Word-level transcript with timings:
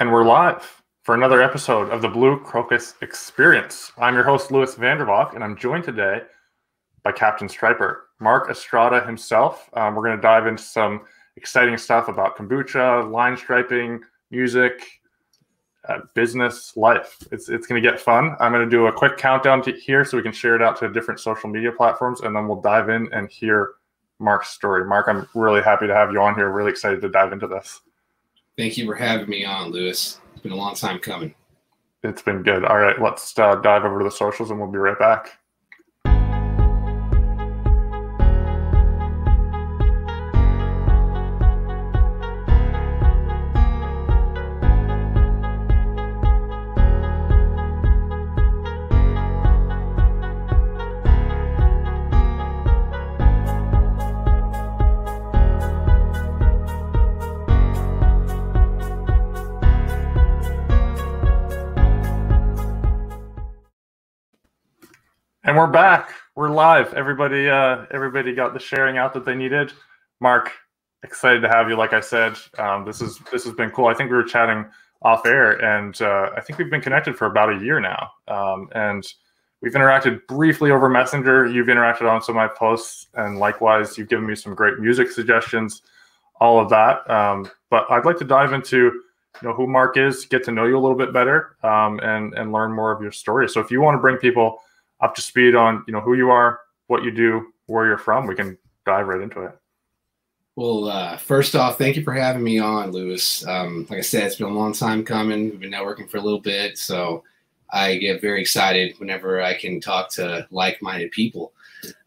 And 0.00 0.10
we're 0.10 0.24
live 0.24 0.82
for 1.04 1.14
another 1.14 1.40
episode 1.40 1.88
of 1.90 2.02
the 2.02 2.08
Blue 2.08 2.40
Crocus 2.40 2.94
Experience. 3.00 3.92
I'm 3.96 4.14
your 4.14 4.24
host, 4.24 4.50
Lewis 4.50 4.74
Vandervalk, 4.74 5.36
and 5.36 5.44
I'm 5.44 5.56
joined 5.56 5.84
today 5.84 6.22
by 7.04 7.12
Captain 7.12 7.48
Striper, 7.48 8.08
Mark 8.18 8.50
Estrada 8.50 9.06
himself. 9.06 9.70
Um, 9.74 9.94
we're 9.94 10.02
going 10.02 10.16
to 10.16 10.20
dive 10.20 10.48
into 10.48 10.64
some 10.64 11.02
exciting 11.36 11.78
stuff 11.78 12.08
about 12.08 12.36
kombucha, 12.36 13.08
line 13.08 13.36
striping, 13.36 14.00
music, 14.32 15.00
uh, 15.88 16.00
business, 16.16 16.76
life. 16.76 17.16
It's, 17.30 17.48
it's 17.48 17.68
going 17.68 17.80
to 17.80 17.88
get 17.88 18.00
fun. 18.00 18.34
I'm 18.40 18.50
going 18.50 18.68
to 18.68 18.76
do 18.76 18.88
a 18.88 18.92
quick 18.92 19.16
countdown 19.16 19.62
here 19.62 20.04
so 20.04 20.16
we 20.16 20.24
can 20.24 20.32
share 20.32 20.56
it 20.56 20.62
out 20.62 20.76
to 20.80 20.92
different 20.92 21.20
social 21.20 21.48
media 21.48 21.70
platforms, 21.70 22.22
and 22.22 22.34
then 22.34 22.48
we'll 22.48 22.60
dive 22.60 22.88
in 22.88 23.08
and 23.12 23.30
hear 23.30 23.74
Mark's 24.18 24.48
story. 24.48 24.84
Mark, 24.86 25.06
I'm 25.06 25.28
really 25.36 25.62
happy 25.62 25.86
to 25.86 25.94
have 25.94 26.10
you 26.10 26.20
on 26.20 26.34
here. 26.34 26.50
Really 26.50 26.72
excited 26.72 27.00
to 27.00 27.08
dive 27.08 27.32
into 27.32 27.46
this. 27.46 27.80
Thank 28.56 28.78
you 28.78 28.86
for 28.86 28.94
having 28.94 29.28
me 29.28 29.44
on, 29.44 29.70
Lewis. 29.70 30.20
It's 30.32 30.42
been 30.42 30.52
a 30.52 30.56
long 30.56 30.74
time 30.74 30.98
coming. 30.98 31.34
It's 32.02 32.22
been 32.22 32.42
good. 32.42 32.64
All 32.64 32.78
right, 32.78 33.00
let's 33.00 33.36
uh, 33.38 33.56
dive 33.56 33.84
over 33.84 33.98
to 33.98 34.04
the 34.04 34.10
socials 34.10 34.50
and 34.50 34.60
we'll 34.60 34.70
be 34.70 34.78
right 34.78 34.98
back. 34.98 35.38
We're 65.64 65.70
back. 65.70 66.10
We're 66.34 66.50
live. 66.50 66.92
Everybody, 66.92 67.48
uh, 67.48 67.86
everybody 67.90 68.34
got 68.34 68.52
the 68.52 68.60
sharing 68.60 68.98
out 68.98 69.14
that 69.14 69.24
they 69.24 69.34
needed. 69.34 69.72
Mark, 70.20 70.52
excited 71.02 71.40
to 71.40 71.48
have 71.48 71.70
you. 71.70 71.76
Like 71.76 71.94
I 71.94 72.00
said, 72.00 72.36
um, 72.58 72.84
this 72.84 73.00
is 73.00 73.18
this 73.32 73.44
has 73.44 73.54
been 73.54 73.70
cool. 73.70 73.86
I 73.86 73.94
think 73.94 74.10
we 74.10 74.16
were 74.18 74.24
chatting 74.24 74.66
off 75.00 75.24
air, 75.24 75.52
and 75.52 76.02
uh, 76.02 76.32
I 76.36 76.42
think 76.42 76.58
we've 76.58 76.68
been 76.68 76.82
connected 76.82 77.16
for 77.16 77.24
about 77.24 77.50
a 77.50 77.64
year 77.64 77.80
now. 77.80 78.10
Um, 78.28 78.68
and 78.74 79.06
we've 79.62 79.72
interacted 79.72 80.26
briefly 80.26 80.70
over 80.70 80.86
Messenger. 80.86 81.46
You've 81.46 81.68
interacted 81.68 82.12
on 82.12 82.20
some 82.20 82.36
of 82.36 82.42
my 82.42 82.48
posts, 82.48 83.06
and 83.14 83.38
likewise, 83.38 83.96
you've 83.96 84.10
given 84.10 84.26
me 84.26 84.34
some 84.34 84.54
great 84.54 84.80
music 84.80 85.10
suggestions. 85.10 85.80
All 86.42 86.60
of 86.60 86.68
that. 86.68 87.08
Um, 87.10 87.50
but 87.70 87.90
I'd 87.90 88.04
like 88.04 88.18
to 88.18 88.26
dive 88.26 88.52
into 88.52 88.76
you 88.76 89.48
know 89.48 89.54
who 89.54 89.66
Mark 89.66 89.96
is, 89.96 90.26
get 90.26 90.44
to 90.44 90.52
know 90.52 90.66
you 90.66 90.76
a 90.76 90.82
little 90.82 90.98
bit 90.98 91.14
better, 91.14 91.56
um, 91.62 92.00
and 92.00 92.34
and 92.34 92.52
learn 92.52 92.70
more 92.70 92.92
of 92.92 93.00
your 93.00 93.12
story. 93.12 93.48
So 93.48 93.62
if 93.62 93.70
you 93.70 93.80
want 93.80 93.94
to 93.94 94.00
bring 94.02 94.18
people 94.18 94.60
up 95.00 95.14
to 95.14 95.20
speed 95.22 95.54
on 95.54 95.84
you 95.86 95.92
know 95.92 96.00
who 96.00 96.14
you 96.14 96.30
are, 96.30 96.60
what 96.86 97.02
you 97.02 97.10
do, 97.10 97.52
where 97.66 97.86
you're 97.86 97.98
from, 97.98 98.26
we 98.26 98.34
can 98.34 98.58
dive 98.84 99.06
right 99.06 99.20
into 99.20 99.42
it. 99.42 99.58
Well, 100.56 100.88
uh, 100.88 101.16
first 101.16 101.56
off, 101.56 101.78
thank 101.78 101.96
you 101.96 102.04
for 102.04 102.12
having 102.12 102.44
me 102.44 102.60
on, 102.60 102.92
Lewis. 102.92 103.44
Um, 103.46 103.86
like 103.90 103.98
I 103.98 104.02
said, 104.02 104.24
it's 104.24 104.36
been 104.36 104.46
a 104.46 104.50
long 104.50 104.72
time 104.72 105.04
coming. 105.04 105.50
We've 105.50 105.58
been 105.58 105.72
networking 105.72 106.08
for 106.08 106.18
a 106.18 106.22
little 106.22 106.40
bit, 106.40 106.78
so 106.78 107.24
I 107.72 107.96
get 107.96 108.20
very 108.20 108.40
excited 108.40 108.94
whenever 108.98 109.42
I 109.42 109.54
can 109.54 109.80
talk 109.80 110.10
to 110.12 110.46
like-minded 110.52 111.10
people. 111.10 111.52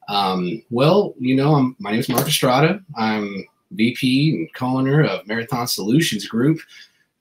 Um, 0.08 0.64
well, 0.70 1.14
you 1.20 1.36
know, 1.36 1.56
I'm, 1.56 1.76
my 1.80 1.92
name 1.92 2.00
is 2.00 2.08
Mark 2.08 2.26
Estrada. 2.26 2.82
I'm 2.96 3.46
VP 3.72 4.36
and 4.36 4.54
co-owner 4.54 5.04
of 5.04 5.28
Marathon 5.28 5.68
Solutions 5.68 6.26
Group. 6.26 6.62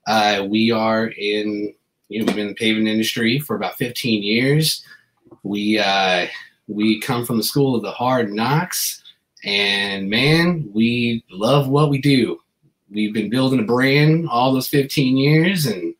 Uh, 0.07 0.45
we 0.47 0.71
are 0.71 1.07
in, 1.07 1.73
you 2.07 2.19
know, 2.19 2.25
we've 2.25 2.35
been 2.35 2.47
in 2.47 2.47
the 2.47 2.53
paving 2.53 2.87
industry 2.87 3.39
for 3.39 3.57
about 3.57 3.77
15 3.77 4.23
years 4.23 4.85
we 5.43 5.79
uh, 5.79 6.27
we 6.67 6.99
come 6.99 7.25
from 7.25 7.37
the 7.37 7.43
school 7.43 7.75
of 7.75 7.81
the 7.81 7.91
hard 7.91 8.31
knocks, 8.31 9.03
and 9.43 10.09
man, 10.09 10.69
we 10.73 11.23
love 11.29 11.67
what 11.69 11.89
we 11.89 11.99
do. 11.99 12.39
We've 12.89 13.13
been 13.13 13.29
building 13.29 13.59
a 13.59 13.63
brand 13.63 14.29
all 14.29 14.53
those 14.53 14.69
15 14.69 15.17
years 15.17 15.65
and 15.65 15.93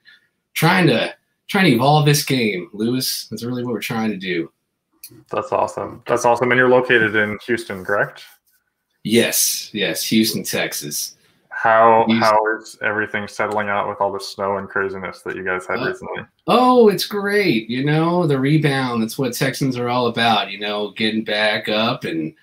trying 0.54 0.88
to 0.88 1.14
trying 1.48 1.66
to 1.66 1.72
evolve 1.72 2.06
this 2.06 2.24
game, 2.24 2.70
Lewis. 2.74 3.28
That's 3.30 3.44
really 3.44 3.64
what 3.64 3.74
we're 3.74 3.82
trying 3.82 4.12
to 4.12 4.18
do. 4.18 4.52
That's 5.32 5.52
awesome. 5.52 6.04
That's 6.08 6.26
awesome. 6.26 6.52
And 6.52 6.58
you're 6.58 6.70
located 6.70 7.16
in 7.16 7.38
Houston, 7.46 7.84
correct? 7.84 8.24
Yes, 9.04 9.70
yes, 9.74 10.04
Houston, 10.04 10.44
Texas. 10.44 11.17
How 11.58 12.06
how 12.20 12.38
is 12.56 12.78
everything 12.84 13.28
settling 13.28 13.68
out 13.68 13.90
with 13.90 14.00
all 14.00 14.12
the 14.12 14.20
snow 14.20 14.58
and 14.58 14.70
craziness 14.70 15.24
that 15.24 15.36
you 15.36 15.44
guys 15.44 15.66
had 15.66 15.80
uh, 15.80 15.88
recently? 15.88 16.24
Oh, 16.46 16.88
it's 16.88 17.08
great. 17.08 17.68
You 17.68 17.84
know, 17.84 18.28
the 18.28 18.40
rebound, 18.40 19.02
that's 19.02 19.18
what 19.18 19.34
Texans 19.34 19.76
are 19.76 19.90
all 19.90 20.06
about, 20.06 20.52
you 20.52 20.60
know, 20.60 20.92
getting 20.92 21.24
back 21.24 21.68
up 21.68 22.04
and 22.04 22.36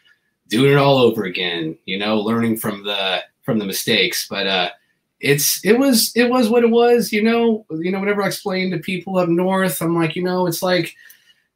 doing 0.49 0.73
it 0.73 0.79
all 0.79 0.99
over 0.99 1.25
again, 1.25 1.79
you 1.85 1.97
know, 1.97 2.19
learning 2.21 2.57
from 2.57 2.83
the 2.83 3.23
from 3.43 3.61
the 3.61 3.65
mistakes. 3.65 4.27
But 4.29 4.49
uh 4.49 4.71
it's 5.21 5.65
it 5.65 5.79
was 5.79 6.11
it 6.17 6.29
was 6.29 6.49
what 6.49 6.65
it 6.65 6.71
was, 6.71 7.13
you 7.13 7.23
know. 7.23 7.65
You 7.71 7.93
know, 7.93 8.01
whenever 8.01 8.21
I 8.21 8.27
explain 8.27 8.73
to 8.73 8.79
people 8.79 9.19
up 9.19 9.29
north, 9.29 9.81
I'm 9.81 9.95
like, 9.95 10.17
you 10.17 10.25
know, 10.25 10.49
it's 10.49 10.63
like 10.63 10.93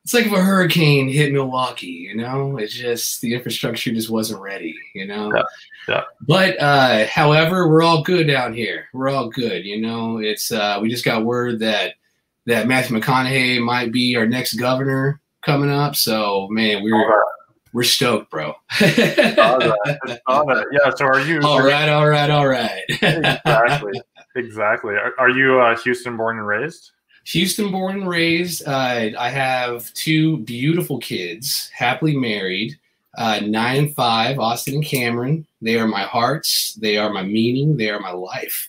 it's 0.09 0.15
like 0.15 0.25
if 0.25 0.33
a 0.33 0.43
hurricane 0.43 1.07
hit 1.07 1.35
Milwaukee, 1.35 1.87
you 1.87 2.17
know, 2.17 2.57
it's 2.57 2.73
just 2.73 3.21
the 3.21 3.35
infrastructure 3.35 3.93
just 3.93 4.09
wasn't 4.09 4.41
ready, 4.41 4.75
you 4.95 5.07
know. 5.07 5.31
Yeah. 5.35 5.43
yeah. 5.87 6.05
But 6.23 6.59
uh, 6.59 7.07
however, 7.09 7.69
we're 7.69 7.83
all 7.83 8.03
good 8.03 8.27
down 8.27 8.55
here. 8.55 8.87
We're 8.95 9.11
all 9.11 9.29
good, 9.29 9.67
you 9.67 9.79
know. 9.79 10.17
It's 10.17 10.51
uh, 10.51 10.79
we 10.81 10.89
just 10.89 11.05
got 11.05 11.27
word 11.27 11.59
that 11.59 11.97
that 12.47 12.67
Matthew 12.67 12.99
McConaughey 12.99 13.63
might 13.63 13.93
be 13.93 14.17
our 14.17 14.27
next 14.27 14.55
governor 14.55 15.21
coming 15.43 15.71
up. 15.71 15.95
So 15.95 16.49
man, 16.49 16.83
we're 16.83 16.97
right. 16.97 17.25
we're 17.75 17.83
stoked, 17.83 18.31
bro. 18.31 18.55
all 18.81 19.59
right. 19.59 20.21
all 20.27 20.47
right. 20.47 20.67
Yeah. 20.73 20.91
So 20.97 21.05
are 21.05 21.21
you? 21.21 21.43
All 21.43 21.61
right. 21.61 21.91
All 21.91 22.09
right. 22.09 22.31
All 22.31 22.49
right. 22.49 22.81
exactly. 22.89 23.93
Exactly. 24.37 24.95
Are, 24.95 25.13
are 25.19 25.29
you 25.29 25.61
uh, 25.61 25.77
Houston 25.77 26.17
born 26.17 26.39
and 26.39 26.47
raised? 26.47 26.93
Houston 27.29 27.71
born 27.71 28.01
and 28.01 28.09
raised. 28.09 28.67
Uh, 28.67 29.11
I 29.19 29.29
have 29.29 29.93
two 29.93 30.39
beautiful 30.39 30.99
kids, 30.99 31.71
happily 31.75 32.17
married, 32.17 32.79
uh, 33.19 33.41
nine 33.45 33.79
and 33.79 33.95
five, 33.95 34.39
Austin 34.39 34.77
and 34.77 34.85
Cameron. 34.85 35.47
They 35.61 35.79
are 35.79 35.87
my 35.87 36.03
hearts. 36.03 36.79
They 36.81 36.97
are 36.97 37.11
my 37.13 37.23
meaning. 37.23 37.77
They 37.77 37.91
are 37.91 38.01
my 38.01 38.13
life. 38.13 38.69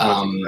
Um, 0.00 0.40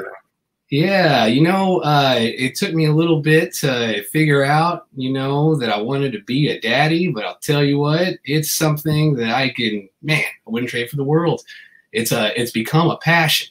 yeah, 0.71 1.27
you 1.27 1.43
know, 1.43 1.81
uh, 1.81 2.17
it 2.19 2.55
took 2.55 2.73
me 2.73 2.87
a 2.87 2.95
little 2.95 3.21
bit 3.21 3.53
to 3.57 4.05
figure 4.05 4.45
out, 4.45 4.87
you 4.97 5.13
know, 5.13 5.57
that 5.57 5.69
I 5.69 5.83
wanted 5.83 6.13
to 6.13 6.23
be 6.23 6.49
a 6.49 6.61
daddy, 6.61 7.09
but 7.09 7.25
I'll 7.25 7.39
tell 7.39 7.65
you 7.65 7.79
what, 7.79 8.15
it's 8.25 8.53
something 8.53 9.17
that 9.17 9.35
I 9.35 9.51
can, 9.51 9.89
man, 10.01 10.23
I 10.23 10.51
wouldn't 10.51 10.71
trade 10.71 10.89
for 10.89 10.97
the 10.97 11.05
world. 11.05 11.43
It's 11.93 12.13
a, 12.13 12.41
it's 12.41 12.53
become 12.53 12.89
a 12.89 12.99
passion, 12.99 13.49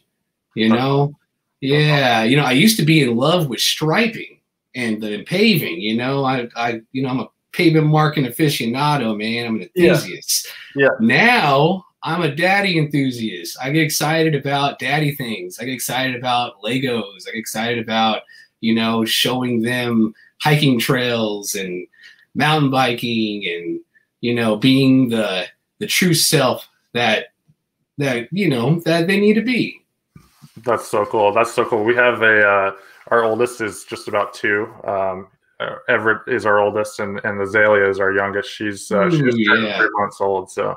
you 0.56 0.70
know. 0.70 1.14
Yeah, 1.62 2.24
you 2.24 2.38
know, 2.38 2.46
I 2.46 2.54
used 2.54 2.78
to 2.78 2.86
be 2.86 3.02
in 3.02 3.16
love 3.16 3.48
with 3.48 3.60
striping 3.60 4.40
and 4.76 5.02
the 5.02 5.24
paving. 5.24 5.80
You 5.82 5.98
know, 5.98 6.24
I, 6.24 6.48
I, 6.56 6.82
you 6.92 7.04
know, 7.04 7.10
I'm 7.10 7.20
a 7.20 7.30
pavement 7.52 7.88
marking 7.88 8.26
aficionado, 8.26 9.18
man. 9.18 9.46
I'm 9.46 9.56
an 9.56 9.70
enthusiast. 9.76 10.48
Yeah. 10.76 10.86
yeah. 10.86 10.90
Now 11.00 11.86
I'm 12.04 12.22
a 12.22 12.34
daddy 12.34 12.78
enthusiast. 12.78 13.58
I 13.62 13.72
get 13.72 13.84
excited 13.84 14.36
about 14.36 14.80
daddy 14.80 15.16
things. 15.16 15.60
I 15.60 15.66
get 15.66 15.74
excited 15.74 16.16
about 16.16 16.62
Legos. 16.64 17.28
I 17.28 17.32
get 17.32 17.40
excited 17.40 17.80
about, 17.80 18.22
you 18.62 18.74
know, 18.74 19.04
showing 19.04 19.62
them 19.62 20.14
hiking 20.42 20.80
trails 20.80 21.56
and 21.56 21.86
mountain 22.36 22.72
biking 22.72 23.46
and, 23.46 23.82
you 24.22 24.34
know, 24.34 24.56
being 24.56 25.10
the 25.10 25.46
the 25.80 25.88
true 25.88 26.14
self 26.14 26.68
that 26.94 27.28
that 27.98 28.28
you 28.32 28.50
know 28.50 28.80
that 28.82 29.08
they 29.08 29.20
need 29.20 29.34
to 29.34 29.42
be. 29.42 29.79
That's 30.64 30.88
so 30.88 31.06
cool. 31.06 31.34
That's 31.34 31.54
so 31.54 31.66
cool. 31.66 31.84
We 31.84 31.96
have 31.96 32.22
a 32.22 32.48
uh, 32.48 32.72
our 33.08 33.24
oldest 33.24 33.62
is 33.62 33.84
just 33.84 34.08
about 34.08 34.34
two. 34.34 34.74
Um, 34.84 35.28
uh, 35.60 35.76
Everett 35.88 36.22
is 36.28 36.46
our 36.46 36.60
oldest, 36.60 37.00
and 37.00 37.20
and 37.24 37.42
Azalea 37.42 37.90
is 37.90 38.00
our 38.00 38.14
youngest. 38.14 38.50
She's 38.50 38.92
uh, 38.92 39.10
she's 39.10 39.38
yeah. 39.38 39.78
three 39.78 39.90
months 39.94 40.22
old. 40.22 40.50
So 40.52 40.76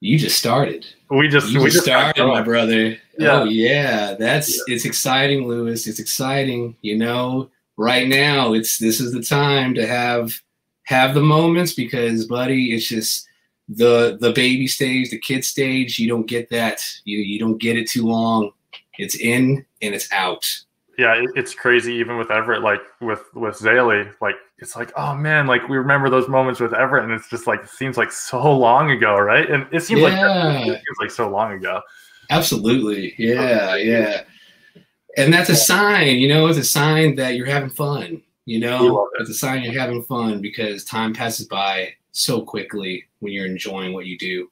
you 0.00 0.18
just 0.18 0.38
started. 0.38 0.86
We 1.10 1.28
just 1.28 1.50
you 1.50 1.62
we 1.62 1.70
just 1.70 1.84
started, 1.84 2.26
my 2.26 2.42
brother. 2.42 2.96
Yeah. 3.18 3.40
Oh 3.40 3.44
yeah, 3.44 4.14
that's 4.14 4.56
yeah. 4.56 4.74
it's 4.74 4.84
exciting, 4.84 5.48
Lewis. 5.48 5.86
It's 5.86 5.98
exciting. 5.98 6.76
You 6.82 6.98
know, 6.98 7.50
right 7.76 8.06
now 8.06 8.52
it's 8.52 8.78
this 8.78 9.00
is 9.00 9.12
the 9.12 9.22
time 9.22 9.74
to 9.74 9.86
have 9.86 10.40
have 10.84 11.14
the 11.14 11.20
moments 11.20 11.74
because, 11.74 12.26
buddy, 12.26 12.72
it's 12.72 12.88
just 12.88 13.26
the 13.68 14.16
the 14.20 14.32
baby 14.32 14.66
stage, 14.66 15.10
the 15.10 15.18
kid 15.18 15.44
stage, 15.44 15.98
you 15.98 16.08
don't 16.08 16.26
get 16.26 16.48
that. 16.50 16.80
You 17.04 17.18
you 17.18 17.38
don't 17.38 17.58
get 17.58 17.76
it 17.76 17.88
too 17.88 18.06
long. 18.06 18.52
It's 18.98 19.14
in 19.16 19.64
and 19.82 19.94
it's 19.94 20.10
out. 20.12 20.44
Yeah, 20.98 21.22
it's 21.36 21.54
crazy. 21.54 21.94
Even 21.94 22.18
with 22.18 22.30
Everett, 22.30 22.62
like 22.62 22.80
with 23.00 23.22
with 23.34 23.56
Zaylee, 23.58 24.12
like 24.20 24.34
it's 24.58 24.74
like, 24.74 24.90
oh 24.96 25.14
man, 25.14 25.46
like 25.46 25.68
we 25.68 25.76
remember 25.76 26.10
those 26.10 26.28
moments 26.28 26.60
with 26.60 26.74
Everett, 26.74 27.04
and 27.04 27.12
it's 27.12 27.28
just 27.28 27.46
like 27.46 27.62
it 27.62 27.68
seems 27.68 27.96
like 27.96 28.10
so 28.10 28.56
long 28.56 28.90
ago, 28.90 29.16
right? 29.16 29.48
And 29.48 29.66
it 29.72 29.82
seems 29.82 30.00
yeah. 30.00 30.08
like 30.08 30.66
it 30.66 30.82
seems 30.84 30.98
like 31.00 31.10
so 31.10 31.30
long 31.30 31.52
ago. 31.52 31.80
Absolutely, 32.30 33.14
yeah, 33.16 33.76
yeah. 33.76 34.22
and 35.16 35.32
that's 35.32 35.48
a 35.48 35.56
sign, 35.56 36.18
you 36.18 36.28
know, 36.28 36.46
it's 36.46 36.58
a 36.58 36.64
sign 36.64 37.14
that 37.14 37.36
you're 37.36 37.46
having 37.46 37.70
fun. 37.70 38.22
You 38.44 38.60
know, 38.60 39.08
it's 39.20 39.30
a 39.30 39.34
sign 39.34 39.62
you're 39.62 39.78
having 39.78 40.02
fun 40.02 40.40
because 40.40 40.84
time 40.84 41.12
passes 41.14 41.46
by 41.46 41.92
so 42.18 42.42
quickly 42.42 43.04
when 43.20 43.32
you're 43.32 43.46
enjoying 43.46 43.92
what 43.92 44.06
you 44.06 44.18
do. 44.18 44.50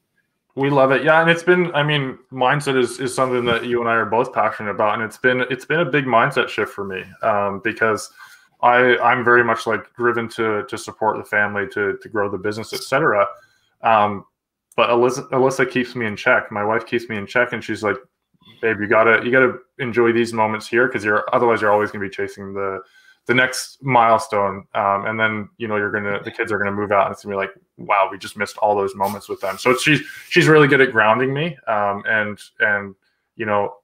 We 0.54 0.70
love 0.70 0.90
it. 0.92 1.04
Yeah, 1.04 1.20
and 1.20 1.30
it's 1.30 1.42
been 1.42 1.74
I 1.74 1.82
mean, 1.82 2.18
mindset 2.32 2.78
is 2.78 2.98
is 2.98 3.14
something 3.14 3.44
that 3.44 3.66
you 3.66 3.80
and 3.80 3.88
I 3.90 3.94
are 3.94 4.06
both 4.06 4.32
passionate 4.32 4.70
about 4.70 4.94
and 4.94 5.02
it's 5.02 5.18
been 5.18 5.40
it's 5.50 5.64
been 5.64 5.80
a 5.80 5.84
big 5.84 6.06
mindset 6.06 6.48
shift 6.48 6.72
for 6.72 6.84
me 6.84 7.02
um, 7.22 7.60
because 7.62 8.10
I 8.62 8.96
I'm 8.98 9.22
very 9.24 9.44
much 9.44 9.66
like 9.66 9.94
driven 9.96 10.28
to 10.30 10.64
to 10.64 10.78
support 10.78 11.18
the 11.18 11.24
family 11.24 11.66
to 11.72 11.98
to 12.00 12.08
grow 12.08 12.30
the 12.30 12.38
business, 12.38 12.72
etc. 12.72 13.26
Um, 13.82 14.24
but 14.76 14.90
Alyssa, 14.90 15.28
Alyssa 15.30 15.70
keeps 15.70 15.94
me 15.94 16.06
in 16.06 16.16
check. 16.16 16.50
My 16.50 16.64
wife 16.64 16.86
keeps 16.86 17.08
me 17.08 17.16
in 17.16 17.26
check, 17.26 17.52
and 17.52 17.62
she's 17.62 17.82
like, 17.82 17.96
"Babe, 18.62 18.80
you 18.80 18.86
gotta 18.86 19.22
you 19.24 19.30
gotta 19.30 19.58
enjoy 19.78 20.12
these 20.12 20.32
moments 20.32 20.68
here 20.68 20.86
because 20.86 21.04
you're 21.04 21.24
otherwise 21.34 21.60
you're 21.60 21.72
always 21.72 21.90
gonna 21.90 22.04
be 22.04 22.10
chasing 22.10 22.54
the 22.54 22.80
the 23.26 23.34
next 23.34 23.82
milestone 23.82 24.67
um, 24.75 25.06
and 25.06 25.19
then 25.19 25.49
you 25.58 25.69
know 25.69 25.76
you're 25.76 25.90
gonna 25.90 26.23
the 26.23 26.31
kids 26.31 26.50
are 26.52 26.58
gonna 26.58 26.73
move 26.73 26.93
out 26.93 27.06
and 27.06 27.12
it's 27.12 27.25
gonna 27.25 27.34
be 27.34 27.37
like 27.37 27.50
wow 27.76 28.08
we 28.11 28.19
just 28.19 28.37
missed 28.37 28.56
all 28.58 28.75
those 28.75 28.94
moments 28.94 29.28
with 29.28 29.40
them 29.40 29.58
so 29.58 29.76
she's 29.76 30.00
she's 30.28 30.49
really 30.49 30.69
good 30.69 30.81
at 30.81 30.93
grounding 30.93 31.34
me 31.34 31.56
um, 31.67 32.02
and 32.06 32.38
and 32.61 32.94
you 33.37 33.44
know 33.46 33.75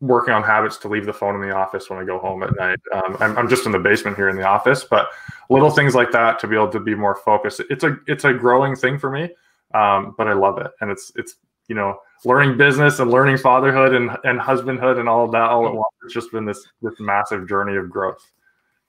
working 0.00 0.34
on 0.34 0.42
habits 0.42 0.76
to 0.76 0.88
leave 0.88 1.06
the 1.06 1.12
phone 1.12 1.34
in 1.34 1.40
the 1.40 1.54
office 1.54 1.88
when 1.88 1.98
I 1.98 2.04
go 2.04 2.18
home 2.18 2.42
at 2.42 2.54
night. 2.56 2.78
Um, 2.92 3.16
I'm, 3.20 3.38
I'm 3.38 3.48
just 3.48 3.64
in 3.64 3.72
the 3.72 3.78
basement 3.78 4.16
here 4.16 4.28
in 4.28 4.36
the 4.36 4.44
office, 4.44 4.84
but 4.84 5.08
little 5.48 5.70
things 5.70 5.94
like 5.94 6.10
that 6.12 6.38
to 6.40 6.46
be 6.46 6.56
able 6.56 6.70
to 6.70 6.80
be 6.80 6.94
more 6.94 7.14
focused. 7.14 7.62
It's 7.70 7.84
a 7.84 7.96
it's 8.06 8.24
a 8.24 8.32
growing 8.32 8.76
thing 8.76 8.98
for 8.98 9.10
me, 9.10 9.30
um, 9.72 10.14
but 10.18 10.28
I 10.28 10.34
love 10.34 10.58
it, 10.58 10.70
and 10.80 10.90
it's 10.90 11.12
it's 11.16 11.36
you 11.68 11.74
know 11.74 11.98
learning 12.24 12.58
business 12.58 12.98
and 12.98 13.10
learning 13.10 13.38
fatherhood 13.38 13.94
and 13.94 14.10
and 14.24 14.38
husbandhood 14.38 14.98
and 14.98 15.08
all 15.08 15.24
of 15.24 15.32
that 15.32 15.48
all 15.50 15.66
at 15.66 15.74
once. 15.74 15.94
It's 16.04 16.14
just 16.14 16.30
been 16.32 16.44
this 16.44 16.66
this 16.82 16.94
massive 17.00 17.48
journey 17.48 17.76
of 17.76 17.90
growth. 17.90 18.30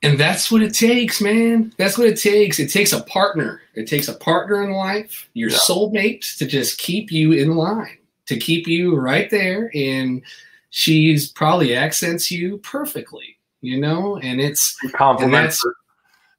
And 0.06 0.20
that's 0.20 0.52
what 0.52 0.62
it 0.62 0.74
takes, 0.74 1.20
man. 1.20 1.74
That's 1.78 1.98
what 1.98 2.08
it 2.08 2.20
takes. 2.20 2.60
It 2.60 2.72
takes 2.72 2.94
a 2.94 3.04
partner. 3.04 3.62
It 3.74 3.88
takes 3.88 4.08
a 4.08 4.14
partner 4.14 4.64
in 4.64 4.72
life, 4.72 5.30
your 5.34 5.50
yeah. 5.50 5.58
soulmate, 5.58 6.38
to 6.38 6.46
just 6.46 6.78
keep 6.78 7.12
you 7.12 7.34
in 7.34 7.56
line, 7.56 7.98
to 8.28 8.38
keep 8.38 8.68
you 8.68 8.96
right 8.96 9.30
there. 9.30 9.72
And 9.74 10.22
she's 10.70 11.30
probably 11.32 11.76
accents 11.76 12.30
you 12.32 12.58
perfectly, 12.60 13.38
you 13.62 13.80
know, 13.80 14.18
and 14.18 14.40
it's 14.40 14.78
compliments. 14.94 15.64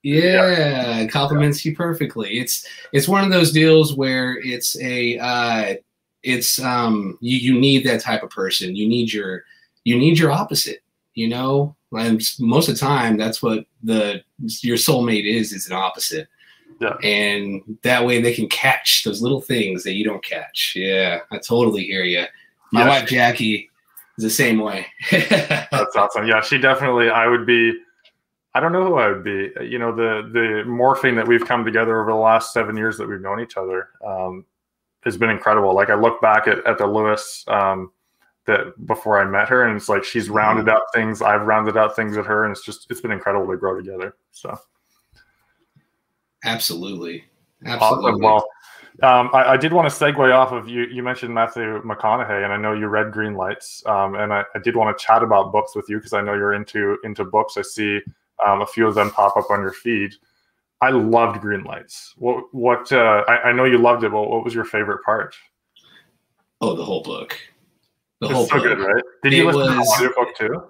Yeah, 0.03 0.51
yeah, 0.51 1.07
compliments 1.09 1.65
yeah. 1.65 1.71
you 1.71 1.77
perfectly. 1.77 2.39
It's 2.39 2.67
it's 2.93 3.09
one 3.09 3.25
of 3.25 3.31
those 3.31 3.51
deals 3.51 3.95
where 3.95 4.39
it's 4.39 4.81
a 4.81 5.19
uh, 5.19 5.75
it's 6.23 6.61
um 6.62 7.19
you 7.21 7.39
you 7.39 7.59
need 7.59 7.85
that 7.87 8.01
type 8.01 8.23
of 8.23 8.31
person. 8.31 8.77
You 8.77 8.89
need 8.89 9.12
your 9.12 9.45
you 9.85 9.99
need 9.99 10.19
your 10.19 10.31
opposite. 10.31 10.83
You 11.15 11.29
know, 11.29 11.75
and 11.93 12.23
most 12.41 12.69
of 12.69 12.75
the 12.75 12.81
time, 12.81 13.17
that's 13.17 13.43
what 13.43 13.65
the 13.83 14.23
your 14.62 14.77
soulmate 14.77 15.25
is 15.25 15.53
is 15.53 15.67
an 15.69 15.75
opposite. 15.75 16.29
Yeah. 16.81 16.97
And 17.03 17.79
that 17.83 18.05
way 18.05 18.21
they 18.21 18.35
can 18.35 18.49
catch 18.49 19.05
those 19.05 19.23
little 19.23 19.41
things 19.41 19.83
that 19.85 19.94
you 19.94 20.05
don't 20.05 20.25
catch. 20.25 20.75
Yeah, 20.77 21.21
I 21.31 21.38
totally 21.38 21.85
hear 21.85 22.05
you. 22.05 22.25
My 22.73 22.83
yeah. 22.83 22.88
wife 22.88 23.09
Jackie 23.09 23.71
is 24.19 24.25
the 24.25 24.31
same 24.31 24.59
way. 24.59 24.87
That's 25.11 25.97
awesome. 25.97 26.27
Yeah, 26.27 26.41
she 26.43 26.59
definitely. 26.59 27.09
I 27.09 27.27
would 27.27 27.47
be. 27.47 27.73
I 28.55 28.61
don't 28.61 28.73
know 28.73 28.87
who 28.87 28.94
I 28.94 29.09
would 29.09 29.25
be. 29.25 29.53
You 29.62 29.79
know, 29.79 29.94
the 29.94 30.29
the 30.33 30.65
morphing 30.67 31.15
that 31.17 31.27
we've 31.27 31.44
come 31.47 31.65
together 31.65 32.00
over 32.00 32.11
the 32.11 32.17
last 32.17 32.53
seven 32.53 32.77
years 32.77 32.99
that 32.99 33.09
we've 33.09 33.21
known 33.21 33.41
each 33.41 33.56
other 33.56 33.91
um, 34.05 34.44
has 35.05 35.17
been 35.17 35.31
incredible. 35.31 35.75
Like 35.75 35.91
I 35.91 35.94
look 35.94 36.21
back 36.21 36.49
at, 36.49 36.67
at 36.67 36.79
the 36.79 36.87
Lewis 36.87 37.44
um, 37.49 37.93
that 38.47 38.87
before 38.87 39.21
I 39.21 39.25
met 39.25 39.49
her, 39.49 39.65
and 39.65 39.77
it's 39.77 39.89
like 39.89 40.05
she's 40.05 40.27
mm-hmm. 40.27 40.35
rounded 40.35 40.69
out 40.69 40.83
things. 40.95 41.23
I've 41.23 41.43
rounded 41.43 41.77
out 41.77 41.97
things 41.97 42.17
with 42.17 42.27
her, 42.27 42.45
and 42.45 42.53
it's 42.53 42.65
just 42.65 42.87
it's 42.91 43.01
been 43.01 43.13
incredible 43.13 43.47
to 43.49 43.57
grow 43.57 43.77
together. 43.77 44.17
So, 44.33 44.57
absolutely, 46.45 47.25
absolutely. 47.65 48.13
Awesome. 48.13 48.23
Well, 48.23 48.47
um, 49.03 49.31
I, 49.35 49.53
I, 49.53 49.57
did 49.59 49.75
want 49.75 49.91
to 49.91 49.95
segue 49.95 50.35
off 50.35 50.53
of 50.53 50.69
you. 50.69 50.85
You 50.85 51.03
mentioned 51.03 51.35
Matthew 51.35 51.83
McConaughey, 51.83 52.45
and 52.45 52.53
I 52.53 52.57
know 52.57 52.73
you 52.73 52.87
read 52.87 53.13
Green 53.13 53.35
Lights, 53.35 53.83
um, 53.85 54.15
and 54.15 54.33
I, 54.33 54.43
I, 54.55 54.59
did 54.59 54.75
want 54.75 54.97
to 54.97 55.05
chat 55.05 55.23
about 55.23 55.53
books 55.53 55.77
with 55.77 55.85
you 55.91 55.99
because 55.99 56.15
I 56.15 56.23
know 56.23 56.33
you're 56.33 56.55
into 56.55 56.97
into 57.05 57.25
books. 57.25 57.59
I 57.59 57.63
see 57.63 58.01
um, 58.45 58.63
a 58.63 58.67
few 58.67 58.87
of 58.87 58.95
them 58.95 59.11
pop 59.11 59.37
up 59.37 59.51
on 59.51 59.61
your 59.61 59.73
feed. 59.73 60.15
I 60.81 60.91
loved 60.91 61.43
Green 61.43 61.63
Lights. 61.65 62.15
What 62.17 62.45
what 62.55 62.91
uh, 62.91 63.25
I, 63.29 63.49
I, 63.49 63.53
know 63.53 63.65
you 63.65 63.77
loved 63.77 64.03
it, 64.05 64.13
but 64.13 64.31
what 64.31 64.45
was 64.45 64.55
your 64.55 64.65
favorite 64.65 65.05
part? 65.05 65.35
Oh, 66.63 66.75
the 66.75 66.85
whole 66.85 67.03
book. 67.03 67.39
The 68.21 68.27
it's 68.27 68.35
whole 68.35 68.47
so 68.47 68.55
book. 68.55 68.65
good, 68.65 68.79
right? 68.79 69.03
Did 69.23 69.33
you 69.33 69.47
listen 69.47 69.79
was, 69.79 69.99
to 69.99 70.05
the 70.05 70.11
audiobook 70.11 70.37
too? 70.37 70.63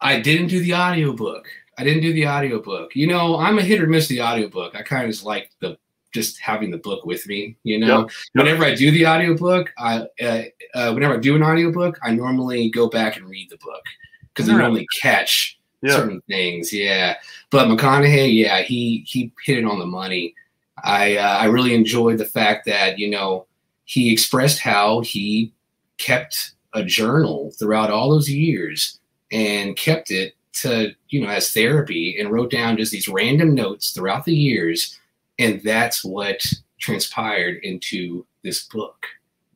I 0.00 0.20
didn't 0.20 0.48
do 0.48 0.60
the 0.60 0.74
audiobook. 0.74 1.46
I 1.78 1.84
didn't 1.84 2.02
do 2.02 2.12
the 2.12 2.26
audiobook. 2.26 2.94
You 2.94 3.06
know, 3.06 3.38
I'm 3.38 3.58
a 3.58 3.62
hit 3.62 3.82
or 3.82 3.86
miss 3.86 4.08
the 4.08 4.22
audiobook. 4.22 4.74
I 4.74 4.82
kind 4.82 5.04
of 5.04 5.10
just 5.10 5.24
like 5.24 5.50
the 5.60 5.76
just 6.12 6.38
having 6.38 6.70
the 6.70 6.78
book 6.78 7.04
with 7.04 7.26
me. 7.26 7.56
You 7.64 7.80
know, 7.80 8.00
yep. 8.00 8.10
Yep. 8.34 8.44
whenever 8.44 8.64
I 8.64 8.74
do 8.74 8.90
the 8.90 9.06
audiobook, 9.06 9.72
I 9.76 10.06
uh, 10.20 10.42
uh, 10.74 10.92
whenever 10.92 11.14
I 11.14 11.18
do 11.18 11.36
an 11.36 11.42
audiobook, 11.42 11.98
I 12.02 12.12
normally 12.12 12.70
go 12.70 12.88
back 12.88 13.16
and 13.16 13.28
read 13.28 13.50
the 13.50 13.58
book 13.58 13.82
because 14.28 14.48
I 14.48 14.56
normally 14.56 14.86
catch 15.00 15.58
certain 15.86 16.22
things. 16.28 16.72
Yeah, 16.72 17.16
but 17.50 17.68
McConaughey, 17.68 18.34
yeah, 18.34 18.62
he 18.62 19.04
he 19.06 19.32
hit 19.44 19.58
it 19.58 19.64
on 19.64 19.78
the 19.78 19.86
money. 19.86 20.34
I 20.82 21.16
uh, 21.16 21.38
I 21.38 21.46
really 21.46 21.74
enjoyed 21.74 22.18
the 22.18 22.24
fact 22.24 22.66
that 22.66 22.98
you 22.98 23.10
know 23.10 23.46
he 23.84 24.12
expressed 24.12 24.60
how 24.60 25.00
he 25.00 25.52
kept 25.98 26.53
a 26.74 26.84
journal 26.84 27.52
throughout 27.58 27.90
all 27.90 28.10
those 28.10 28.28
years 28.28 28.98
and 29.32 29.76
kept 29.76 30.10
it 30.10 30.34
to 30.52 30.92
you 31.08 31.20
know 31.20 31.28
as 31.28 31.52
therapy 31.52 32.16
and 32.18 32.30
wrote 32.30 32.50
down 32.50 32.76
just 32.76 32.92
these 32.92 33.08
random 33.08 33.54
notes 33.54 33.90
throughout 33.90 34.24
the 34.24 34.34
years. 34.34 34.98
And 35.38 35.60
that's 35.62 36.04
what 36.04 36.40
transpired 36.78 37.58
into 37.62 38.24
this 38.42 38.64
book. 38.64 39.06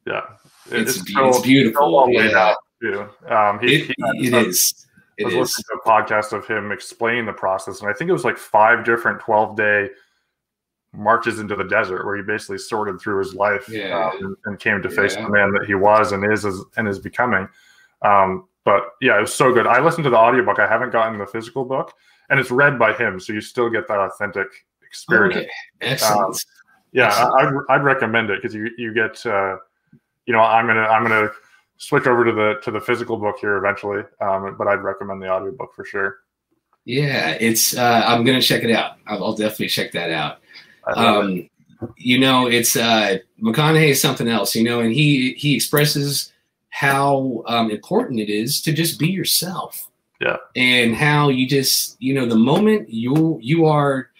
Yeah. 0.06 0.22
It's, 0.70 0.96
it's, 0.98 1.12
so, 1.12 1.28
it's 1.28 1.40
beautiful. 1.40 2.06
so 2.06 2.54
yeah. 2.82 3.08
Um, 3.28 3.58
he, 3.60 3.76
it, 3.76 3.94
he 4.16 4.28
it 4.28 4.34
is. 4.34 4.86
I 5.20 5.24
was 5.24 5.34
listening 5.34 5.64
to 5.70 5.78
a 5.84 5.88
podcast 5.88 6.32
of 6.32 6.46
him 6.46 6.70
explaining 6.70 7.26
the 7.26 7.32
process, 7.32 7.80
and 7.80 7.90
I 7.90 7.92
think 7.92 8.08
it 8.08 8.12
was 8.12 8.24
like 8.24 8.38
five 8.38 8.84
different 8.84 9.20
12 9.20 9.56
day 9.56 9.88
marches 10.92 11.38
into 11.38 11.54
the 11.54 11.64
desert 11.64 12.04
where 12.04 12.16
he 12.16 12.22
basically 12.22 12.58
sorted 12.58 13.00
through 13.00 13.18
his 13.18 13.34
life 13.34 13.68
yeah. 13.68 14.10
um, 14.10 14.24
and, 14.24 14.36
and, 14.46 14.58
came 14.58 14.80
to 14.82 14.88
face 14.88 15.14
yeah. 15.14 15.22
the 15.22 15.30
man 15.30 15.52
that 15.52 15.66
he 15.66 15.74
was 15.74 16.12
and 16.12 16.32
is, 16.32 16.44
is 16.44 16.64
and 16.76 16.88
is 16.88 16.98
becoming. 16.98 17.46
Um, 18.02 18.48
but 18.64 18.90
yeah, 19.00 19.16
it 19.16 19.22
was 19.22 19.34
so 19.34 19.52
good. 19.52 19.66
I 19.66 19.80
listened 19.80 20.04
to 20.04 20.10
the 20.10 20.16
audiobook. 20.16 20.58
I 20.58 20.68
haven't 20.68 20.90
gotten 20.90 21.18
the 21.18 21.26
physical 21.26 21.64
book, 21.64 21.92
and 22.30 22.38
it's 22.38 22.50
read 22.50 22.78
by 22.78 22.92
him, 22.92 23.18
so 23.20 23.32
you 23.32 23.40
still 23.40 23.70
get 23.70 23.88
that 23.88 23.98
authentic 23.98 24.48
experience. 24.82 25.36
Okay. 25.36 25.50
Excellent. 25.80 26.26
Um, 26.26 26.34
yeah, 26.92 27.08
Excellent. 27.08 27.66
I, 27.68 27.76
would 27.76 27.84
recommend 27.84 28.30
it 28.30 28.42
because 28.42 28.54
you 28.54 28.70
you 28.76 28.94
get 28.94 29.24
uh, 29.26 29.56
you 30.26 30.32
know 30.32 30.40
I'm 30.40 30.66
gonna 30.66 30.82
I'm 30.82 31.02
gonna 31.02 31.30
switch 31.76 32.06
over 32.06 32.24
to 32.24 32.32
the 32.32 32.60
to 32.62 32.70
the 32.70 32.80
physical 32.80 33.16
book 33.16 33.36
here 33.40 33.56
eventually, 33.56 34.02
um, 34.20 34.54
but 34.58 34.66
I'd 34.66 34.82
recommend 34.82 35.22
the 35.22 35.28
audiobook 35.28 35.74
for 35.74 35.84
sure. 35.84 36.18
Yeah, 36.84 37.36
it's 37.40 37.76
uh, 37.76 38.02
I'm 38.06 38.24
gonna 38.24 38.42
check 38.42 38.64
it 38.64 38.70
out. 38.70 38.96
I'll, 39.06 39.24
I'll 39.24 39.36
definitely 39.36 39.68
check 39.68 39.92
that 39.92 40.10
out. 40.10 40.38
Um, 40.96 41.48
you 41.96 42.18
know, 42.18 42.46
it's 42.46 42.76
uh, 42.76 43.18
McConaughey 43.42 43.90
is 43.90 44.02
something 44.02 44.28
else, 44.28 44.54
you 44.54 44.64
know, 44.64 44.80
and 44.80 44.92
he 44.92 45.32
he 45.34 45.54
expresses 45.54 46.32
how 46.70 47.42
um, 47.46 47.70
important 47.70 48.20
it 48.20 48.30
is 48.30 48.60
to 48.62 48.72
just 48.72 48.98
be 48.98 49.08
yourself. 49.08 49.90
Yeah. 50.20 50.36
And 50.56 50.96
how 50.96 51.28
you 51.28 51.46
just, 51.46 51.96
you 52.00 52.12
know, 52.14 52.26
the 52.26 52.36
moment 52.36 52.90
you 52.90 53.38
you 53.40 53.66
are, 53.66 54.10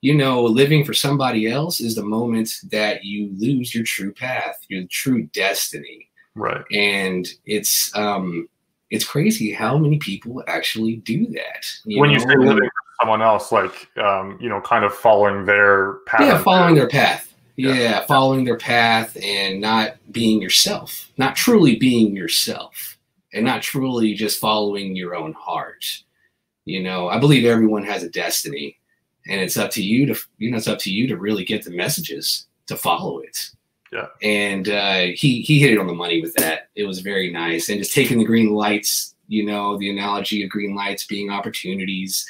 you 0.00 0.14
know, 0.14 0.44
living 0.44 0.84
for 0.84 0.94
somebody 0.94 1.48
else 1.48 1.80
is 1.80 1.96
the 1.96 2.04
moment 2.04 2.50
that 2.70 3.04
you 3.04 3.30
lose 3.36 3.74
your 3.74 3.84
true 3.84 4.12
path, 4.12 4.64
your 4.68 4.84
true 4.90 5.24
destiny. 5.32 6.08
Right. 6.36 6.64
And 6.72 7.26
it's 7.44 7.94
um 7.96 8.48
it's 8.90 9.04
crazy 9.04 9.52
how 9.52 9.76
many 9.76 9.98
people 9.98 10.42
actually 10.46 10.96
do 10.96 11.26
that. 11.26 11.66
You 11.84 12.00
when 12.00 12.10
know? 12.10 12.14
you 12.14 12.20
say 12.20 12.36
living 12.36 12.70
someone 13.00 13.22
else, 13.22 13.52
like 13.52 13.88
um, 13.96 14.38
you 14.40 14.48
know, 14.48 14.60
kind 14.60 14.84
of 14.84 14.94
following 14.94 15.44
their 15.44 15.94
path. 16.06 16.20
Yeah, 16.20 16.42
following 16.42 16.74
their 16.74 16.88
path. 16.88 17.34
Yeah. 17.56 17.72
yeah, 17.72 18.06
following 18.06 18.44
their 18.44 18.56
path 18.56 19.16
and 19.20 19.60
not 19.60 19.96
being 20.12 20.40
yourself, 20.40 21.10
not 21.16 21.34
truly 21.34 21.74
being 21.74 22.14
yourself, 22.14 22.96
and 23.32 23.44
not 23.44 23.62
truly 23.62 24.14
just 24.14 24.38
following 24.38 24.94
your 24.94 25.16
own 25.16 25.32
heart. 25.32 26.04
You 26.66 26.82
know, 26.82 27.08
I 27.08 27.18
believe 27.18 27.44
everyone 27.44 27.82
has 27.82 28.04
a 28.04 28.10
destiny, 28.10 28.78
and 29.26 29.40
it's 29.40 29.56
up 29.56 29.72
to 29.72 29.82
you 29.82 30.06
to, 30.06 30.20
you 30.38 30.52
know, 30.52 30.56
it's 30.56 30.68
up 30.68 30.78
to 30.80 30.92
you 30.92 31.08
to 31.08 31.16
really 31.16 31.44
get 31.44 31.64
the 31.64 31.72
messages 31.72 32.46
to 32.68 32.76
follow 32.76 33.18
it. 33.18 33.50
Yeah. 33.90 34.06
And 34.22 34.68
uh, 34.68 35.06
he 35.16 35.40
he 35.40 35.58
hit 35.58 35.72
it 35.72 35.80
on 35.80 35.88
the 35.88 35.94
money 35.94 36.20
with 36.20 36.34
that. 36.34 36.68
It 36.76 36.84
was 36.84 37.00
very 37.00 37.32
nice, 37.32 37.68
and 37.68 37.80
just 37.80 37.94
taking 37.94 38.18
the 38.18 38.24
green 38.24 38.52
lights. 38.52 39.16
You 39.26 39.44
know, 39.44 39.76
the 39.76 39.90
analogy 39.90 40.42
of 40.44 40.48
green 40.48 40.74
lights 40.76 41.06
being 41.06 41.28
opportunities 41.28 42.26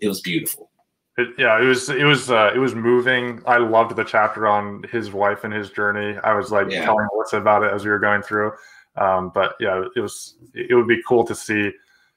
it 0.00 0.08
was 0.08 0.20
beautiful. 0.20 0.70
It, 1.16 1.28
yeah, 1.36 1.60
it 1.60 1.64
was 1.64 1.88
it 1.88 2.04
was 2.04 2.30
uh, 2.30 2.52
it 2.54 2.58
was 2.58 2.74
moving. 2.74 3.42
I 3.46 3.58
loved 3.58 3.96
the 3.96 4.04
chapter 4.04 4.46
on 4.46 4.84
his 4.90 5.12
wife 5.12 5.44
and 5.44 5.52
his 5.52 5.70
journey. 5.70 6.16
I 6.22 6.34
was 6.34 6.52
like 6.52 6.70
yeah. 6.70 6.84
telling 6.84 7.06
Melissa 7.12 7.38
about 7.38 7.64
it 7.64 7.72
as 7.72 7.84
we 7.84 7.90
were 7.90 7.98
going 7.98 8.22
through. 8.22 8.52
Um, 8.96 9.30
but 9.34 9.54
yeah, 9.58 9.84
it 9.96 10.00
was 10.00 10.36
it 10.54 10.74
would 10.74 10.86
be 10.88 11.02
cool 11.06 11.24
to 11.24 11.34
see 11.34 11.72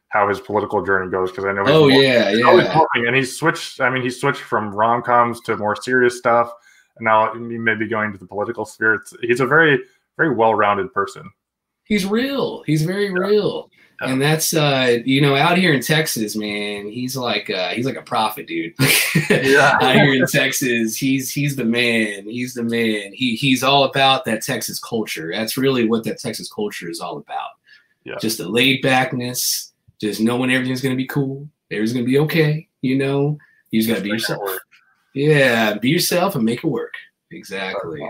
how 0.09 0.27
his 0.27 0.39
political 0.39 0.85
journey 0.85 1.09
goes 1.09 1.31
because 1.31 1.45
I 1.45 1.53
know. 1.53 1.63
He's 1.63 1.73
Oh 1.73 1.89
more- 1.89 2.01
yeah, 2.01 2.41
always 2.45 2.65
yeah. 2.65 2.73
helping, 2.73 3.07
and 3.07 3.15
he 3.15 3.23
switched. 3.23 3.81
I 3.81 3.89
mean, 3.89 4.03
he 4.03 4.09
switched 4.09 4.41
from 4.41 4.73
rom 4.73 5.01
coms 5.01 5.41
to 5.41 5.57
more 5.57 5.75
serious 5.75 6.17
stuff, 6.17 6.51
and 6.97 7.05
now 7.05 7.33
he 7.33 7.39
may 7.57 7.75
be 7.75 7.87
going 7.87 8.11
to 8.11 8.17
the 8.17 8.27
political 8.27 8.65
sphere. 8.65 8.95
It's, 8.95 9.13
he's 9.21 9.39
a 9.39 9.47
very, 9.47 9.79
very 10.17 10.35
well-rounded 10.35 10.93
person. 10.93 11.29
He's 11.85 12.05
real. 12.05 12.63
He's 12.67 12.83
very 12.83 13.11
real. 13.11 13.69
And 14.01 14.21
that's 14.21 14.53
uh 14.53 14.99
you 15.05 15.21
know 15.21 15.35
out 15.35 15.57
here 15.57 15.73
in 15.73 15.81
Texas, 15.81 16.35
man. 16.35 16.87
He's 16.87 17.15
like 17.15 17.49
uh 17.49 17.69
he's 17.69 17.85
like 17.85 17.97
a 17.97 18.01
prophet, 18.01 18.47
dude. 18.47 18.73
Yeah. 19.29 19.77
out 19.81 19.95
here 19.95 20.13
in 20.13 20.25
Texas, 20.27 20.95
he's 20.95 21.31
he's 21.31 21.55
the 21.55 21.65
man. 21.65 22.23
He's 22.23 22.53
the 22.53 22.63
man. 22.63 23.13
He 23.13 23.35
he's 23.35 23.63
all 23.63 23.83
about 23.83 24.25
that 24.25 24.41
Texas 24.41 24.79
culture. 24.79 25.31
That's 25.33 25.57
really 25.57 25.87
what 25.87 26.03
that 26.05 26.19
Texas 26.19 26.51
culture 26.51 26.89
is 26.89 26.99
all 26.99 27.17
about. 27.17 27.51
Yeah. 28.03 28.15
Just 28.19 28.39
the 28.39 28.49
laid 28.49 28.81
backness, 28.81 29.73
just 29.99 30.19
knowing 30.21 30.51
everything's 30.51 30.81
gonna 30.81 30.95
be 30.95 31.07
cool. 31.07 31.47
Everything's 31.69 31.93
gonna 31.93 32.05
be 32.05 32.19
okay. 32.19 32.67
You 32.81 32.97
know, 32.97 33.37
you 33.69 33.81
just 33.81 33.89
gotta 33.89 34.01
be 34.01 34.09
yourself. 34.09 34.49
Yeah, 35.13 35.77
be 35.77 35.89
yourself 35.89 36.35
and 36.35 36.45
make 36.45 36.63
it 36.63 36.67
work. 36.67 36.93
Exactly. 37.31 38.01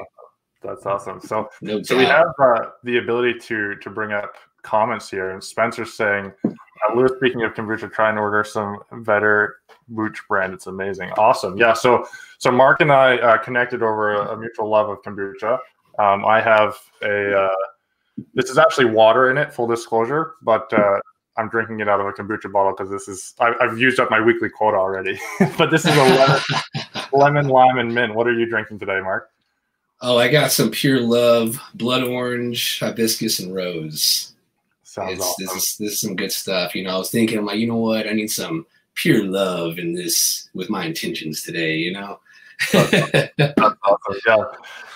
That's 0.61 0.85
awesome. 0.85 1.19
So, 1.21 1.49
No 1.61 1.81
so 1.81 1.97
we 1.97 2.05
have 2.05 2.27
uh, 2.39 2.69
the 2.83 2.99
ability 2.99 3.39
to 3.39 3.75
to 3.75 3.89
bring 3.89 4.11
up 4.11 4.35
comments 4.63 5.09
here, 5.09 5.31
and 5.31 5.43
Spencer's 5.43 5.93
saying, 5.93 6.31
uh, 6.45 6.95
"Lewis, 6.95 7.11
speaking 7.17 7.43
of 7.43 7.53
kombucha, 7.53 7.91
try 7.91 8.09
and 8.09 8.19
order 8.19 8.43
some 8.43 8.79
Better 9.03 9.57
Booch 9.89 10.21
brand. 10.27 10.53
It's 10.53 10.67
amazing, 10.67 11.11
awesome. 11.17 11.57
Yeah. 11.57 11.73
So, 11.73 12.07
so 12.37 12.51
Mark 12.51 12.81
and 12.81 12.91
I 12.91 13.17
uh, 13.17 13.37
connected 13.37 13.83
over 13.83 14.15
a, 14.15 14.33
a 14.33 14.37
mutual 14.37 14.69
love 14.69 14.89
of 14.89 15.01
kombucha. 15.01 15.59
Um, 15.99 16.25
I 16.25 16.41
have 16.41 16.75
a. 17.01 17.37
Uh, 17.37 17.55
this 18.33 18.49
is 18.49 18.57
actually 18.57 18.85
water 18.85 19.31
in 19.31 19.37
it. 19.37 19.53
Full 19.53 19.67
disclosure, 19.67 20.35
but. 20.41 20.71
Uh, 20.73 20.99
I'm 21.37 21.47
drinking 21.47 21.79
it 21.79 21.87
out 21.87 22.01
of 22.01 22.05
a 22.05 22.11
kombucha 22.11 22.51
bottle 22.51 22.73
because 22.73 22.91
this 22.91 23.07
is 23.07 23.33
I, 23.39 23.53
I've 23.61 23.79
used 23.79 23.99
up 24.01 24.11
my 24.11 24.19
weekly 24.19 24.49
quota 24.49 24.77
already. 24.77 25.17
but 25.57 25.71
this 25.71 25.85
is 25.85 25.95
a 25.95 26.03
lemon, 26.03 26.41
lemon, 27.13 27.47
lime, 27.47 27.77
and 27.77 27.95
mint. 27.95 28.13
What 28.13 28.27
are 28.27 28.33
you 28.33 28.45
drinking 28.45 28.79
today, 28.79 28.99
Mark? 29.01 29.31
Oh, 30.01 30.17
I 30.17 30.29
got 30.29 30.51
some 30.51 30.71
pure 30.71 30.99
love, 30.99 31.61
blood 31.75 32.03
orange, 32.03 32.79
hibiscus, 32.79 33.39
and 33.39 33.53
rose. 33.53 34.30
Sounds 34.91 35.13
It's, 35.13 35.21
awesome. 35.21 35.45
this 35.45 35.55
is 35.55 35.77
this 35.77 35.91
is 35.93 36.01
some 36.01 36.17
good 36.17 36.33
stuff. 36.33 36.75
You 36.75 36.83
know, 36.83 36.95
I 36.95 36.97
was 36.97 37.09
thinking, 37.09 37.37
I'm 37.37 37.45
like, 37.45 37.59
you 37.59 37.67
know 37.67 37.77
what? 37.77 38.07
I 38.07 38.11
need 38.11 38.29
some 38.29 38.65
pure 38.95 39.23
love 39.23 39.79
in 39.79 39.93
this 39.93 40.49
with 40.53 40.69
my 40.69 40.85
intentions 40.85 41.43
today. 41.43 41.77
You 41.77 41.93
know. 41.93 42.19
Awesome. 43.83 44.19
Yeah. 44.27 44.43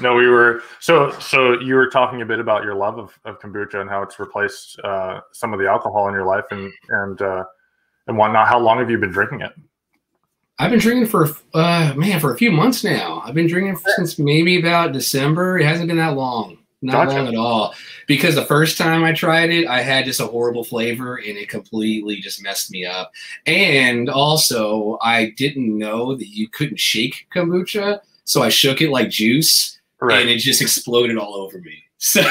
No, 0.02 0.14
we 0.16 0.28
were 0.28 0.62
so 0.80 1.12
so 1.20 1.60
you 1.62 1.76
were 1.76 1.90
talking 1.90 2.22
a 2.22 2.26
bit 2.26 2.40
about 2.40 2.64
your 2.64 2.76
love 2.76 3.00
of, 3.00 3.18
of 3.24 3.40
kombucha 3.40 3.80
and 3.80 3.90
how 3.90 4.02
it's 4.04 4.20
replaced 4.20 4.80
uh, 4.84 5.22
some 5.32 5.54
of 5.54 5.60
the 5.60 5.68
alcohol 5.68 6.08
in 6.10 6.14
your 6.14 6.26
life 6.26 6.46
and 6.52 6.72
and 6.90 7.22
uh, 7.22 7.46
and 8.08 8.18
whatnot. 8.18 8.50
How 8.50 8.60
long 8.60 8.80
have 8.80 8.92
you 8.92 8.98
been 8.98 9.12
drinking 9.12 9.42
it? 9.42 9.54
I've 10.60 10.72
been 10.72 10.80
drinking 10.80 11.08
for 11.08 11.30
uh 11.54 11.94
man 11.96 12.20
for 12.20 12.34
a 12.34 12.38
few 12.38 12.52
months 12.52 12.84
now. 12.84 13.22
I've 13.26 13.34
been 13.34 13.48
drinking 13.48 13.78
since 13.96 14.20
maybe 14.20 14.60
about 14.60 14.92
December. 14.92 15.58
It 15.58 15.66
hasn't 15.66 15.88
been 15.88 15.98
that 15.98 16.16
long. 16.16 16.58
Not 16.86 17.08
Gotcha. 17.08 17.18
long 17.18 17.28
at 17.28 17.36
all. 17.36 17.74
Because 18.08 18.36
the 18.36 18.46
first 18.46 18.78
time 18.78 19.04
I 19.04 19.12
tried 19.12 19.50
it, 19.50 19.68
I 19.68 19.82
had 19.82 20.06
just 20.06 20.20
a 20.20 20.28
horrible 20.28 20.64
flavor 20.64 21.16
and 21.18 21.36
it 21.38 21.50
completely 21.50 22.18
just 22.18 22.44
messed 22.44 22.70
me 22.70 22.86
up. 22.86 23.12
And 23.48 24.08
also, 24.10 25.00
I 25.02 25.32
didn't 25.36 25.76
know 25.76 26.16
that 26.16 26.28
you 26.28 26.48
couldn't 26.48 26.80
shake 26.80 27.28
kombucha, 27.34 28.00
so 28.24 28.44
I 28.44 28.50
shook 28.50 28.82
it 28.82 28.92
like 28.92 29.10
juice 29.10 29.80
and 30.02 30.30
it 30.30 30.38
just 30.38 30.62
exploded 30.62 31.18
all 31.18 31.36
over 31.36 31.60
me. 31.60 31.82
So 31.98 32.22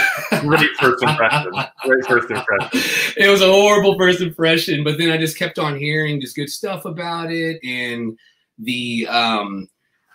Great 0.43 0.71
first 0.79 1.03
impression. 1.03 1.53
Great 1.83 2.07
first 2.07 2.31
impression. 2.31 2.81
it 3.17 3.29
was 3.29 3.41
a 3.41 3.51
horrible 3.51 3.99
first 3.99 4.21
impression, 4.21 4.85
but 4.85 4.99
then 4.99 5.11
I 5.11 5.17
just 5.17 5.37
kept 5.37 5.59
on 5.59 5.77
hearing 5.77 6.21
just 6.21 6.37
good 6.37 6.51
stuff 6.51 6.85
about 6.85 7.33
it 7.33 7.59
and 7.65 8.17
the 8.59 9.09
um 9.09 9.69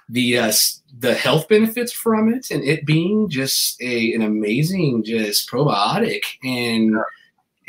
the 0.10 0.38
uh 0.38 0.52
the 1.00 1.14
health 1.14 1.48
benefits 1.48 1.92
from 1.92 2.34
it 2.34 2.50
and 2.52 2.64
it 2.64 2.86
being 2.86 3.30
just 3.30 3.80
a 3.82 4.14
an 4.14 4.22
amazing 4.24 5.04
just 5.04 5.50
probiotic 5.50 6.24
and 6.44 6.96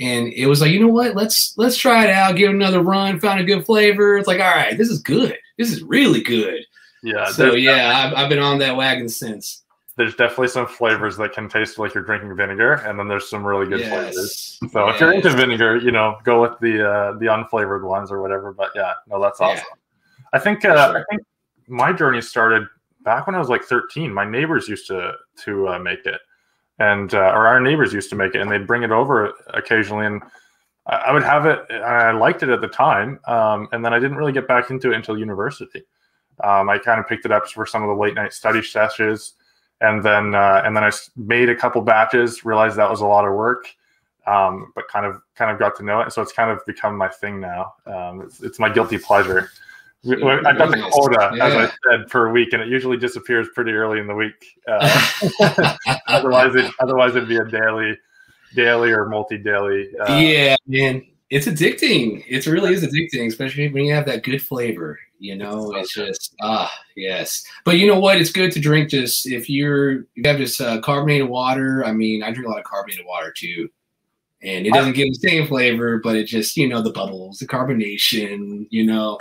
and 0.00 0.32
it 0.32 0.46
was 0.46 0.60
like 0.62 0.70
you 0.70 0.80
know 0.80 0.88
what 0.88 1.14
let's 1.14 1.52
let's 1.58 1.76
try 1.76 2.04
it 2.04 2.10
out 2.10 2.34
give 2.36 2.50
it 2.50 2.54
another 2.54 2.80
run 2.80 3.20
found 3.20 3.38
a 3.38 3.44
good 3.44 3.64
flavor 3.64 4.16
it's 4.16 4.26
like 4.26 4.40
all 4.40 4.50
right 4.54 4.78
this 4.78 4.88
is 4.88 5.00
good 5.02 5.36
this 5.58 5.70
is 5.70 5.82
really 5.82 6.22
good 6.22 6.64
Yeah. 7.02 7.26
so 7.26 7.52
yeah 7.54 7.92
I've, 8.08 8.14
I've 8.16 8.28
been 8.30 8.38
on 8.38 8.58
that 8.60 8.74
wagon 8.76 9.08
since 9.08 9.62
there's 9.96 10.14
definitely 10.14 10.48
some 10.48 10.66
flavors 10.66 11.18
that 11.18 11.34
can 11.34 11.46
taste 11.46 11.78
like 11.78 11.92
you're 11.92 12.04
drinking 12.04 12.34
vinegar, 12.34 12.74
and 12.86 12.98
then 12.98 13.06
there's 13.06 13.28
some 13.28 13.44
really 13.44 13.66
good 13.66 13.82
flavors. 13.86 14.58
yes 14.62 14.72
So 14.72 14.88
if 14.88 14.98
you're 14.98 15.12
into 15.12 15.28
vinegar, 15.28 15.76
you 15.76 15.90
know, 15.90 16.16
go 16.24 16.40
with 16.40 16.58
the 16.60 16.88
uh, 16.88 17.12
the 17.18 17.26
unflavored 17.26 17.82
ones 17.86 18.10
or 18.10 18.22
whatever. 18.22 18.50
But 18.52 18.70
yeah, 18.74 18.94
no, 19.08 19.20
that's 19.20 19.40
Yeah. 19.40 19.48
awesome. 19.48 19.64
I 20.32 20.38
think 20.38 20.64
uh, 20.64 20.92
sure. 20.92 21.00
I 21.00 21.04
think 21.10 21.22
my 21.70 21.92
journey 21.92 22.20
started 22.20 22.66
back 23.02 23.26
when 23.26 23.34
I 23.34 23.38
was 23.38 23.48
like 23.48 23.64
13. 23.64 24.12
My 24.12 24.28
neighbors 24.28 24.68
used 24.68 24.86
to 24.88 25.14
to 25.44 25.68
uh, 25.68 25.78
make 25.78 26.04
it, 26.04 26.20
and 26.78 27.14
uh, 27.14 27.32
or 27.34 27.46
our 27.46 27.60
neighbors 27.60 27.92
used 27.92 28.10
to 28.10 28.16
make 28.16 28.34
it, 28.34 28.40
and 28.40 28.50
they'd 28.50 28.66
bring 28.66 28.82
it 28.82 28.90
over 28.90 29.32
occasionally, 29.54 30.06
and 30.06 30.22
I, 30.86 31.12
would 31.12 31.22
have 31.22 31.46
it. 31.46 31.60
And 31.70 31.84
I 31.84 32.10
liked 32.12 32.42
it 32.42 32.48
at 32.48 32.60
the 32.60 32.68
time, 32.68 33.20
um, 33.26 33.68
and 33.72 33.84
then 33.84 33.94
I 33.94 33.98
didn't 33.98 34.16
really 34.16 34.32
get 34.32 34.48
back 34.48 34.70
into 34.70 34.92
it 34.92 34.96
until 34.96 35.18
university. 35.18 35.82
Um, 36.42 36.68
I 36.68 36.78
kind 36.78 36.98
of 36.98 37.06
picked 37.06 37.24
it 37.24 37.32
up 37.32 37.48
for 37.48 37.66
some 37.66 37.82
of 37.82 37.88
the 37.88 37.94
late 37.94 38.14
night 38.14 38.32
study 38.32 38.62
sessions, 38.62 39.34
and 39.80 40.02
then 40.02 40.34
uh, 40.34 40.62
and 40.64 40.76
then 40.76 40.84
I 40.84 40.90
made 41.16 41.48
a 41.48 41.56
couple 41.56 41.80
batches. 41.82 42.44
Realized 42.44 42.76
that 42.76 42.90
was 42.90 43.00
a 43.00 43.06
lot 43.06 43.26
of 43.26 43.34
work, 43.34 43.66
um, 44.26 44.72
but 44.74 44.88
kind 44.88 45.06
of 45.06 45.22
kind 45.36 45.50
of 45.50 45.58
got 45.58 45.76
to 45.76 45.84
know 45.84 46.00
it. 46.00 46.12
So 46.12 46.20
it's 46.20 46.32
kind 46.32 46.50
of 46.50 46.64
become 46.66 46.96
my 46.96 47.08
thing 47.08 47.40
now. 47.40 47.74
Um, 47.86 48.22
it's, 48.22 48.42
it's 48.42 48.58
my 48.58 48.68
guilty 48.68 48.98
pleasure. 48.98 49.50
We- 50.02 50.16
we- 50.16 50.30
I 50.30 50.52
got 50.54 50.70
the 50.70 50.80
quota, 50.90 51.30
as 51.42 51.54
I 51.54 51.70
said, 51.90 52.08
per 52.08 52.32
week, 52.32 52.52
and 52.52 52.62
it 52.62 52.68
usually 52.68 52.96
disappears 52.96 53.48
pretty 53.54 53.72
early 53.72 54.00
in 54.00 54.06
the 54.06 54.14
week. 54.14 54.58
Uh, 54.66 55.06
otherwise, 56.06 56.54
it 56.54 56.70
otherwise 56.80 57.16
it'd 57.16 57.28
be 57.28 57.36
a 57.36 57.44
daily, 57.44 57.96
daily 58.54 58.90
or 58.92 59.06
multi-daily. 59.08 59.90
Uh, 59.98 60.16
yeah, 60.16 60.56
man, 60.66 61.06
it's 61.28 61.46
addicting. 61.46 62.24
It 62.28 62.46
really 62.46 62.72
is 62.72 62.82
addicting, 62.82 63.26
especially 63.26 63.68
when 63.68 63.84
you 63.84 63.94
have 63.94 64.06
that 64.06 64.22
good 64.22 64.42
flavor. 64.42 64.98
You 65.18 65.36
know, 65.36 65.70
It's 65.74 65.94
it's 65.98 66.08
just 66.08 66.34
ah 66.40 66.72
yes. 66.96 67.44
But 67.66 67.76
you 67.76 67.86
know 67.86 68.00
what? 68.00 68.16
It's 68.16 68.32
good 68.32 68.52
to 68.52 68.60
drink 68.60 68.88
just 68.88 69.26
if 69.26 69.50
you're 69.50 70.06
you 70.14 70.22
have 70.24 70.38
just 70.38 70.58
uh, 70.62 70.80
carbonated 70.80 71.28
water. 71.28 71.84
I 71.84 71.92
mean, 71.92 72.22
I 72.22 72.30
drink 72.30 72.46
a 72.46 72.50
lot 72.50 72.58
of 72.58 72.64
carbonated 72.64 73.04
water 73.04 73.30
too, 73.30 73.68
and 74.42 74.66
it 74.66 74.72
doesn't 74.72 74.94
give 74.94 75.08
the 75.08 75.28
same 75.28 75.46
flavor, 75.46 75.98
but 75.98 76.16
it 76.16 76.24
just 76.24 76.56
you 76.56 76.68
know 76.68 76.80
the 76.80 76.90
bubbles, 76.92 77.36
the 77.38 77.46
carbonation. 77.46 78.66
You 78.70 78.86
know, 78.86 79.18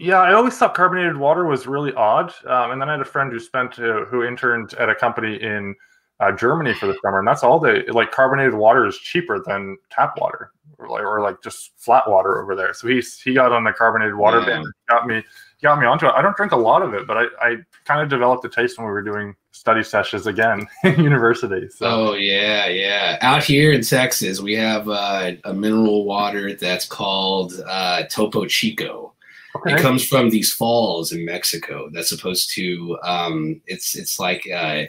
Yeah, 0.00 0.20
I 0.20 0.32
always 0.32 0.56
thought 0.56 0.74
carbonated 0.74 1.16
water 1.16 1.44
was 1.44 1.66
really 1.66 1.92
odd. 1.92 2.32
Um, 2.46 2.70
and 2.70 2.80
then 2.80 2.88
I 2.88 2.92
had 2.92 3.02
a 3.02 3.04
friend 3.04 3.30
who 3.30 3.38
spent 3.38 3.78
uh, 3.78 4.06
who 4.06 4.24
interned 4.24 4.72
at 4.74 4.88
a 4.88 4.94
company 4.94 5.36
in 5.42 5.76
uh, 6.20 6.32
Germany 6.32 6.72
for 6.72 6.86
the 6.86 6.96
summer, 7.02 7.18
and 7.18 7.28
that's 7.28 7.42
all 7.42 7.60
they 7.60 7.84
like. 7.86 8.10
Carbonated 8.10 8.54
water 8.54 8.86
is 8.86 8.96
cheaper 8.96 9.42
than 9.46 9.76
tap 9.90 10.14
water, 10.18 10.52
or 10.78 10.88
like, 10.88 11.02
or 11.02 11.20
like 11.20 11.42
just 11.42 11.72
flat 11.76 12.08
water 12.08 12.42
over 12.42 12.56
there. 12.56 12.72
So 12.72 12.88
he 12.88 13.02
he 13.22 13.34
got 13.34 13.52
on 13.52 13.62
the 13.62 13.72
carbonated 13.72 14.14
water 14.14 14.40
Yeah. 14.40 14.46
ban, 14.46 14.64
got 14.88 15.06
me 15.06 15.22
got 15.62 15.78
me 15.78 15.84
onto 15.86 16.06
it. 16.06 16.14
I 16.16 16.22
don't 16.22 16.34
drink 16.34 16.52
a 16.52 16.56
lot 16.56 16.80
of 16.80 16.94
it, 16.94 17.06
but 17.06 17.18
I, 17.18 17.24
I 17.42 17.56
kind 17.84 18.00
of 18.00 18.08
developed 18.08 18.42
a 18.46 18.48
taste 18.48 18.78
when 18.78 18.86
we 18.86 18.92
were 18.92 19.02
doing 19.02 19.36
study 19.52 19.82
sessions 19.82 20.26
again 20.26 20.66
in 20.84 21.04
university. 21.04 21.68
So 21.68 21.86
Oh 21.86 22.14
yeah, 22.14 22.66
yeah. 22.68 23.18
Out 23.20 23.44
here 23.44 23.72
in 23.72 23.82
Texas, 23.82 24.40
we 24.40 24.54
have 24.54 24.88
uh, 24.88 25.32
a 25.44 25.52
mineral 25.52 26.06
water 26.06 26.54
that's 26.54 26.86
called 26.86 27.52
uh, 27.68 28.04
Topo 28.04 28.46
Chico. 28.46 29.12
Okay. 29.56 29.74
It 29.74 29.80
comes 29.80 30.06
from 30.06 30.30
these 30.30 30.52
falls 30.52 31.12
in 31.12 31.24
Mexico. 31.24 31.90
That's 31.92 32.08
supposed 32.08 32.54
to. 32.54 32.98
Um, 33.02 33.60
it's 33.66 33.96
it's 33.96 34.18
like 34.18 34.46
uh, 34.52 34.84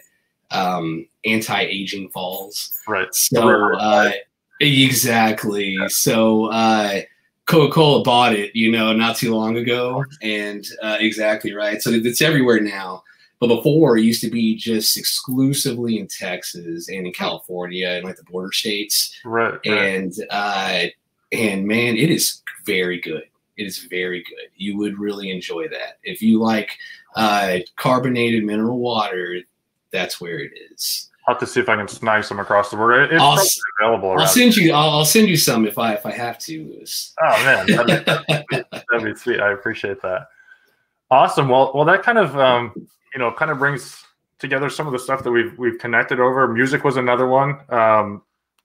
um, 0.51 1.08
anti-aging 1.25 2.10
falls. 2.10 2.77
right. 2.88 3.13
So 3.13 3.75
uh, 3.75 4.12
exactly. 4.60 5.77
So 5.88 6.46
uh, 6.46 7.01
Coca-Cola 7.46 8.03
bought 8.03 8.34
it, 8.34 8.56
you 8.56 8.72
know, 8.72 8.94
not 8.94 9.18
too 9.18 9.34
long 9.34 9.58
ago, 9.58 10.06
and 10.22 10.65
uh, 10.82 10.98
exactly 11.00 11.53
right. 11.53 11.82
So 11.82 11.89
it's 11.91 12.22
everywhere 12.22 12.60
now. 12.60 13.03
But 13.39 13.48
before, 13.48 13.98
it 13.98 14.03
used 14.03 14.22
to 14.22 14.30
be 14.30 14.56
just 14.56 14.98
exclusively 14.98 15.98
in 15.98 16.08
Texas 16.08 16.89
and 16.89 17.08
in 17.08 17.12
California 17.12 17.89
and 17.89 18.06
like 18.06 18.15
the 18.15 18.24
border 18.24 18.51
states. 18.51 19.20
Right. 19.25 19.53
right. 19.53 19.65
And 19.65 20.13
uh, 20.30 20.84
and 21.32 21.65
man, 21.65 21.98
it 21.98 22.12
is 22.12 22.41
very 22.65 23.01
good. 23.01 23.24
It 23.58 23.63
is 23.67 23.79
very 23.79 24.24
good. 24.24 24.50
You 24.55 24.77
would 24.77 24.98
really 25.00 25.31
enjoy 25.31 25.67
that 25.70 26.00
if 26.03 26.22
you 26.22 26.39
like 26.39 26.72
uh, 27.15 27.60
carbonated 27.75 28.43
mineral 28.43 28.79
water. 28.79 29.39
That's 29.91 30.22
where 30.22 30.39
it 30.39 30.51
is. 30.72 31.10
I'll 31.27 31.36
have 31.36 31.39
to 31.41 31.48
see 31.48 31.60
if 31.60 31.70
I 31.70 31.75
can 31.75 31.88
snag 31.88 32.24
some 32.24 32.39
across 32.39 32.72
the 32.72 32.77
border. 32.77 33.03
It's 33.03 33.22
I'll 33.22 33.39
available 33.79 34.12
I'll 34.12 34.25
send 34.25 34.55
you. 34.58 34.74
I'll, 34.74 34.89
I'll 34.89 35.05
send 35.05 35.27
you 35.27 35.38
some 35.38 35.67
if 35.67 35.77
I 35.77 35.93
if 35.93 36.05
I 36.05 36.12
have 36.12 36.39
to, 36.39 36.65
Lewis. 36.65 37.13
Oh 37.22 37.43
man, 37.43 37.67
that'd, 37.67 38.05
that'd 38.91 39.05
be 39.05 39.15
sweet. 39.15 39.39
I 39.39 39.51
appreciate 39.51 40.01
that. 40.01 40.27
Awesome. 41.12 41.50
Well, 41.50 41.72
well, 41.75 41.86
that 41.86 42.01
kind 42.01 42.17
of 42.17 42.36
um, 42.38 42.72
you 43.13 43.20
know 43.20 43.31
kind 43.31 43.51
of 43.51 43.60
brings 43.60 44.03
together 44.39 44.70
some 44.70 44.88
of 44.88 44.93
the 44.93 45.00
stuff 45.00 45.24
that 45.24 45.31
we've 45.31 45.58
we've 45.60 45.77
connected 45.77 46.20
over. 46.20 46.48
Music 46.48 46.84
was 46.84 46.98
another 46.98 47.27
one. 47.27 47.60
Um, 47.70 48.24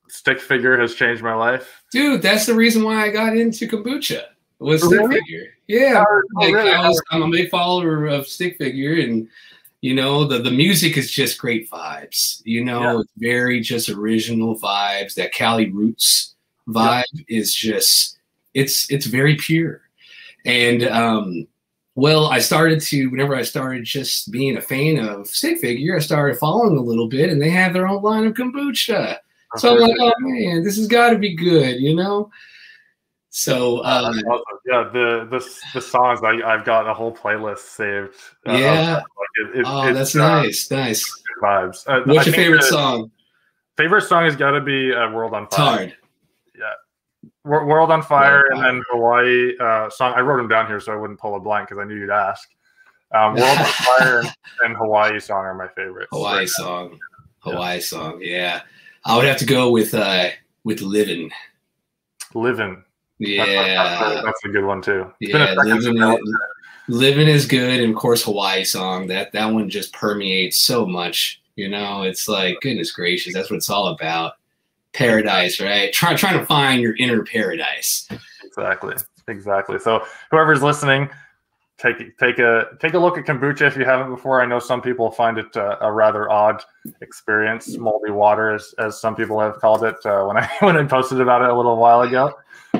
stick 0.09 0.41
figure 0.41 0.81
has 0.81 0.95
changed 0.95 1.23
my 1.23 1.35
life. 1.35 1.83
Dude, 1.93 2.23
that's 2.23 2.47
the 2.47 2.55
reason 2.55 2.83
why 2.83 3.05
I 3.05 3.11
got 3.11 3.37
into 3.37 3.69
kombucha. 3.69 4.23
Was 4.59 4.83
stick 4.83 4.99
Really? 4.99 5.21
figure. 5.21 5.55
Yeah. 5.67 6.05
Oh, 6.09 6.23
like, 6.41 6.55
really? 6.55 6.71
I 6.71 6.89
was, 6.89 7.03
I'm 7.11 7.23
a 7.23 7.31
big 7.31 7.51
follower 7.51 8.07
of 8.07 8.27
stick 8.27 8.57
figure 8.57 8.95
and 8.95 9.29
you 9.83 9.95
know 9.95 10.25
the, 10.25 10.39
the 10.39 10.51
music 10.51 10.97
is 10.97 11.11
just 11.11 11.39
great 11.39 11.71
vibes 11.71 12.41
you 12.45 12.65
know 12.65 12.81
Yeah. 12.81 13.01
it's 13.01 13.13
very 13.19 13.61
just 13.61 13.91
original 13.91 14.59
vibes 14.59 15.15
that 15.15 15.33
cali 15.33 15.71
roots 15.71 16.35
vibe 16.67 17.05
is 17.29 17.55
just 17.55 18.19
it's 18.55 18.91
it's 18.91 19.05
very 19.07 19.37
pure 19.37 19.83
and 20.47 20.83
um 20.85 21.47
well 21.95 22.27
i 22.27 22.39
started 22.39 22.81
to 22.81 23.07
whenever 23.11 23.37
i 23.37 23.43
started 23.43 23.85
just 23.85 24.33
being 24.33 24.57
a 24.57 24.63
fan 24.63 24.99
of 24.99 25.29
stick 25.29 25.59
figure 25.59 25.95
i 25.95 26.01
started 26.01 26.39
following 26.39 26.79
a 26.79 26.83
little 26.83 27.07
bit 27.07 27.29
and 27.31 27.41
they 27.41 27.51
have 27.51 27.75
their 27.75 27.87
own 27.87 28.03
line 28.03 28.27
of 28.27 28.33
kombucha 28.33 29.19
so 29.57 29.75
i'm 29.75 29.81
like 29.81 29.97
oh 30.01 30.13
man 30.21 30.65
this 30.65 30.77
has 30.79 30.89
got 30.89 31.11
to 31.11 31.19
be 31.19 31.35
good 31.35 31.79
you 31.81 31.95
know 31.95 32.31
so 33.39 33.79
Uh, 33.85 34.11
um, 34.11 34.41
yeah, 34.65 34.89
the 34.93 35.27
the 35.31 35.47
the 35.75 35.81
songs 35.83 36.21
I 36.25 36.41
I've 36.43 36.65
got 36.65 36.89
a 36.89 36.95
whole 36.95 37.15
playlist 37.15 37.59
saved. 37.59 38.15
uh, 38.49 38.53
Yeah. 38.53 39.03
it, 39.53 39.59
it, 39.61 39.65
oh 39.67 39.93
that's 39.93 40.17
uh, 40.17 40.41
nice 40.43 40.71
nice 40.71 41.05
vibes. 41.43 41.87
Uh, 41.87 42.01
I 42.01 42.13
what's 42.13 42.27
your 42.27 42.35
favorite 42.35 42.63
the 42.63 42.69
song 42.69 43.11
Favorite 43.77 44.03
song 44.05 44.25
has 44.25 44.37
got 44.37 44.53
to 44.53 44.63
be 44.63 44.91
uh, 44.95 45.11
"World 45.13 45.35
on 45.35 45.47
Fire." 45.49 45.89
Tard. 45.89 45.97
Wor- 47.45 47.67
World 47.67 47.91
on 47.91 48.03
Fire, 48.03 48.43
World 48.51 48.65
and 48.65 48.65
then 48.79 48.83
Hawaii 48.91 49.53
uh, 49.61 49.91
song. 49.91 50.15
I 50.17 50.21
wrote 50.21 50.39
them 50.39 50.49
down 50.49 50.67
here 50.67 50.81
so 50.81 50.93
I 50.93 50.97
wouldn't 50.97 51.19
pull 51.21 51.35
a 51.37 51.41
blank 51.41 51.69
because 51.69 51.81
I 51.81 51.85
knew 51.87 51.95
you'd 51.97 52.11
ask. 52.11 52.49
Um, 53.15 53.35
World 53.35 53.59
on 53.59 53.65
Fire 53.99 54.19
and, 54.21 54.33
and 54.65 54.77
Hawaii 54.77 55.21
song 55.21 55.45
are 55.45 55.55
my 55.55 55.69
favorites. 55.69 56.09
Hawaii 56.11 56.39
right 56.39 56.49
song. 56.49 56.99
Hawaii 57.41 57.81
song. 57.81 58.19
Yeah. 58.23 58.63
I 59.05 59.15
would 59.17 59.27
have 59.27 59.37
to 59.39 59.45
go 59.47 59.71
with 59.71 59.93
uh 59.95 60.31
with 60.65 60.81
Living. 60.81 61.31
now. 62.35 62.83
That's, 63.19 63.31
Yeah. 63.31 64.21
that's 64.25 64.45
a 64.45 64.49
good 64.49 64.65
one 64.65 64.83
too. 64.83 65.11
It's 65.21 65.33
Yeah, 65.33 65.55
Living 65.55 66.19
Living 66.89 67.27
is 67.29 67.47
good 67.47 67.81
and 67.81 67.91
of 67.95 67.99
course 68.01 68.23
Hawaii 68.25 68.65
song. 68.65 69.07
That 69.09 69.33
that 69.33 69.47
one 69.47 69.69
just 69.69 69.93
permeates 69.93 70.59
so 70.61 70.87
much. 70.87 71.41
You 71.57 71.69
know, 71.69 72.03
it's 72.03 72.29
like 72.29 72.61
goodness 72.61 72.93
gracious, 72.93 73.33
that's 73.35 73.51
what 73.51 73.57
it's 73.57 73.71
all 73.71 73.89
about. 73.89 74.35
Paradise, 74.93 75.61
right? 75.61 75.93
Try 75.93 76.15
trying 76.15 76.39
to 76.39 76.47
find 76.47 76.81
your 76.81 76.97
inner 76.97 77.25
paradise. 77.25 78.09
Exactly. 78.45 78.95
Exactly. 79.29 79.79
So 79.79 80.05
whoever's 80.31 80.63
listening, 80.63 81.09
take 81.79 82.17
take 82.19 82.39
a 82.39 82.67
take 82.81 82.95
a 82.95 82.99
look 82.99 83.19
at 83.19 83.25
kombucha 83.25 83.63
if 83.63 83.77
you 83.77 83.85
haven't 83.85 84.11
before. 84.11 84.41
I 84.41 84.47
know 84.47 84.59
some 84.59 84.81
people 84.81 85.11
find 85.11 85.39
it 85.39 85.55
uh, 85.57 85.77
a 85.81 85.91
rather 85.93 86.31
odd 86.31 86.63
experience, 87.01 87.77
moldy 87.77 88.11
water, 88.11 88.53
as, 88.53 88.75
as 88.79 89.01
some 89.01 89.17
people 89.17 89.41
have 89.41 89.57
called 89.61 89.83
it 89.85 89.97
uh, 90.07 90.25
when 90.25 90.37
I 90.37 90.49
when 90.61 90.77
I 90.77 90.85
posted 90.85 91.21
about 91.21 91.43
it 91.43 91.51
a 91.51 91.55
little 91.57 91.77
while 91.77 92.03
ago. 92.03 92.35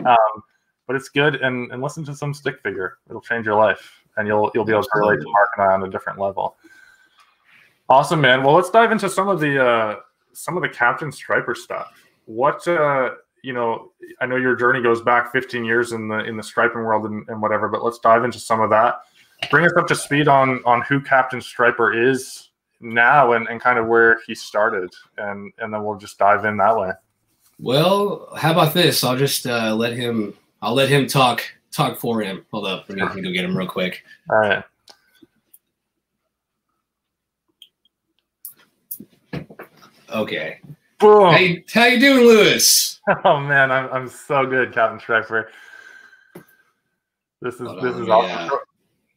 Um, 0.07 0.43
but 0.87 0.97
it's 0.97 1.09
good, 1.09 1.37
and 1.37 1.71
and 1.73 1.83
listen 1.83 2.05
to 2.05 2.15
some 2.15 2.33
stick 2.33 2.61
figure. 2.63 2.99
It'll 3.09 3.21
change 3.21 3.47
your 3.47 3.57
life, 3.57 4.05
and 4.17 4.27
you'll 4.29 4.51
you'll 4.55 4.65
be 4.65 4.73
able 4.73 4.85
to 4.85 4.91
relate 4.95 5.21
to 5.21 5.31
Mark 5.31 5.51
and 5.57 5.69
I 5.69 5.75
on 5.75 5.83
a 5.83 5.91
different 5.91 6.19
level. 6.19 6.57
Awesome, 7.89 8.21
man. 8.21 8.43
Well, 8.43 8.55
let's 8.55 8.71
dive 8.71 8.93
into 8.93 9.09
some 9.09 9.29
of 9.29 9.41
the 9.41 9.65
uh, 9.65 9.97
some 10.33 10.57
of 10.57 10.63
the 10.63 10.69
Captain 10.69 11.11
Striper 11.11 11.55
stuff. 11.55 11.93
What 12.27 12.67
uh, 12.69 13.11
you 13.43 13.53
know, 13.53 13.93
I 14.21 14.27
know 14.27 14.37
your 14.37 14.57
journey 14.57 14.83
goes 14.83 15.01
back 15.01 15.31
15 15.31 15.65
years 15.65 15.93
in 15.93 16.09
the 16.09 16.19
in 16.25 16.37
the 16.37 16.43
striping 16.43 16.83
world 16.83 17.07
and, 17.07 17.29
and 17.29 17.41
whatever, 17.41 17.69
but 17.69 17.85
let's 17.85 17.99
dive 17.99 18.25
into 18.25 18.41
some 18.41 18.61
of 18.61 18.71
that. 18.71 19.01
Bring 19.51 19.67
us 19.67 19.73
up 19.79 19.87
to 19.89 19.95
speed 19.95 20.29
on 20.29 20.63
on 20.65 20.83
who 20.83 21.01
Captain 21.01 21.41
Striper 21.41 21.93
is 21.93 22.51
now 22.81 23.33
and, 23.33 23.49
and 23.49 23.61
kind 23.61 23.79
of 23.79 23.87
where 23.87 24.19
he 24.27 24.35
started, 24.35 24.93
and 25.19 25.53
and 25.59 25.73
then 25.73 25.85
we'll 25.85 25.97
just 25.97 26.19
dive 26.19 26.45
in 26.45 26.57
that 26.57 26.77
way. 26.77 26.91
Well, 27.59 28.29
how 28.37 28.53
about 28.53 28.75
this? 28.75 29.03
I'll 29.03 29.17
just 29.17 29.47
uh, 29.47 29.75
let 29.75 29.95
him 29.95 30.35
I'll 30.63 30.75
let 30.75 30.89
him 30.89 31.07
talk 31.07 31.43
talk 31.73 31.99
for 31.99 32.21
him. 32.21 32.45
Hold 32.53 32.67
up. 32.67 32.87
Let 32.89 32.97
me, 32.99 33.03
let 33.05 33.15
me 33.15 33.23
go 33.23 33.33
get 33.33 33.45
him 33.45 33.57
real 33.57 33.67
quick. 33.69 34.03
All 34.31 34.39
right. 34.39 34.63
Okay. 40.11 40.61
Boom. 40.99 41.33
Hey, 41.35 41.65
how 41.73 41.87
you 41.87 42.01
doing, 42.01 42.27
Lewis? 42.27 43.01
Oh 43.25 43.39
man, 43.39 43.71
I'm 43.71 43.89
I'm 43.93 44.09
so 44.09 44.45
good, 44.45 44.73
Captain 44.75 44.99
Striper. 44.99 45.51
This 47.41 47.55
is 47.55 47.61
Hold 47.61 47.85
this 47.85 47.95
on, 47.95 48.03
is 48.03 48.09
let 48.09 48.19
awesome. 48.19 48.55
uh, 48.55 48.59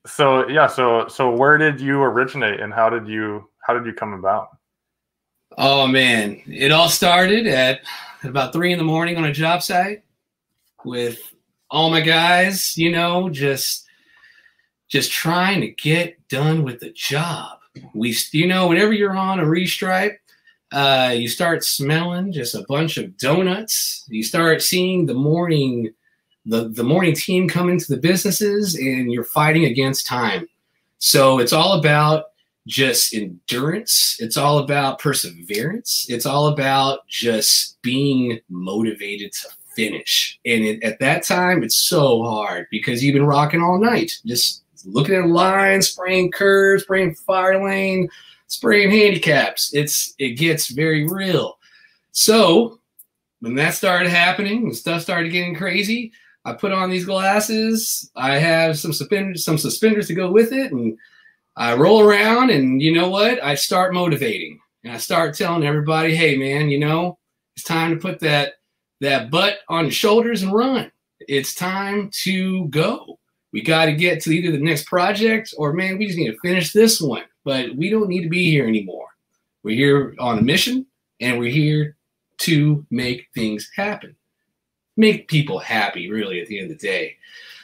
So 0.06 0.48
yeah, 0.48 0.68
so 0.68 1.08
so 1.08 1.36
where 1.36 1.58
did 1.58 1.82
you 1.82 2.02
originate 2.04 2.60
and 2.60 2.72
how 2.72 2.90
did 2.92 3.08
you 3.08 3.50
how 3.62 3.74
did 3.74 3.88
you 3.88 3.94
come 3.94 4.14
about? 4.14 4.59
Oh 5.62 5.88
man, 5.88 6.42
it 6.48 6.72
all 6.72 6.88
started 6.88 7.46
at 7.46 7.82
about 8.24 8.54
three 8.54 8.72
in 8.72 8.78
the 8.78 8.86
morning 8.86 9.18
on 9.18 9.26
a 9.26 9.34
job 9.34 9.62
site 9.62 10.04
with 10.86 11.20
all 11.70 11.90
my 11.90 12.00
guys, 12.00 12.78
you 12.78 12.90
know, 12.90 13.28
just 13.28 13.86
just 14.88 15.12
trying 15.12 15.60
to 15.60 15.68
get 15.68 16.16
done 16.30 16.64
with 16.64 16.80
the 16.80 16.92
job. 16.92 17.60
We, 17.94 18.16
you 18.32 18.48
know, 18.48 18.68
whenever 18.68 18.94
you're 18.94 19.18
on 19.18 19.42
a 19.42 19.44
restripe, 19.44 20.16
uh, 20.72 21.14
you 21.14 21.28
start 21.28 21.66
smelling 21.66 22.32
just 22.32 22.56
a 22.56 22.64
bunch 22.70 22.98
of 22.98 23.18
donuts. 23.18 24.06
You 24.08 24.24
start 24.24 24.62
seeing 24.62 25.08
the 25.08 25.14
morning, 25.14 25.94
the 26.46 26.70
the 26.70 26.86
morning 26.86 27.16
team 27.16 27.50
come 27.50 27.70
into 27.70 27.94
the 27.94 28.00
businesses, 28.00 28.76
and 28.76 29.12
you're 29.12 29.26
fighting 29.26 29.66
against 29.66 30.08
time. 30.08 30.48
So 31.00 31.40
it's 31.40 31.52
all 31.52 31.74
about 31.74 32.28
just 32.70 33.16
endurance. 33.16 34.16
It's 34.20 34.38
all 34.38 34.60
about 34.60 35.00
perseverance. 35.00 36.06
It's 36.08 36.26
all 36.26 36.48
about 36.48 37.06
just 37.08 37.82
being 37.82 38.40
motivated 38.48 39.34
to 39.34 39.50
finish. 39.76 40.40
And 40.46 40.64
it, 40.64 40.84
at 40.84 41.00
that 41.00 41.24
time, 41.24 41.64
it's 41.64 41.76
so 41.76 42.24
hard 42.24 42.68
because 42.70 43.04
you've 43.04 43.16
been 43.16 43.26
rocking 43.26 43.62
all 43.62 43.80
night, 43.80 44.12
just 44.26 44.64
looking 44.86 45.16
at 45.16 45.28
lines, 45.28 45.90
spraying 45.90 46.32
curves, 46.32 46.84
spraying 46.84 47.16
fire 47.16 47.62
lane, 47.64 48.08
spraying 48.48 48.92
handicaps. 48.92 49.74
It's 49.74 50.14
it 50.20 50.38
gets 50.38 50.68
very 50.68 51.08
real. 51.08 51.58
So 52.12 52.80
when 53.40 53.56
that 53.56 53.74
started 53.74 54.10
happening 54.10 54.66
and 54.66 54.76
stuff 54.76 55.02
started 55.02 55.32
getting 55.32 55.56
crazy, 55.56 56.12
I 56.46 56.54
put 56.54 56.72
on 56.72 56.92
these 56.92 57.06
glasses. 57.06 58.12
I 58.16 58.38
have 58.38 58.78
some 58.78 58.94
suspenders, 58.94 59.44
some 59.44 59.58
suspenders 59.58 60.08
to 60.08 60.14
go 60.14 60.32
with 60.32 60.54
it, 60.54 60.72
and 60.72 60.98
I 61.60 61.76
roll 61.76 62.02
around. 62.02 62.50
And 62.50 62.82
you 62.82 62.92
know 62.92 63.10
what? 63.10 63.44
I 63.44 63.54
start 63.54 63.94
motivating, 63.94 64.60
and 64.84 64.94
I 64.94 64.98
start 64.98 65.36
telling 65.36 65.64
everybody, 65.64 66.16
"Hey, 66.16 66.36
man, 66.36 66.70
you 66.70 66.80
know, 66.80 67.20
it's 67.56 67.64
time 67.64 67.92
to 67.92 68.02
put 68.02 68.20
that 68.22 68.54
that 69.02 69.30
butt 69.30 69.60
on 69.70 69.86
your 69.86 69.92
shoulders 69.92 70.42
and 70.42 70.54
run. 70.54 70.92
It's 71.28 71.54
time 71.54 72.10
to 72.24 72.68
go. 72.70 73.20
We 73.54 73.62
got 73.62 73.86
to 73.86 73.94
get 73.94 74.22
to 74.24 74.32
either 74.32 74.52
the 74.52 74.64
next 74.64 74.88
project, 74.88 75.54
or 75.58 75.74
man, 75.74 75.98
we 75.98 76.08
just 76.08 76.18
need 76.18 76.32
to 76.32 76.40
finish 76.40 76.74
this 76.74 77.00
one. 77.00 77.24
But 77.46 77.76
we 77.76 77.90
don't 77.90 78.10
need 78.10 78.24
to 78.24 78.30
be 78.30 78.50
here 78.50 78.68
anymore. 78.68 79.08
We're 79.64 79.76
here 79.76 80.16
on 80.20 80.40
a 80.40 80.42
mission, 80.42 80.88
and 81.20 81.38
we're 81.38 81.52
here 81.52 81.98
to 82.40 82.86
make 82.90 83.28
things 83.36 83.70
happen 83.76 84.16
make 85.00 85.30
people 85.30 85.58
happy 85.60 86.12
really 86.12 86.42
at 86.42 86.48
the 86.48 86.60
end 86.60 86.70
of 86.70 86.78
the 86.78 86.88
day 86.88 87.16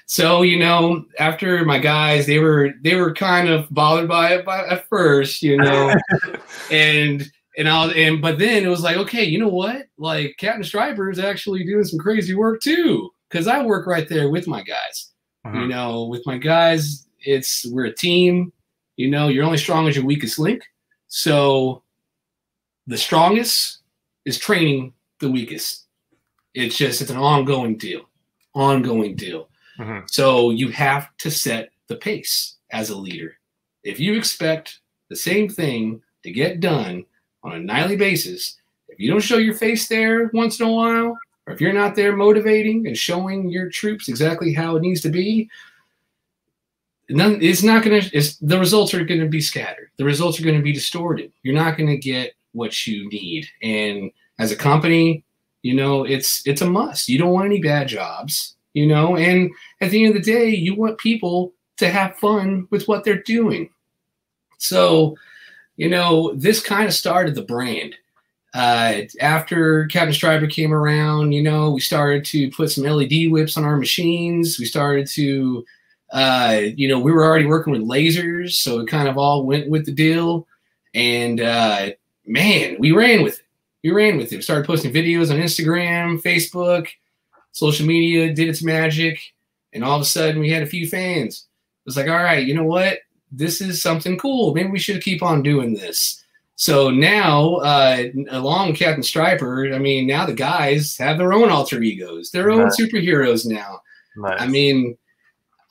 so 0.07 0.41
you 0.43 0.57
know 0.59 1.03
after 1.19 1.65
my 1.65 1.79
guys 1.79 2.25
they 2.27 2.39
were 2.39 2.71
they 2.81 2.95
were 2.95 3.13
kind 3.13 3.49
of 3.49 3.67
bothered 3.71 4.07
by 4.07 4.33
it 4.35 4.45
by, 4.45 4.65
at 4.67 4.87
first 4.87 5.41
you 5.41 5.59
know 5.59 5.93
and 6.71 7.29
and 7.57 7.69
I'll 7.69 7.89
and 7.91 8.21
but 8.21 8.37
then 8.37 8.63
it 8.63 8.67
was 8.67 8.83
like 8.83 8.97
okay 8.97 9.23
you 9.23 9.39
know 9.39 9.47
what? 9.47 9.87
Like 9.97 10.35
captain 10.37 10.63
striper 10.63 11.09
is 11.09 11.19
actually 11.19 11.63
doing 11.63 11.83
some 11.85 11.99
crazy 11.99 12.35
work 12.35 12.61
too 12.61 13.09
because 13.29 13.47
i 13.47 13.63
work 13.63 13.87
right 13.87 14.07
there 14.09 14.29
with 14.29 14.47
my 14.47 14.61
guys. 14.61 15.11
You 15.45 15.51
Mhm. 15.51 15.69
know 15.69 16.03
with 16.05 16.23
my 16.25 16.37
guys 16.37 17.07
it's 17.19 17.65
we're 17.67 17.85
a 17.85 17.93
team. 17.93 18.51
You 18.97 19.09
know 19.09 19.27
you're 19.29 19.45
only 19.45 19.57
strong 19.57 19.87
as 19.87 19.95
your 19.95 20.05
weakest 20.05 20.37
link. 20.37 20.61
So 21.07 21.81
the 22.87 22.97
strongest 22.97 23.79
is 24.25 24.37
training 24.37 24.93
the 25.19 25.31
weakest. 25.31 25.85
It's 26.53 26.77
just 26.77 27.01
it's 27.01 27.09
an 27.11 27.17
ongoing 27.17 27.77
deal 27.77 28.01
ongoing 28.53 29.15
deal 29.15 29.49
Mhm. 29.77 30.09
so 30.09 30.51
you 30.51 30.69
have 30.69 31.15
to 31.17 31.29
set 31.31 31.69
the 31.87 31.95
pace 31.95 32.55
as 32.71 32.89
a 32.89 32.97
leader. 32.97 33.37
If 33.83 33.99
you 33.99 34.15
expect 34.17 34.79
the 35.09 35.15
same 35.15 35.47
thing 35.49 36.01
to 36.23 36.31
get 36.31 36.59
done 36.59 37.05
on 37.43 37.53
a 37.53 37.59
nightly 37.59 37.95
basis 37.95 38.57
if 38.89 38.99
you 38.99 39.09
don't 39.11 39.19
show 39.21 39.37
your 39.37 39.53
face 39.55 39.87
there 39.87 40.29
once 40.33 40.59
in 40.59 40.67
a 40.67 40.71
while 40.71 41.17
or 41.45 41.53
if 41.53 41.59
you're 41.61 41.73
not 41.73 41.95
there 41.95 42.15
motivating 42.15 42.87
and 42.87 42.97
showing 42.97 43.49
your 43.49 43.69
troops 43.69 44.07
exactly 44.07 44.53
how 44.53 44.75
it 44.75 44.81
needs 44.81 45.01
to 45.01 45.09
be 45.09 45.49
none, 47.09 47.39
it's 47.41 47.61
not 47.63 47.83
going 47.83 48.01
to 48.01 48.35
the 48.41 48.57
results 48.59 48.93
are 48.93 49.03
going 49.05 49.19
to 49.19 49.27
be 49.27 49.41
scattered. 49.41 49.89
The 49.97 50.05
results 50.05 50.39
are 50.39 50.43
going 50.43 50.57
to 50.57 50.63
be 50.63 50.73
distorted. 50.73 51.31
You're 51.43 51.53
not 51.55 51.77
going 51.77 51.89
to 51.89 51.97
get 51.97 52.33
what 52.53 52.87
you 52.87 53.07
need. 53.09 53.47
And 53.61 54.11
as 54.39 54.51
a 54.51 54.55
company 54.55 55.23
you 55.61 55.73
know 55.73 56.03
it's 56.03 56.41
it's 56.45 56.61
a 56.61 56.69
must. 56.69 57.09
You 57.09 57.17
don't 57.17 57.33
want 57.33 57.47
any 57.47 57.59
bad 57.59 57.87
jobs 57.87 58.55
you 58.75 58.85
know 58.85 59.17
and 59.17 59.49
at 59.81 59.89
the 59.89 60.05
end 60.05 60.15
of 60.15 60.23
the 60.23 60.31
day 60.31 60.49
you 60.49 60.75
want 60.75 60.99
people 60.99 61.53
to 61.77 61.89
have 61.89 62.15
fun 62.17 62.67
with 62.69 62.87
what 62.87 63.03
they're 63.03 63.23
doing 63.23 63.69
so 64.59 65.15
you 65.77 65.89
know 65.89 66.33
this 66.35 66.61
kind 66.61 66.85
of 66.85 66.93
started 66.93 67.33
the 67.33 67.41
brand 67.41 67.95
uh, 68.55 69.01
after 69.19 69.85
Captain 69.87 70.13
Striper 70.13 70.47
came 70.47 70.73
around, 70.73 71.33
you 71.33 71.43
know, 71.43 71.71
we 71.71 71.81
started 71.81 72.23
to 72.23 72.49
put 72.51 72.71
some 72.71 72.85
LED 72.85 73.29
whips 73.29 73.57
on 73.57 73.65
our 73.65 73.75
machines. 73.75 74.57
We 74.57 74.63
started 74.63 75.07
to, 75.07 75.65
uh, 76.13 76.61
you 76.73 76.87
know, 76.87 76.97
we 76.97 77.11
were 77.11 77.25
already 77.25 77.47
working 77.47 77.73
with 77.73 77.81
lasers, 77.81 78.53
so 78.53 78.79
it 78.79 78.87
kind 78.87 79.09
of 79.09 79.17
all 79.17 79.45
went 79.45 79.69
with 79.69 79.85
the 79.85 79.91
deal. 79.91 80.47
And 80.93 81.41
uh, 81.41 81.89
man, 82.25 82.77
we 82.79 82.93
ran 82.93 83.23
with 83.23 83.39
it. 83.39 83.45
We 83.83 83.91
ran 83.91 84.15
with 84.15 84.31
it. 84.31 84.37
We 84.37 84.41
started 84.41 84.65
posting 84.65 84.93
videos 84.93 85.31
on 85.31 85.37
Instagram, 85.37 86.21
Facebook, 86.21 86.87
social 87.55 87.85
media, 87.85 88.33
did 88.33 88.49
its 88.49 88.61
magic, 88.61 89.17
and 89.73 89.83
all 89.83 89.95
of 89.95 90.01
a 90.01 90.05
sudden 90.05 90.41
we 90.41 90.49
had 90.49 90.61
a 90.61 90.67
few 90.67 90.87
fans. 90.87 91.47
It 91.85 91.87
was 91.87 91.97
like, 91.97 92.07
all 92.07 92.23
right, 92.23 92.45
you 92.45 92.53
know 92.53 92.65
what? 92.65 92.99
This 93.31 93.61
is 93.61 93.81
something 93.81 94.17
cool. 94.17 94.53
Maybe 94.53 94.69
we 94.69 94.79
should 94.79 95.01
keep 95.01 95.23
on 95.23 95.41
doing 95.41 95.73
this. 95.73 96.21
So 96.57 96.89
now, 96.89 97.55
uh, 97.55 98.03
along 98.29 98.69
with 98.69 98.79
Captain 98.79 99.03
Striper, 99.03 99.73
I 99.73 99.79
mean, 99.79 100.05
now 100.05 100.25
the 100.25 100.33
guys 100.33 100.97
have 100.97 101.17
their 101.17 101.33
own 101.33 101.49
alter 101.49 101.81
egos, 101.81 102.31
their 102.31 102.51
own 102.51 102.65
nice. 102.65 102.79
superheroes 102.79 103.45
now. 103.45 103.81
Nice. 104.17 104.41
I 104.41 104.47
mean, 104.47 104.97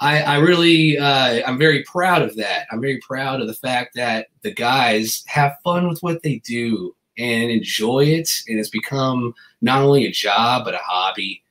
I, 0.01 0.23
I 0.23 0.37
really, 0.39 0.99
uh, 0.99 1.43
I'm 1.47 1.59
very 1.59 1.83
proud 1.85 2.23
of 2.23 2.35
that. 2.37 2.67
I'm 2.71 2.81
very 2.81 2.99
proud 2.99 3.41
of 3.41 3.47
the 3.47 3.55
fact 3.55 3.95
that 3.95 4.29
the 4.43 4.53
guys 4.53 5.23
have 5.27 5.57
fun 5.63 5.89
with 5.89 6.03
what 6.03 6.23
they 6.23 6.41
do 6.47 6.95
and 7.19 7.51
enjoy 7.51 8.05
it. 8.05 8.31
And 8.49 8.59
it's 8.59 8.71
become 8.71 9.35
not 9.61 9.83
only 9.83 10.07
a 10.07 10.13
job, 10.13 10.65
but 10.65 10.75
a 10.75 10.81
hobby. 10.83 11.44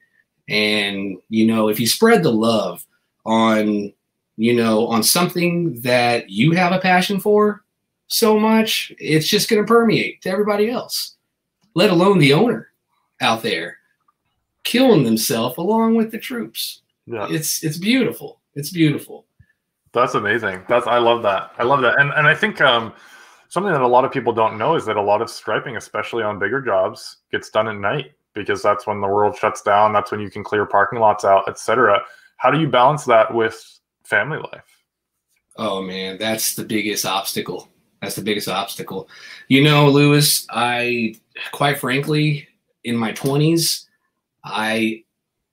And, 0.50 1.18
you 1.30 1.46
know, 1.46 1.70
if 1.70 1.80
you 1.80 1.88
spread 1.88 2.24
the 2.24 2.32
love 2.32 2.86
on, 3.26 3.94
you 4.36 4.54
know, 4.54 4.88
on 4.88 5.04
something 5.04 5.80
that 5.82 6.30
you 6.30 6.52
have 6.52 6.72
a 6.72 6.80
passion 6.80 7.20
for, 7.20 7.64
so 8.08 8.40
much, 8.40 8.92
it's 9.00 9.28
just 9.28 9.50
going 9.50 9.62
to 9.62 9.68
permeate 9.68 10.22
to 10.22 10.30
everybody 10.30 10.70
else, 10.70 11.16
let 11.74 11.90
alone 11.90 12.20
the 12.20 12.34
owner 12.34 12.70
out 13.22 13.42
there 13.42 13.78
killing 14.64 15.04
themselves 15.04 15.58
along 15.58 15.96
with 15.96 16.12
the 16.12 16.18
troops. 16.18 16.82
Yeah. 17.06 17.28
It's 17.30 17.64
it's 17.64 17.78
beautiful. 17.78 18.40
It's 18.56 18.72
beautiful. 18.72 19.26
That's 19.92 20.16
amazing. 20.16 20.64
That's 20.70 20.88
I 20.88 20.98
love 20.98 21.22
that. 21.24 21.52
I 21.58 21.64
love 21.64 21.82
that. 21.82 22.00
And 22.00 22.12
and 22.14 22.28
I 22.28 22.36
think 22.36 22.62
um 22.62 22.94
something 23.50 23.72
that 23.72 23.82
a 23.82 23.88
lot 23.88 24.06
of 24.06 24.12
people 24.12 24.34
don't 24.34 24.58
know 24.58 24.76
is 24.76 24.86
that 24.86 24.96
a 24.96 25.02
lot 25.02 25.22
of 25.22 25.30
striping, 25.30 25.78
especially 25.78 26.24
on 26.24 26.40
bigger 26.40 26.62
jobs, 26.62 27.18
gets 27.32 27.50
done 27.50 27.68
at 27.68 27.76
night 27.76 28.14
because 28.34 28.62
that's 28.62 28.88
when 28.88 29.02
the 29.02 29.08
world 29.08 29.38
shuts 29.38 29.62
down. 29.62 29.94
That's 29.94 30.12
when 30.12 30.20
you 30.20 30.30
can 30.30 30.44
clear 30.44 30.66
parking 30.66 31.00
lots 31.00 31.26
out, 31.26 31.48
etc. 31.48 32.02
How 32.38 32.52
do 32.52 32.60
you 32.60 32.68
balance 32.68 33.06
that 33.06 33.34
with 33.34 33.80
family 34.04 34.38
life? 34.38 34.84
Oh 35.58 35.82
man, 35.82 36.18
that's 36.18 36.56
the 36.56 36.66
biggest 36.66 37.06
obstacle. 37.06 37.70
That's 38.02 38.16
the 38.16 38.22
biggest 38.22 38.48
obstacle. 38.48 39.08
You 39.48 39.64
know, 39.64 39.88
Lewis, 39.88 40.46
I 40.50 41.16
quite 41.52 41.80
frankly, 41.80 42.48
in 42.84 42.96
my 42.96 43.14
20s, 43.14 43.86
I 44.44 45.04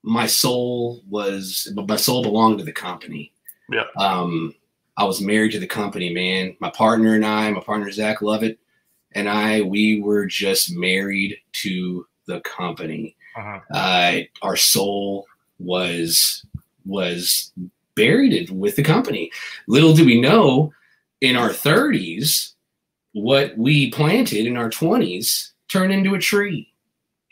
my 0.03 0.27
soul 0.27 1.03
was 1.09 1.73
my 1.87 1.97
soul 1.97 2.23
belonged 2.23 2.59
to 2.59 2.65
the 2.65 2.73
company. 2.73 3.33
Yeah. 3.71 3.85
Um, 3.97 4.55
I 4.97 5.05
was 5.05 5.21
married 5.21 5.53
to 5.53 5.59
the 5.59 5.67
company, 5.67 6.13
man. 6.13 6.57
My 6.61 6.71
partner 6.71 7.15
and 7.15 7.25
I, 7.25 7.51
my 7.51 7.61
partner 7.61 7.91
Zach 7.91 8.21
Lovett, 8.21 8.59
and 9.13 9.29
I, 9.29 9.63
we 9.63 10.01
were 10.01 10.27
just 10.27 10.75
married 10.77 11.37
to 11.53 12.07
the 12.31 12.41
company. 12.41 13.17
Uh-huh. 13.37 13.61
Uh, 13.75 14.21
our 14.43 14.57
soul 14.57 15.27
was 15.59 16.45
was 16.87 17.53
buried 17.95 18.51
with 18.51 18.77
the 18.77 18.83
company. 18.83 19.31
Little 19.69 19.95
do 19.95 20.07
we 20.07 20.21
know, 20.21 20.73
in 21.21 21.37
our 21.37 21.51
30s, 21.51 22.55
what 23.13 23.57
we 23.59 23.91
planted 23.91 24.47
in 24.47 24.57
our 24.57 24.71
20s 24.71 25.51
turned 25.69 25.93
into 25.93 26.15
a 26.15 26.19
tree 26.19 26.73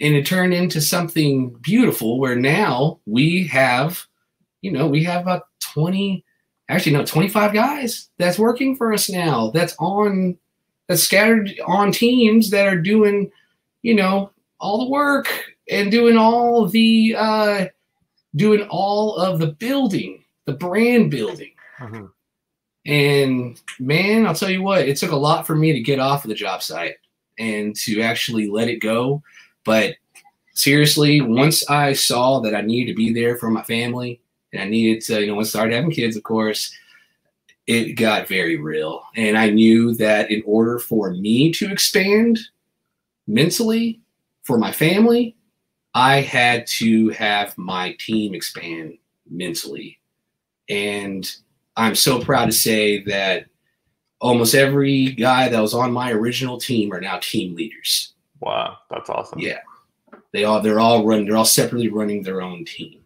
and 0.01 0.15
it 0.15 0.27
turned 0.27 0.53
into 0.53 0.81
something 0.81 1.51
beautiful 1.61 2.19
where 2.19 2.37
now 2.37 3.01
we 3.07 3.47
have, 3.47 4.05
you 4.61 4.71
know, 4.71 4.87
we 4.87 5.03
have 5.05 5.23
about 5.23 5.45
20, 5.61 6.25
actually, 6.69 6.93
no, 6.93 7.05
25 7.05 7.53
guys 7.53 8.11
that's 8.19 8.39
working 8.39 8.77
for 8.77 8.93
us 8.93 9.09
now 9.09 9.51
that's 9.51 9.75
on, 9.79 10.37
that's 10.89 11.03
scattered 11.03 11.53
on 11.67 11.93
teams 11.93 12.51
that 12.51 12.67
are 12.67 12.81
doing, 12.81 13.31
you 13.83 13.95
know, 13.95 14.31
all 14.61 14.85
the 14.85 14.91
work 14.91 15.29
and 15.71 15.91
doing 15.91 16.17
all 16.17 16.67
the, 16.67 17.15
uh, 17.17 17.67
doing 18.37 18.67
all 18.71 19.17
of 19.17 19.39
the 19.39 19.49
building, 19.49 20.25
the 20.45 20.53
brand 20.53 21.11
building. 21.11 21.53
Mm-hmm. 21.79 22.07
And 22.87 23.61
man, 23.79 24.27
I'll 24.27 24.35
tell 24.35 24.51
you 24.51 24.63
what, 24.63 24.89
it 24.89 24.97
took 24.97 25.13
a 25.13 25.17
lot 25.17 25.47
for 25.47 25.55
me 25.55 25.73
to 25.73 25.81
get 25.81 25.99
off 25.99 26.25
of 26.25 26.29
the 26.29 26.35
job 26.35 26.63
site 26.63 26.97
and 27.39 27.77
to 27.77 28.01
actually 28.01 28.49
let 28.49 28.69
it 28.69 28.81
go. 28.81 29.23
But 29.65 29.97
seriously, 30.55 31.21
once 31.21 31.69
I 31.69 31.93
saw 31.93 32.41
that 32.41 32.55
I 32.55 32.63
needed 32.63 32.93
to 32.93 32.97
be 32.97 33.13
there 33.13 33.37
for 33.37 33.51
my 33.51 33.63
family 33.63 34.21
and 34.53 34.63
I 34.63 34.67
needed 34.67 35.03
to, 35.05 35.21
you 35.21 35.27
know, 35.27 35.35
once 35.35 35.49
I 35.49 35.51
started 35.51 35.75
having 35.75 35.91
kids, 35.91 36.17
of 36.17 36.23
course, 36.23 36.75
it 37.67 37.95
got 37.95 38.27
very 38.27 38.57
real. 38.57 39.03
And 39.15 39.37
I 39.37 39.51
knew 39.51 39.95
that 39.97 40.31
in 40.31 40.43
order 40.47 40.79
for 40.79 41.11
me 41.11 41.53
to 41.53 41.71
expand 41.71 42.39
mentally 43.27 44.01
for 44.49 44.57
my 44.57 44.73
family, 44.73 45.37
I 45.95 46.23
had 46.23 46.67
to 46.79 47.11
have 47.11 47.57
my 47.59 47.95
team 48.01 48.35
expand 48.35 48.97
mentally. 49.31 50.01
And 50.71 51.31
I'm 51.77 51.95
so 51.95 52.19
proud 52.19 52.47
to 52.47 52.53
say 52.53 53.03
that 53.05 53.45
almost 54.21 54.55
every 54.55 55.11
guy 55.13 55.51
that 55.51 55.61
was 55.61 55.75
on 55.75 55.93
my 55.93 56.13
original 56.13 56.59
team 56.59 56.95
are 56.95 57.01
now 57.01 57.19
team 57.19 57.55
leaders. 57.55 58.15
Wow, 58.41 58.79
that's 58.91 59.11
awesome. 59.11 59.39
Yeah. 59.39 59.61
They 60.33 60.45
all 60.45 60.63
they're 60.63 60.81
all 60.81 61.05
running 61.05 61.27
they're 61.27 61.37
all 61.37 61.45
separately 61.45 61.89
running 61.89 62.23
their 62.23 62.41
own 62.41 62.65
team. 62.65 63.01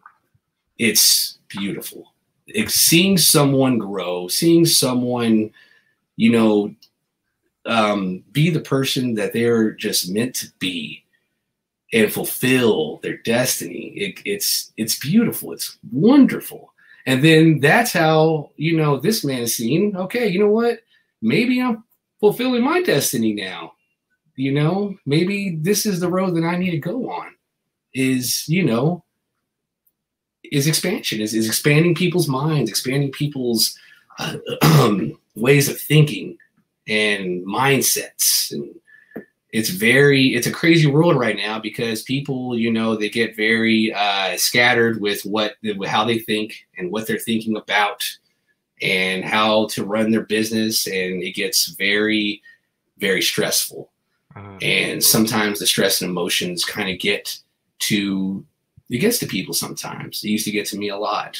It's 0.77 1.39
beautiful. 1.49 2.13
It's 2.47 2.75
seeing 2.75 3.17
someone 3.17 3.77
grow, 3.77 4.29
seeing 4.29 4.65
someone, 4.65 5.51
you 6.15 6.31
know, 6.31 6.73
um, 7.65 8.23
be 8.31 8.49
the 8.49 8.61
person 8.61 9.15
that 9.15 9.33
they're 9.33 9.71
just 9.71 10.09
meant 10.09 10.35
to 10.35 10.47
be 10.59 11.02
and 11.93 12.11
fulfill 12.11 12.99
their 13.03 13.17
destiny. 13.17 13.93
It, 13.95 14.19
it's 14.25 14.73
it's 14.77 14.99
beautiful. 14.99 15.53
It's 15.53 15.77
wonderful. 15.91 16.73
And 17.05 17.23
then 17.23 17.59
that's 17.59 17.91
how, 17.91 18.51
you 18.55 18.77
know, 18.77 18.97
this 18.97 19.23
man 19.23 19.43
is 19.43 19.55
seen, 19.55 19.95
okay, 19.95 20.27
you 20.27 20.39
know 20.39 20.49
what? 20.49 20.79
Maybe 21.21 21.61
I'm 21.61 21.83
fulfilling 22.19 22.63
my 22.63 22.81
destiny 22.81 23.33
now. 23.33 23.73
You 24.35 24.53
know, 24.53 24.95
maybe 25.05 25.57
this 25.61 25.85
is 25.85 25.99
the 25.99 26.09
road 26.09 26.35
that 26.35 26.45
I 26.45 26.57
need 26.57 26.71
to 26.71 26.77
go 26.77 27.11
on. 27.11 27.27
Is, 27.93 28.47
you 28.47 28.63
know, 28.63 29.03
is 30.51 30.65
expansion, 30.65 31.21
is, 31.21 31.33
is 31.33 31.47
expanding 31.47 31.93
people's 31.93 32.27
minds, 32.27 32.69
expanding 32.69 33.11
people's 33.11 33.77
uh, 34.17 34.37
ways 35.35 35.69
of 35.69 35.79
thinking 35.79 36.37
and 36.87 37.45
mindsets 37.45 38.51
and 38.51 38.72
it's 39.53 39.69
very 39.69 40.33
it's 40.33 40.47
a 40.47 40.51
crazy 40.51 40.87
world 40.87 41.15
right 41.15 41.37
now 41.37 41.59
because 41.59 42.01
people 42.01 42.57
you 42.57 42.71
know 42.71 42.95
they 42.95 43.07
get 43.07 43.37
very 43.37 43.93
uh, 43.93 44.35
scattered 44.35 44.99
with 44.99 45.21
what 45.23 45.55
how 45.85 46.03
they 46.03 46.19
think 46.19 46.65
and 46.77 46.91
what 46.91 47.07
they're 47.07 47.19
thinking 47.19 47.55
about 47.55 48.03
and 48.81 49.23
how 49.23 49.67
to 49.67 49.85
run 49.85 50.11
their 50.11 50.25
business 50.25 50.87
and 50.87 51.23
it 51.23 51.35
gets 51.35 51.67
very 51.67 52.41
very 52.97 53.21
stressful. 53.21 53.89
Uh-huh. 54.35 54.57
and 54.63 55.03
sometimes 55.03 55.59
the 55.59 55.67
stress 55.67 56.01
and 56.01 56.09
emotions 56.09 56.65
kind 56.65 56.89
of 56.89 56.97
get 56.97 57.37
to 57.77 58.43
it 58.89 58.97
gets 58.97 59.19
to 59.19 59.27
people 59.27 59.53
sometimes. 59.53 60.23
It 60.23 60.29
used 60.29 60.45
to 60.45 60.51
get 60.51 60.65
to 60.67 60.77
me 60.77 60.89
a 60.89 60.97
lot. 60.97 61.39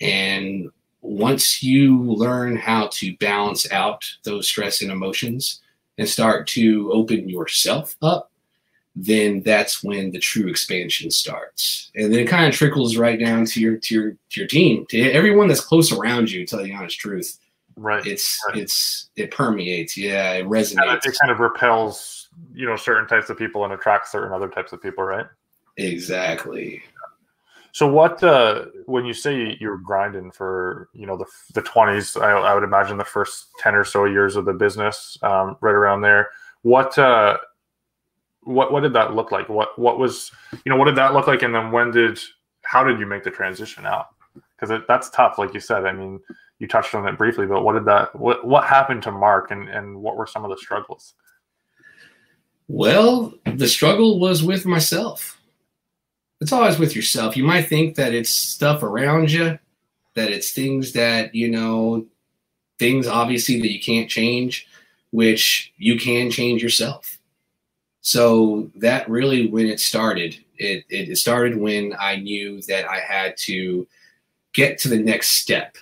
And 0.00 0.70
once 1.00 1.62
you 1.62 2.02
learn 2.02 2.56
how 2.56 2.88
to 2.94 3.16
balance 3.18 3.70
out 3.70 4.04
those 4.24 4.48
stress 4.48 4.82
and 4.82 4.90
emotions 4.90 5.60
and 5.98 6.08
start 6.08 6.46
to 6.48 6.90
open 6.92 7.28
yourself 7.28 7.96
up, 8.02 8.30
then 8.96 9.42
that's 9.42 9.82
when 9.82 10.12
the 10.12 10.18
true 10.18 10.48
expansion 10.48 11.10
starts. 11.10 11.90
And 11.94 12.12
then 12.12 12.20
it 12.20 12.28
kind 12.28 12.46
of 12.46 12.54
trickles 12.54 12.96
right 12.96 13.18
down 13.18 13.44
to 13.46 13.60
your 13.60 13.76
to 13.76 13.94
your 13.94 14.10
to 14.12 14.40
your 14.40 14.46
team, 14.46 14.86
to 14.90 15.10
everyone 15.10 15.48
that's 15.48 15.60
close 15.60 15.92
around 15.92 16.30
you, 16.30 16.46
tell 16.46 16.60
you 16.60 16.72
the 16.72 16.74
honest 16.74 16.98
truth. 16.98 17.38
Right. 17.76 18.06
It's 18.06 18.40
right. 18.48 18.58
it's 18.58 19.10
it 19.16 19.30
permeates. 19.32 19.96
Yeah, 19.96 20.34
it 20.34 20.46
resonates. 20.46 21.06
it 21.06 21.16
kind 21.20 21.32
of 21.32 21.40
repels, 21.40 22.28
you 22.52 22.66
know, 22.66 22.76
certain 22.76 23.08
types 23.08 23.30
of 23.30 23.38
people 23.38 23.64
and 23.64 23.72
attracts 23.72 24.12
certain 24.12 24.32
other 24.32 24.48
types 24.48 24.72
of 24.72 24.80
people, 24.80 25.02
right? 25.02 25.26
Exactly. 25.76 26.82
So 27.74 27.88
what 27.88 28.22
uh, 28.22 28.66
when 28.86 29.04
you 29.04 29.12
say 29.12 29.56
you're 29.58 29.78
grinding 29.78 30.30
for 30.30 30.90
you 30.92 31.06
know 31.06 31.16
the 31.16 31.26
the 31.54 31.62
twenties, 31.62 32.16
I, 32.16 32.30
I, 32.30 32.54
would 32.54 32.62
imagine 32.62 32.98
the 32.98 33.04
first 33.04 33.48
ten 33.58 33.74
or 33.74 33.82
so 33.82 34.04
years 34.04 34.36
of 34.36 34.44
the 34.44 34.52
business, 34.52 35.18
um, 35.22 35.56
right 35.60 35.74
around 35.74 36.02
there. 36.02 36.30
What 36.62 36.96
uh, 36.96 37.36
what 38.42 38.70
what 38.70 38.84
did 38.84 38.92
that 38.92 39.16
look 39.16 39.32
like? 39.32 39.48
What 39.48 39.76
what 39.76 39.98
was 39.98 40.30
you 40.64 40.70
know 40.70 40.76
what 40.76 40.84
did 40.84 40.94
that 40.94 41.14
look 41.14 41.26
like? 41.26 41.42
And 41.42 41.52
then 41.52 41.72
when 41.72 41.90
did 41.90 42.20
how 42.62 42.84
did 42.84 43.00
you 43.00 43.06
make 43.06 43.24
the 43.24 43.32
transition 43.32 43.84
out? 43.86 44.06
Because 44.56 44.80
that's 44.86 45.10
tough, 45.10 45.36
like 45.36 45.52
you 45.52 45.58
said. 45.58 45.84
I 45.84 45.90
mean, 45.90 46.20
you 46.60 46.68
touched 46.68 46.94
on 46.94 47.08
it 47.08 47.18
briefly, 47.18 47.44
but 47.44 47.64
what 47.64 47.72
did 47.72 47.86
that 47.86 48.14
what 48.14 48.46
what 48.46 48.62
happened 48.62 49.02
to 49.02 49.10
Mark 49.10 49.50
and 49.50 49.68
and 49.68 49.96
what 49.96 50.16
were 50.16 50.28
some 50.28 50.44
of 50.44 50.50
the 50.50 50.58
struggles? 50.58 51.14
Well, 52.68 53.34
the 53.44 53.66
struggle 53.66 54.20
was 54.20 54.44
with 54.44 54.64
myself. 54.64 55.40
It's 56.44 56.52
always 56.52 56.78
with 56.78 56.94
yourself. 56.94 57.38
You 57.38 57.44
might 57.44 57.68
think 57.68 57.94
that 57.94 58.12
it's 58.12 58.28
stuff 58.28 58.82
around 58.82 59.32
you, 59.32 59.58
that 60.12 60.30
it's 60.30 60.50
things 60.50 60.92
that, 60.92 61.34
you 61.34 61.50
know, 61.50 62.04
things 62.78 63.06
obviously 63.06 63.62
that 63.62 63.72
you 63.72 63.80
can't 63.80 64.10
change, 64.10 64.68
which 65.10 65.72
you 65.78 65.98
can 65.98 66.30
change 66.30 66.62
yourself. 66.62 67.16
So 68.02 68.70
that 68.76 69.08
really 69.08 69.46
when 69.46 69.64
it 69.64 69.80
started, 69.80 70.36
it, 70.58 70.84
it 70.90 71.16
started 71.16 71.56
when 71.56 71.94
I 71.98 72.16
knew 72.16 72.60
that 72.68 72.86
I 72.90 72.98
had 73.00 73.38
to 73.38 73.86
get 74.52 74.76
to 74.80 74.90
the 74.90 74.98
next 74.98 75.30
step 75.30 75.78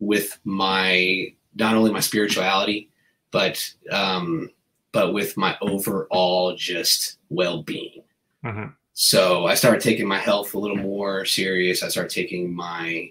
with 0.00 0.36
my 0.42 1.32
not 1.54 1.76
only 1.76 1.92
my 1.92 2.00
spirituality, 2.00 2.90
but 3.30 3.72
um, 3.92 4.50
but 4.90 5.14
with 5.14 5.36
my 5.36 5.56
overall 5.60 6.56
just 6.56 7.18
well-being. 7.28 8.02
Mm-hmm. 8.44 8.70
So 8.94 9.46
I 9.46 9.54
started 9.54 9.80
taking 9.80 10.06
my 10.06 10.18
health 10.18 10.54
a 10.54 10.58
little 10.58 10.76
more 10.76 11.24
serious. 11.24 11.82
I 11.82 11.88
started 11.88 12.10
taking 12.10 12.54
my 12.54 13.10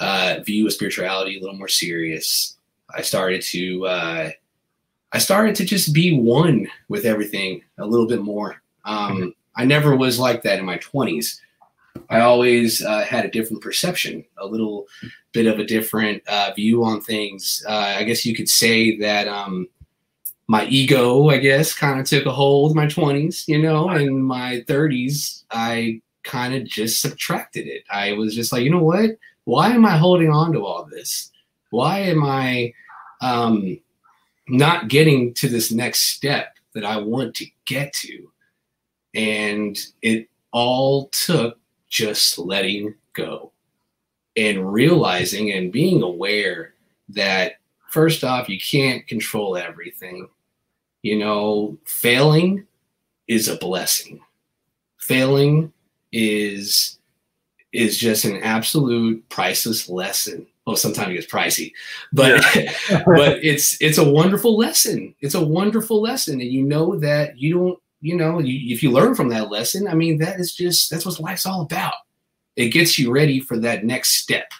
uh, 0.00 0.40
view 0.44 0.66
of 0.66 0.72
spirituality 0.72 1.36
a 1.36 1.40
little 1.40 1.56
more 1.56 1.68
serious. 1.68 2.56
I 2.94 3.02
started 3.02 3.42
to 3.42 3.86
uh, 3.86 4.30
I 5.12 5.18
started 5.18 5.54
to 5.56 5.64
just 5.66 5.92
be 5.92 6.18
one 6.18 6.66
with 6.88 7.04
everything 7.04 7.62
a 7.76 7.86
little 7.86 8.06
bit 8.06 8.22
more. 8.22 8.62
Um, 8.86 9.16
mm-hmm. 9.16 9.28
I 9.54 9.64
never 9.66 9.96
was 9.96 10.18
like 10.18 10.42
that 10.42 10.58
in 10.58 10.64
my 10.64 10.78
twenties. 10.78 11.42
I 12.08 12.20
always 12.20 12.82
uh, 12.82 13.04
had 13.04 13.26
a 13.26 13.30
different 13.30 13.62
perception, 13.62 14.24
a 14.38 14.46
little 14.46 14.86
bit 15.32 15.46
of 15.46 15.58
a 15.58 15.64
different 15.64 16.22
uh, 16.26 16.52
view 16.56 16.84
on 16.84 17.02
things. 17.02 17.62
Uh, 17.68 17.94
I 17.98 18.04
guess 18.04 18.24
you 18.24 18.34
could 18.34 18.48
say 18.48 18.96
that 18.98 19.28
um, 19.28 19.68
my 20.48 20.64
ego, 20.66 21.28
I 21.28 21.36
guess, 21.36 21.74
kind 21.74 22.00
of 22.00 22.06
took 22.06 22.24
a 22.24 22.32
hold 22.32 22.74
my 22.74 22.86
20s, 22.86 23.46
you 23.46 23.60
know, 23.60 23.90
and 23.90 24.24
my 24.24 24.64
30s, 24.66 25.44
I 25.50 26.00
kind 26.24 26.54
of 26.54 26.64
just 26.64 27.02
subtracted 27.02 27.66
it. 27.66 27.84
I 27.90 28.12
was 28.14 28.34
just 28.34 28.50
like, 28.50 28.62
you 28.62 28.70
know 28.70 28.82
what? 28.82 29.10
Why 29.44 29.70
am 29.70 29.84
I 29.84 29.98
holding 29.98 30.30
on 30.30 30.52
to 30.52 30.64
all 30.64 30.84
this? 30.84 31.30
Why 31.70 32.00
am 32.00 32.24
I 32.24 32.72
um, 33.20 33.78
not 34.48 34.88
getting 34.88 35.34
to 35.34 35.48
this 35.48 35.70
next 35.70 36.14
step 36.14 36.56
that 36.74 36.84
I 36.84 36.96
want 36.96 37.34
to 37.36 37.46
get 37.66 37.92
to? 37.94 38.30
And 39.14 39.78
it 40.00 40.28
all 40.52 41.08
took 41.08 41.58
just 41.88 42.38
letting 42.38 42.94
go 43.12 43.52
and 44.36 44.72
realizing 44.72 45.52
and 45.52 45.72
being 45.72 46.02
aware 46.02 46.74
that 47.10 47.54
first 47.90 48.24
off, 48.24 48.48
you 48.48 48.58
can't 48.58 49.06
control 49.06 49.56
everything. 49.56 50.28
You 51.02 51.18
know, 51.18 51.78
failing 51.84 52.66
is 53.26 53.48
a 53.48 53.56
blessing. 53.56 54.20
Failing 54.98 55.72
is 56.12 56.98
is 57.72 57.98
just 57.98 58.24
an 58.24 58.42
absolute 58.42 59.28
priceless 59.28 59.88
lesson. 59.88 60.46
Well, 60.66 60.76
sometimes 60.76 61.10
it 61.10 61.14
gets 61.14 61.32
pricey, 61.32 61.72
but 62.12 62.44
yeah. 62.54 62.72
but 63.06 63.42
it's 63.44 63.80
it's 63.80 63.98
a 63.98 64.10
wonderful 64.10 64.56
lesson. 64.56 65.14
It's 65.20 65.34
a 65.34 65.44
wonderful 65.44 66.00
lesson, 66.02 66.40
and 66.40 66.50
you 66.50 66.62
know 66.62 66.98
that 66.98 67.38
you 67.38 67.54
don't 67.54 67.78
you 68.00 68.16
know, 68.16 68.38
you, 68.38 68.72
if 68.72 68.82
you 68.82 68.90
learn 68.90 69.14
from 69.14 69.28
that 69.30 69.50
lesson, 69.50 69.88
I 69.88 69.94
mean, 69.94 70.18
that 70.18 70.38
is 70.38 70.54
just 70.54 70.90
that's 70.90 71.04
what 71.04 71.18
life's 71.20 71.46
all 71.46 71.62
about. 71.62 71.94
It 72.56 72.68
gets 72.68 72.98
you 72.98 73.10
ready 73.10 73.40
for 73.40 73.58
that 73.58 73.84
next 73.84 74.20
step. 74.20 74.52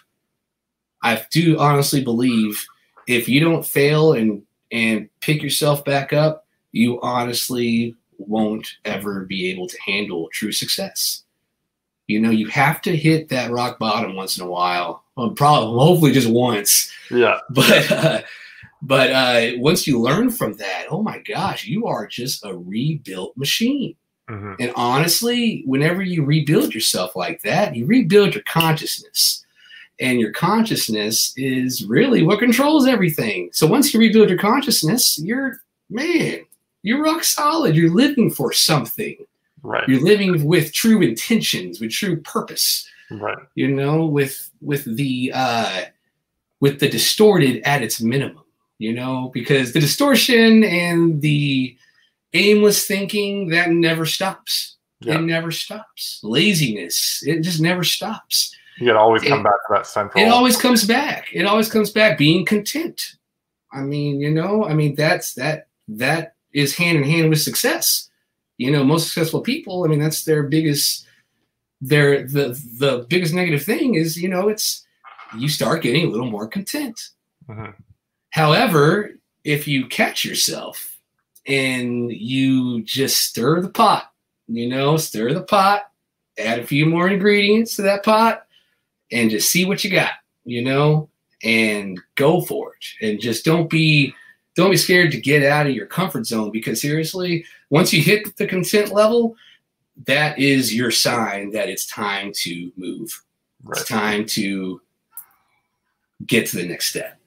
I 1.01 1.23
do 1.31 1.57
honestly 1.57 2.03
believe 2.03 2.63
if 3.07 3.29
you 3.29 3.39
don't 3.39 3.65
fail 3.65 4.13
and 4.13 4.43
and 4.71 5.09
pick 5.21 5.41
yourself 5.41 5.83
back 5.83 6.13
up, 6.13 6.45
you 6.71 6.99
honestly 7.01 7.95
won't 8.17 8.67
ever 8.85 9.25
be 9.25 9.49
able 9.51 9.67
to 9.67 9.77
handle 9.85 10.29
true 10.31 10.51
success. 10.51 11.23
You 12.07 12.19
know, 12.19 12.31
you 12.31 12.47
have 12.47 12.81
to 12.81 12.95
hit 12.95 13.29
that 13.29 13.51
rock 13.51 13.77
bottom 13.79 14.15
once 14.15 14.37
in 14.37 14.43
a 14.43 14.49
while. 14.49 15.03
Well, 15.15 15.31
probably, 15.31 15.79
hopefully, 15.79 16.11
just 16.11 16.29
once. 16.29 16.91
Yeah. 17.11 17.39
But 17.49 17.91
uh, 17.91 18.21
but 18.81 19.11
uh, 19.11 19.51
once 19.57 19.85
you 19.85 19.99
learn 19.99 20.29
from 20.29 20.53
that, 20.53 20.85
oh 20.89 21.03
my 21.03 21.19
gosh, 21.19 21.65
you 21.65 21.85
are 21.85 22.07
just 22.07 22.45
a 22.45 22.57
rebuilt 22.57 23.35
machine. 23.35 23.95
Mm-hmm. 24.29 24.53
And 24.59 24.71
honestly, 24.75 25.63
whenever 25.65 26.01
you 26.01 26.23
rebuild 26.23 26.73
yourself 26.73 27.15
like 27.15 27.41
that, 27.41 27.75
you 27.75 27.85
rebuild 27.85 28.35
your 28.35 28.43
consciousness. 28.43 29.43
And 29.99 30.19
your 30.19 30.31
consciousness 30.31 31.33
is 31.35 31.85
really 31.85 32.23
what 32.23 32.39
controls 32.39 32.87
everything. 32.87 33.49
So 33.51 33.67
once 33.67 33.93
you 33.93 33.99
rebuild 33.99 34.29
your 34.29 34.39
consciousness, 34.39 35.19
you're, 35.21 35.57
man, 35.89 36.39
you're 36.83 37.03
rock 37.03 37.23
solid. 37.23 37.75
You're 37.75 37.93
living 37.93 38.31
for 38.31 38.53
something. 38.53 39.17
Right. 39.61 39.87
You're 39.89 40.01
living 40.01 40.45
with 40.45 40.73
true 40.73 41.01
intentions, 41.01 41.81
with 41.81 41.91
true 41.91 42.21
purpose. 42.21 42.87
Right. 43.11 43.37
You 43.55 43.67
know, 43.67 44.05
with 44.05 44.49
with 44.61 44.85
the 44.95 45.31
uh 45.33 45.85
with 46.61 46.79
the 46.79 46.87
distorted 46.87 47.61
at 47.63 47.81
its 47.81 47.99
minimum 47.99 48.43
you 48.79 48.93
know, 48.93 49.29
because 49.33 49.73
the 49.73 49.79
distortion 49.79 50.63
and 50.63 51.21
the 51.21 51.77
aimless 52.33 52.87
thinking 52.87 53.49
that 53.49 53.69
never 53.69 54.05
stops. 54.05 54.77
Yeah. 55.01 55.15
It 55.15 55.21
never 55.21 55.51
stops. 55.51 56.19
Laziness, 56.23 57.21
it 57.25 57.41
just 57.41 57.61
never 57.61 57.83
stops. 57.83 58.55
You 58.79 58.87
gotta 58.87 58.99
always 58.99 59.23
come 59.23 59.41
it, 59.41 59.43
back 59.43 59.53
to 59.53 59.73
that 59.73 59.87
central. 59.87 60.23
It 60.23 60.29
always 60.29 60.57
comes 60.57 60.85
back. 60.85 61.27
It 61.33 61.45
always 61.45 61.69
comes 61.69 61.89
back. 61.89 62.17
Being 62.17 62.45
content. 62.45 63.01
I 63.71 63.81
mean, 63.81 64.19
you 64.19 64.31
know, 64.31 64.65
I 64.65 64.73
mean 64.73 64.95
that's 64.95 65.33
that 65.35 65.67
that 65.87 66.35
is 66.53 66.75
hand 66.75 66.97
in 66.97 67.03
hand 67.03 67.29
with 67.29 67.41
success. 67.41 68.09
You 68.57 68.71
know, 68.71 68.83
most 68.83 69.05
successful 69.05 69.41
people. 69.41 69.83
I 69.83 69.87
mean, 69.87 69.99
that's 69.99 70.23
their 70.23 70.43
biggest. 70.43 71.05
Their 71.81 72.27
the 72.27 72.59
the 72.77 73.05
biggest 73.09 73.33
negative 73.33 73.63
thing 73.63 73.95
is 73.95 74.21
you 74.21 74.27
know 74.27 74.49
it's 74.49 74.85
you 75.37 75.47
start 75.47 75.83
getting 75.83 76.07
a 76.07 76.09
little 76.09 76.29
more 76.29 76.47
content. 76.47 76.99
Mm-hmm. 77.47 77.71
However, 78.31 79.11
if 79.43 79.67
you 79.67 79.87
catch 79.87 80.25
yourself 80.25 80.99
and 81.45 82.11
you 82.11 82.83
just 82.83 83.17
stir 83.17 83.61
the 83.61 83.69
pot, 83.69 84.11
you 84.47 84.67
know, 84.67 84.97
stir 84.97 85.33
the 85.33 85.43
pot, 85.43 85.91
add 86.37 86.59
a 86.59 86.67
few 86.67 86.85
more 86.85 87.07
ingredients 87.07 87.75
to 87.75 87.81
that 87.83 88.03
pot, 88.03 88.45
and 89.11 89.29
just 89.29 89.49
see 89.49 89.65
what 89.65 89.83
you 89.83 89.89
got, 89.89 90.11
you 90.45 90.63
know, 90.63 91.09
and 91.43 91.99
go 92.15 92.41
for 92.41 92.73
it. 92.73 93.05
And 93.05 93.19
just 93.19 93.45
don't 93.45 93.69
be 93.69 94.13
don't 94.55 94.71
be 94.71 94.77
scared 94.77 95.11
to 95.11 95.21
get 95.21 95.43
out 95.43 95.67
of 95.67 95.73
your 95.73 95.85
comfort 95.85 96.25
zone 96.25 96.51
because 96.51 96.81
seriously, 96.81 97.45
once 97.69 97.93
you 97.93 98.01
hit 98.01 98.35
the 98.37 98.47
content 98.47 98.91
level, 98.91 99.35
that 100.05 100.37
is 100.39 100.73
your 100.73 100.91
sign 100.91 101.51
that 101.51 101.69
it's 101.69 101.87
time 101.87 102.31
to 102.33 102.71
move. 102.75 103.23
Right. 103.63 103.79
It's 103.79 103.89
time 103.89 104.25
to 104.27 104.81
get 106.25 106.47
to 106.47 106.57
the 106.57 106.65
next 106.65 106.89
step. 106.89 107.17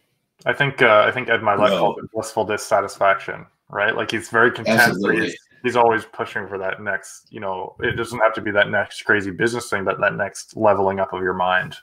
I 0.44 0.52
think 0.52 0.82
uh, 0.82 1.04
I 1.06 1.12
think 1.12 1.28
Ed 1.28 1.40
Mylett 1.40 1.70
no. 1.70 1.78
called 1.78 1.98
it 1.98 2.10
blissful 2.12 2.44
dissatisfaction, 2.44 3.46
right? 3.68 3.94
Like 3.94 4.10
he's 4.10 4.28
very 4.28 4.50
content. 4.50 4.96
He's, 5.14 5.36
he's 5.62 5.77
always 5.77 6.05
pushing 6.05 6.46
for 6.48 6.59
that 6.59 6.83
next. 6.83 7.29
You 7.31 7.40
know, 7.40 7.77
it 7.81 7.96
doesn't 7.96 8.18
have 8.18 8.35
to 8.35 8.40
be 8.40 8.51
that 8.53 8.70
next 8.70 9.03
crazy 9.03 9.31
business 9.31 9.70
thing, 9.70 9.85
but 9.85 10.01
that 10.01 10.14
next 10.14 10.57
leveling 10.57 11.01
up 11.01 11.12
of 11.12 11.22
your 11.22 11.35
mind. 11.35 11.77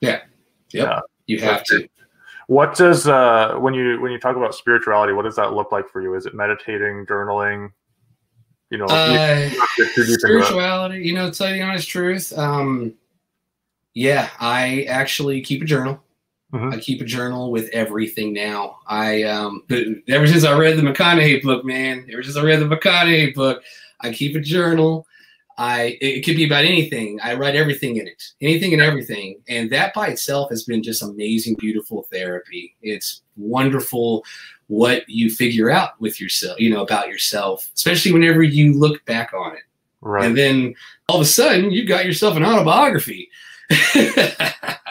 Yeah. 0.00 0.20
Yep. 0.72 0.88
Yeah. 0.88 1.00
You 1.26 1.40
have 1.40 1.64
to. 1.64 1.88
What 2.46 2.74
does 2.74 3.06
uh, 3.06 3.56
when 3.58 3.74
you 3.74 4.00
when 4.00 4.10
you 4.10 4.18
talk 4.18 4.36
about 4.36 4.54
spirituality, 4.54 5.12
what 5.12 5.24
does 5.26 5.36
that 5.36 5.52
look 5.52 5.70
like 5.70 5.88
for 5.88 6.00
you? 6.00 6.14
Is 6.14 6.24
it 6.24 6.34
meditating, 6.34 7.04
journaling? 7.04 7.70
You 8.70 8.78
know, 8.78 8.86
uh, 8.86 9.50
spirituality. 9.76 11.06
You 11.06 11.14
know, 11.14 11.30
to 11.30 11.36
tell 11.36 11.48
you 11.48 11.56
the 11.56 11.62
honest 11.62 11.88
truth, 11.88 12.36
um, 12.38 12.94
yeah, 13.94 14.30
I 14.40 14.84
actually 14.84 15.42
keep 15.42 15.60
a 15.62 15.64
journal. 15.66 16.02
Mm-hmm. 16.52 16.72
I 16.72 16.78
keep 16.78 17.02
a 17.02 17.04
journal 17.04 17.50
with 17.50 17.68
everything 17.74 18.32
now. 18.32 18.78
I 18.86 19.24
um, 19.24 19.64
ever 20.08 20.26
since 20.26 20.44
I 20.44 20.58
read 20.58 20.78
the 20.78 20.82
McConaughey 20.82 21.42
book, 21.42 21.64
man. 21.64 22.06
Ever 22.10 22.22
since 22.22 22.36
I 22.36 22.42
read 22.42 22.60
the 22.60 22.64
McConaughey 22.64 23.34
book, 23.34 23.62
I 24.00 24.12
keep 24.12 24.34
a 24.34 24.40
journal. 24.40 25.06
I 25.58 25.98
it 26.00 26.24
could 26.24 26.36
be 26.36 26.46
about 26.46 26.64
anything. 26.64 27.18
I 27.22 27.34
write 27.34 27.54
everything 27.54 27.96
in 27.96 28.06
it, 28.06 28.22
anything 28.40 28.72
and 28.72 28.80
everything, 28.80 29.42
and 29.48 29.68
that 29.70 29.92
by 29.92 30.08
itself 30.08 30.48
has 30.50 30.64
been 30.64 30.82
just 30.82 31.02
amazing, 31.02 31.56
beautiful 31.58 32.04
therapy. 32.10 32.76
It's 32.80 33.22
wonderful 33.36 34.24
what 34.68 35.06
you 35.08 35.30
figure 35.30 35.70
out 35.70 36.00
with 36.00 36.20
yourself, 36.20 36.58
you 36.60 36.70
know, 36.70 36.82
about 36.82 37.08
yourself, 37.08 37.70
especially 37.74 38.12
whenever 38.12 38.42
you 38.42 38.78
look 38.78 39.04
back 39.04 39.34
on 39.34 39.54
it. 39.54 39.62
Right. 40.00 40.24
And 40.24 40.36
then 40.36 40.74
all 41.08 41.16
of 41.16 41.22
a 41.22 41.26
sudden, 41.26 41.72
you've 41.72 41.88
got 41.88 42.06
yourself 42.06 42.36
an 42.36 42.44
autobiography. 42.44 43.28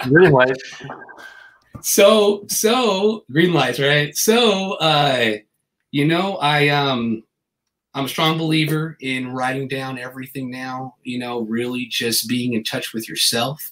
Light 0.06 0.58
so 1.82 2.46
so 2.48 3.26
green 3.32 3.54
lights, 3.54 3.80
right? 3.80 4.16
So 4.16 4.74
uh, 4.74 5.36
you 5.92 6.06
know, 6.06 6.38
I 6.38 6.70
um 6.70 7.24
I'm 7.94 8.06
a 8.06 8.10
strong 8.10 8.38
believer 8.38 8.98
in 9.02 9.34
writing 9.34 9.68
down 9.68 9.98
everything 9.98 10.52
now, 10.52 10.96
you 11.04 11.18
know, 11.18 11.40
really 11.42 11.86
just 11.86 12.30
being 12.30 12.54
in 12.54 12.64
touch 12.64 12.94
with 12.94 13.10
yourself 13.10 13.72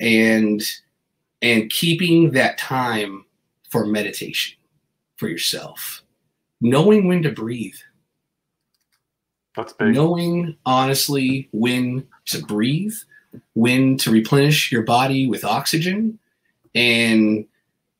and 0.00 0.62
and 1.42 1.70
keeping 1.70 2.32
that 2.32 2.58
time 2.58 3.24
for 3.70 3.86
meditation 3.86 4.58
for 5.16 5.28
yourself. 5.28 6.02
Knowing 6.60 7.06
when 7.06 7.22
to 7.22 7.30
breathe. 7.30 7.76
That's 9.56 9.72
big. 9.72 9.94
Knowing 9.94 10.56
honestly 10.66 11.48
when 11.52 12.06
to 12.26 12.44
breathe, 12.44 12.94
when 13.54 13.96
to 13.98 14.10
replenish 14.10 14.72
your 14.72 14.82
body 14.82 15.26
with 15.26 15.44
oxygen, 15.44 16.18
and 16.74 17.46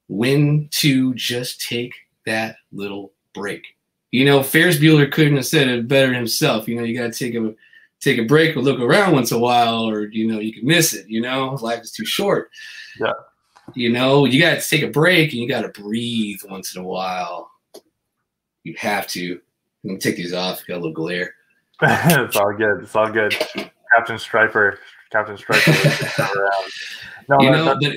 when 0.08 0.68
to 0.70 1.14
just 1.14 1.60
take 1.60 1.94
that 2.26 2.56
little 2.72 3.12
break. 3.34 3.62
You 4.10 4.24
know, 4.26 4.42
Ferris 4.42 4.78
Bueller 4.78 5.10
couldn't 5.10 5.36
have 5.36 5.46
said 5.46 5.68
it 5.68 5.88
better 5.88 6.12
himself. 6.12 6.68
You 6.68 6.76
know, 6.76 6.82
you 6.82 6.96
got 6.96 7.12
to 7.12 7.18
take 7.18 7.34
a 7.34 7.54
take 8.00 8.18
a 8.18 8.24
break 8.24 8.56
or 8.56 8.60
look 8.60 8.80
around 8.80 9.12
once 9.12 9.30
in 9.30 9.38
a 9.38 9.40
while, 9.40 9.88
or 9.88 10.06
you 10.08 10.30
know, 10.30 10.38
you 10.38 10.52
can 10.52 10.66
miss 10.66 10.92
it. 10.92 11.08
You 11.08 11.22
know, 11.22 11.56
life 11.62 11.82
is 11.82 11.92
too 11.92 12.04
short. 12.04 12.50
Yeah. 13.00 13.12
You 13.74 13.90
know, 13.90 14.26
you 14.26 14.40
got 14.40 14.60
to 14.60 14.68
take 14.68 14.82
a 14.82 14.90
break 14.90 15.32
and 15.32 15.40
you 15.40 15.48
got 15.48 15.62
to 15.62 15.80
breathe 15.80 16.40
once 16.48 16.74
in 16.74 16.82
a 16.82 16.86
while. 16.86 17.50
You 18.64 18.74
have 18.78 19.06
to. 19.08 19.40
Let 19.84 19.92
me 19.94 19.98
take 19.98 20.16
these 20.16 20.34
off. 20.34 20.66
Got 20.66 20.74
a 20.74 20.76
little 20.76 20.92
glare. 20.92 21.34
it's 21.82 22.36
all 22.36 22.52
good. 22.52 22.82
It's 22.82 22.94
all 22.94 23.10
good. 23.10 23.34
Captain 23.94 24.18
Striper. 24.18 24.78
Captain 25.10 25.36
Striper. 25.36 25.72
no, 27.28 27.40
you 27.40 27.50
know, 27.50 27.76
but 27.80 27.94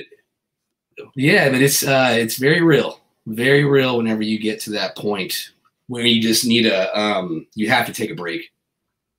yeah, 1.14 1.50
but 1.50 1.60
it's 1.60 1.82
uh, 1.82 2.14
it's 2.18 2.36
very 2.36 2.62
real, 2.62 3.00
very 3.26 3.64
real. 3.64 3.96
Whenever 3.98 4.22
you 4.22 4.38
get 4.38 4.60
to 4.60 4.70
that 4.70 4.96
point 4.96 5.52
where 5.88 6.04
you 6.04 6.20
just 6.20 6.44
need 6.44 6.66
a, 6.66 6.98
um, 6.98 7.46
you 7.54 7.70
have 7.70 7.86
to 7.86 7.92
take 7.92 8.10
a 8.10 8.14
break. 8.14 8.52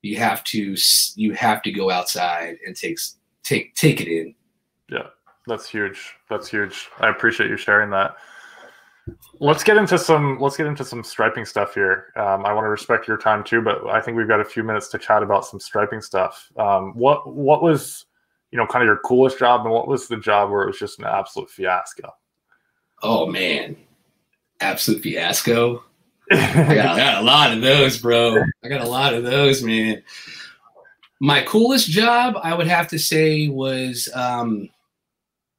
You 0.02 0.16
have 0.18 0.44
to, 0.44 0.76
you 1.16 1.32
have 1.32 1.62
to 1.62 1.72
go 1.72 1.90
outside 1.90 2.58
and 2.66 2.76
take 2.76 2.98
take 3.42 3.74
take 3.74 4.00
it 4.00 4.08
in. 4.08 4.34
Yeah, 4.90 5.08
that's 5.46 5.68
huge. 5.68 6.14
That's 6.30 6.48
huge. 6.48 6.88
I 7.00 7.08
appreciate 7.08 7.50
you 7.50 7.56
sharing 7.56 7.90
that. 7.90 8.16
Let's 9.40 9.64
get 9.64 9.76
into 9.76 9.98
some. 9.98 10.38
Let's 10.38 10.56
get 10.56 10.66
into 10.66 10.84
some 10.84 11.02
striping 11.02 11.44
stuff 11.44 11.74
here. 11.74 12.12
Um, 12.16 12.44
I 12.44 12.52
want 12.52 12.64
to 12.64 12.68
respect 12.68 13.08
your 13.08 13.16
time 13.16 13.42
too, 13.42 13.62
but 13.62 13.86
I 13.86 14.00
think 14.00 14.16
we've 14.16 14.28
got 14.28 14.40
a 14.40 14.44
few 14.44 14.62
minutes 14.62 14.88
to 14.88 14.98
chat 14.98 15.22
about 15.22 15.46
some 15.46 15.58
striping 15.58 16.02
stuff. 16.02 16.50
Um, 16.58 16.92
what 16.92 17.32
What 17.32 17.62
was 17.62 18.04
you 18.50 18.58
know, 18.58 18.66
kind 18.66 18.82
of 18.82 18.86
your 18.86 18.98
coolest 18.98 19.38
job, 19.38 19.62
and 19.62 19.72
what 19.72 19.88
was 19.88 20.08
the 20.08 20.16
job 20.16 20.50
where 20.50 20.62
it 20.62 20.66
was 20.66 20.78
just 20.78 20.98
an 20.98 21.04
absolute 21.04 21.50
fiasco? 21.50 22.14
Oh 23.02 23.26
man, 23.26 23.76
absolute 24.60 25.02
fiasco. 25.02 25.84
I, 26.30 26.74
got, 26.74 26.86
I 26.86 26.96
got 26.96 27.22
a 27.22 27.24
lot 27.24 27.52
of 27.52 27.62
those, 27.62 27.98
bro. 27.98 28.42
I 28.62 28.68
got 28.68 28.82
a 28.82 28.88
lot 28.88 29.14
of 29.14 29.24
those, 29.24 29.62
man. 29.62 30.02
My 31.20 31.42
coolest 31.42 31.88
job, 31.88 32.36
I 32.42 32.54
would 32.54 32.66
have 32.66 32.88
to 32.88 32.98
say, 32.98 33.48
was 33.48 34.08
um, 34.14 34.68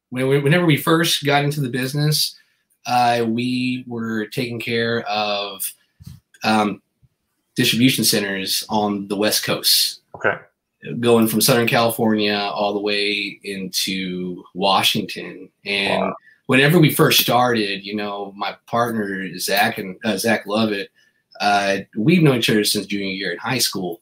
when, 0.09 0.43
whenever 0.43 0.65
we 0.65 0.77
first 0.77 1.25
got 1.25 1.43
into 1.43 1.59
the 1.59 1.69
business, 1.69 2.35
uh, 2.85 3.25
we 3.27 3.83
were 3.87 4.27
taking 4.27 4.59
care 4.59 5.01
of 5.01 5.73
um, 6.43 6.81
distribution 7.55 8.03
centers 8.03 8.63
on 8.69 9.07
the 9.07 9.17
West 9.17 9.43
Coast. 9.43 10.01
Okay 10.15 10.37
going 10.99 11.27
from 11.27 11.41
Southern 11.41 11.67
California 11.67 12.35
all 12.35 12.73
the 12.73 12.79
way 12.79 13.39
into 13.43 14.43
Washington. 14.53 15.49
And 15.65 16.01
wow. 16.01 16.15
whenever 16.47 16.79
we 16.79 16.93
first 16.93 17.19
started, 17.19 17.85
you 17.85 17.95
know, 17.95 18.33
my 18.35 18.55
partner 18.65 19.37
Zach 19.37 19.77
and 19.77 19.97
uh, 20.03 20.17
Zach 20.17 20.45
Lovett, 20.45 20.89
uh, 21.41 21.79
we've 21.97 22.23
known 22.23 22.37
each 22.37 22.49
other 22.49 22.63
since 22.63 22.85
junior 22.85 23.07
year 23.07 23.31
in 23.31 23.37
high 23.37 23.57
school. 23.57 24.01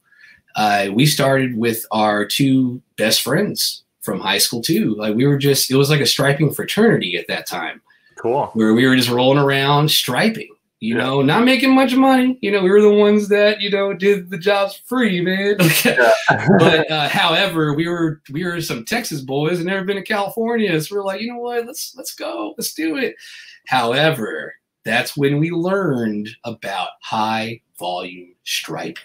Uh, 0.56 0.88
we 0.92 1.06
started 1.06 1.56
with 1.56 1.84
our 1.90 2.24
two 2.24 2.80
best 2.96 3.22
friends 3.22 3.84
from 4.00 4.20
high 4.20 4.38
school 4.38 4.62
too. 4.62 4.94
Like 4.94 5.14
we 5.14 5.26
were 5.26 5.38
just, 5.38 5.70
it 5.70 5.76
was 5.76 5.90
like 5.90 6.00
a 6.00 6.06
striping 6.06 6.52
fraternity 6.52 7.16
at 7.16 7.28
that 7.28 7.46
time. 7.46 7.80
Cool. 8.16 8.46
Where 8.54 8.74
we 8.74 8.86
were 8.86 8.96
just 8.96 9.10
rolling 9.10 9.38
around 9.38 9.90
striping 9.90 10.48
you 10.80 10.96
yeah. 10.96 11.02
know, 11.02 11.22
not 11.22 11.44
making 11.44 11.74
much 11.74 11.94
money. 11.94 12.38
You 12.40 12.52
know, 12.52 12.62
we 12.62 12.70
were 12.70 12.80
the 12.80 12.92
ones 12.92 13.28
that 13.28 13.60
you 13.60 13.70
know 13.70 13.92
did 13.94 14.30
the 14.30 14.38
jobs 14.38 14.80
free, 14.86 15.20
man. 15.20 15.56
but 16.58 16.90
uh, 16.90 17.08
however, 17.08 17.74
we 17.74 17.88
were 17.88 18.20
we 18.30 18.44
were 18.44 18.60
some 18.60 18.84
Texas 18.84 19.20
boys 19.20 19.58
and 19.58 19.66
never 19.66 19.84
been 19.84 19.96
to 19.96 20.02
California, 20.02 20.80
so 20.80 20.94
we 20.94 21.00
are 21.00 21.04
like, 21.04 21.20
you 21.20 21.32
know 21.32 21.38
what, 21.38 21.66
let's 21.66 21.94
let's 21.96 22.14
go, 22.14 22.54
let's 22.56 22.74
do 22.74 22.96
it. 22.96 23.16
However, 23.66 24.54
that's 24.84 25.16
when 25.16 25.38
we 25.38 25.50
learned 25.50 26.30
about 26.44 26.90
high 27.02 27.60
volume 27.78 28.34
striping. 28.44 29.02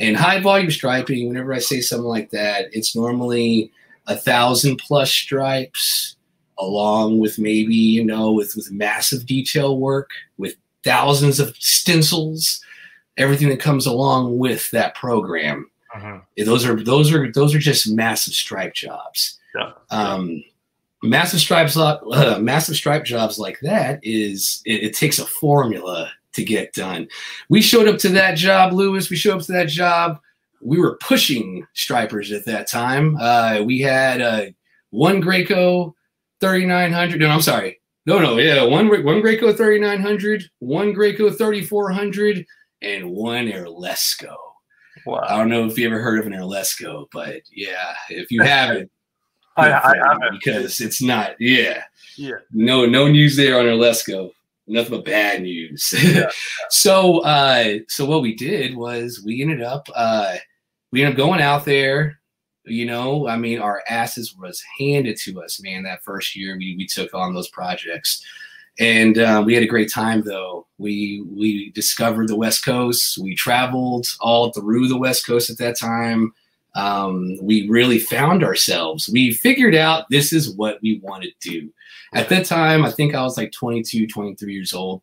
And 0.00 0.16
high 0.16 0.40
volume 0.40 0.70
striping, 0.70 1.26
whenever 1.26 1.52
I 1.52 1.58
say 1.58 1.80
something 1.80 2.06
like 2.06 2.30
that, 2.30 2.66
it's 2.72 2.94
normally 2.94 3.72
a 4.06 4.14
thousand 4.14 4.78
plus 4.78 5.10
stripes 5.10 6.14
along 6.58 7.18
with 7.18 7.38
maybe 7.38 7.74
you 7.74 8.04
know 8.04 8.32
with 8.32 8.54
with 8.56 8.70
massive 8.70 9.26
detail 9.26 9.78
work 9.78 10.10
with 10.38 10.56
thousands 10.84 11.38
of 11.40 11.56
stencils 11.56 12.60
everything 13.18 13.48
that 13.48 13.60
comes 13.60 13.84
along 13.84 14.38
with 14.38 14.70
that 14.70 14.94
program. 14.94 15.70
Uh-huh. 15.94 16.20
those 16.44 16.66
are 16.66 16.82
those 16.82 17.12
are 17.12 17.32
those 17.32 17.54
are 17.54 17.58
just 17.58 17.90
massive 17.90 18.34
stripe 18.34 18.74
jobs. 18.74 19.38
Yeah. 19.54 19.72
um 19.90 20.44
massive 21.02 21.40
stripes 21.40 21.76
uh, 21.76 22.38
massive 22.40 22.76
stripe 22.76 23.04
jobs 23.04 23.38
like 23.38 23.58
that 23.62 23.98
is 24.02 24.60
it, 24.66 24.84
it 24.84 24.94
takes 24.94 25.18
a 25.18 25.24
formula 25.26 26.12
to 26.34 26.44
get 26.44 26.74
done. 26.74 27.08
We 27.48 27.62
showed 27.62 27.88
up 27.88 27.98
to 28.00 28.10
that 28.10 28.36
job 28.36 28.72
lewis 28.72 29.10
we 29.10 29.16
showed 29.16 29.38
up 29.38 29.46
to 29.46 29.52
that 29.52 29.68
job. 29.68 30.20
We 30.60 30.78
were 30.78 30.96
pushing 30.96 31.66
stripers 31.72 32.32
at 32.32 32.44
that 32.44 32.68
time. 32.68 33.16
Uh, 33.16 33.62
we 33.64 33.80
had 33.80 34.20
uh, 34.20 34.46
one 34.90 35.22
Graco 35.22 35.94
3900. 36.40 37.20
No, 37.20 37.28
I'm 37.28 37.42
sorry. 37.42 37.80
No, 38.06 38.18
no, 38.18 38.38
yeah, 38.38 38.64
one 38.64 38.88
one 38.88 39.22
Graco 39.22 39.54
3900, 39.54 40.44
one 40.60 40.94
Graco 40.94 41.36
3400, 41.36 42.46
and 42.80 43.10
one 43.10 43.48
Airlessco. 43.48 44.34
Wow. 45.04 45.26
I 45.28 45.36
don't 45.36 45.50
know 45.50 45.66
if 45.66 45.76
you 45.76 45.86
ever 45.86 46.00
heard 46.00 46.18
of 46.18 46.26
an 46.26 46.32
Airlessco, 46.32 47.06
but 47.12 47.42
yeah, 47.52 47.94
if 48.08 48.30
you 48.30 48.42
haven't, 48.42 48.90
I, 49.58 49.72
I 49.72 49.96
haven't 49.96 50.40
because 50.42 50.80
it's 50.80 51.02
not. 51.02 51.32
Yeah, 51.38 51.82
yeah. 52.16 52.36
No, 52.50 52.86
no 52.86 53.08
news 53.08 53.36
there 53.36 53.58
on 53.58 53.66
Airlessco. 53.66 54.30
Nothing 54.66 54.90
but 54.90 55.04
bad 55.04 55.42
news. 55.42 55.94
Yeah. 56.02 56.30
so, 56.70 57.20
uh, 57.20 57.78
so 57.88 58.04
what 58.04 58.22
we 58.22 58.34
did 58.34 58.76
was 58.76 59.22
we 59.24 59.42
ended 59.42 59.62
up, 59.62 59.88
uh, 59.94 60.36
we 60.92 61.02
ended 61.02 61.14
up 61.14 61.18
going 61.18 61.40
out 61.40 61.64
there 61.64 62.17
you 62.70 62.86
know, 62.86 63.28
I 63.28 63.36
mean, 63.36 63.58
our 63.58 63.82
asses 63.88 64.34
was 64.36 64.62
handed 64.78 65.16
to 65.18 65.42
us, 65.42 65.60
man. 65.62 65.82
That 65.82 66.02
first 66.02 66.36
year 66.36 66.56
we, 66.56 66.76
we 66.76 66.86
took 66.86 67.14
on 67.14 67.34
those 67.34 67.48
projects, 67.48 68.24
and 68.78 69.18
uh, 69.18 69.42
we 69.44 69.54
had 69.54 69.62
a 69.62 69.68
great 69.68 69.92
time. 69.92 70.22
Though 70.22 70.66
we 70.78 71.24
we 71.30 71.70
discovered 71.72 72.28
the 72.28 72.36
West 72.36 72.64
Coast, 72.64 73.18
we 73.18 73.34
traveled 73.34 74.06
all 74.20 74.52
through 74.52 74.88
the 74.88 74.98
West 74.98 75.26
Coast 75.26 75.50
at 75.50 75.58
that 75.58 75.78
time. 75.78 76.32
Um, 76.74 77.36
we 77.42 77.68
really 77.68 77.98
found 77.98 78.44
ourselves. 78.44 79.08
We 79.08 79.32
figured 79.32 79.74
out 79.74 80.04
this 80.10 80.32
is 80.32 80.54
what 80.54 80.78
we 80.82 81.00
want 81.02 81.24
to 81.24 81.30
do. 81.40 81.72
At 82.14 82.28
that 82.28 82.46
time, 82.46 82.84
I 82.84 82.90
think 82.90 83.14
I 83.14 83.22
was 83.22 83.36
like 83.36 83.52
22, 83.52 84.06
23 84.06 84.52
years 84.52 84.72
old, 84.72 85.02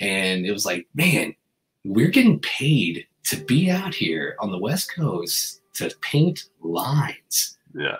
and 0.00 0.46
it 0.46 0.52
was 0.52 0.64
like, 0.64 0.86
man, 0.94 1.34
we're 1.84 2.08
getting 2.08 2.40
paid 2.40 3.06
to 3.24 3.36
be 3.36 3.70
out 3.70 3.94
here 3.94 4.36
on 4.40 4.50
the 4.50 4.58
West 4.58 4.94
Coast 4.94 5.60
to 5.78 5.94
paint 6.00 6.44
lines. 6.60 7.56
Yeah. 7.74 7.96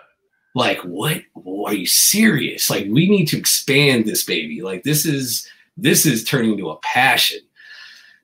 Like, 0.55 0.79
what? 0.81 1.23
Are 1.67 1.75
you 1.75 1.87
serious? 1.87 2.71
Like, 2.71 2.87
we 2.89 3.09
need 3.09 3.27
to 3.27 3.39
expand 3.39 4.07
this 4.07 4.25
baby. 4.25 4.63
Like, 4.63 4.83
this 4.83 5.07
is 5.07 5.49
this 5.77 6.05
is 6.05 6.25
turning 6.25 6.53
into 6.53 6.71
a 6.71 6.79
passion. 6.81 7.41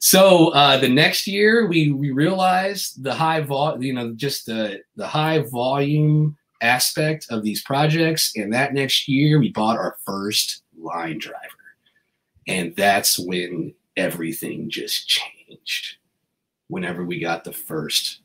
So 0.00 0.48
uh, 0.48 0.76
the 0.76 0.88
next 0.88 1.26
year, 1.26 1.66
we 1.66 1.92
we 1.92 2.10
realized 2.10 3.02
the 3.02 3.14
high 3.14 3.40
vol, 3.40 3.82
you 3.82 3.92
know, 3.92 4.12
just 4.12 4.46
the 4.46 4.82
the 4.96 5.06
high 5.06 5.38
volume 5.38 6.36
aspect 6.60 7.26
of 7.30 7.42
these 7.42 7.62
projects, 7.62 8.32
and 8.36 8.52
that 8.52 8.74
next 8.74 9.08
year 9.08 9.38
we 9.38 9.50
bought 9.50 9.78
our 9.78 9.96
first 10.04 10.62
line 10.76 11.18
driver, 11.18 11.38
and 12.46 12.74
that's 12.76 13.18
when 13.18 13.74
everything 13.96 14.68
just 14.68 15.08
changed. 15.08 15.96
Whenever 16.68 17.04
we 17.04 17.20
got 17.20 17.44
the 17.44 17.52
first 17.52 18.20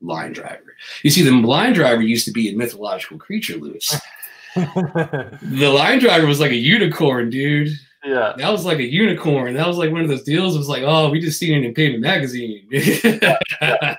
line 0.00 0.32
driver. 0.32 0.76
You 1.02 1.10
see, 1.10 1.22
the 1.22 1.32
line 1.32 1.72
driver 1.72 2.02
used 2.02 2.24
to 2.26 2.32
be 2.32 2.48
a 2.50 2.56
mythological 2.56 3.18
creature, 3.18 3.56
Lewis. 3.56 4.00
the 4.54 5.72
line 5.74 5.98
driver 5.98 6.26
was 6.26 6.40
like 6.40 6.50
a 6.50 6.56
unicorn, 6.56 7.30
dude. 7.30 7.78
Yeah. 8.04 8.32
That 8.36 8.50
was 8.50 8.64
like 8.64 8.78
a 8.78 8.84
unicorn. 8.84 9.54
That 9.54 9.66
was 9.66 9.76
like 9.76 9.92
one 9.92 10.00
of 10.02 10.08
those 10.08 10.24
deals. 10.24 10.54
It 10.54 10.58
was 10.58 10.68
like, 10.68 10.82
oh, 10.84 11.10
we 11.10 11.20
just 11.20 11.38
seen 11.38 11.62
it 11.62 11.66
in 11.66 11.74
Pavement 11.74 12.02
Magazine. 12.02 12.66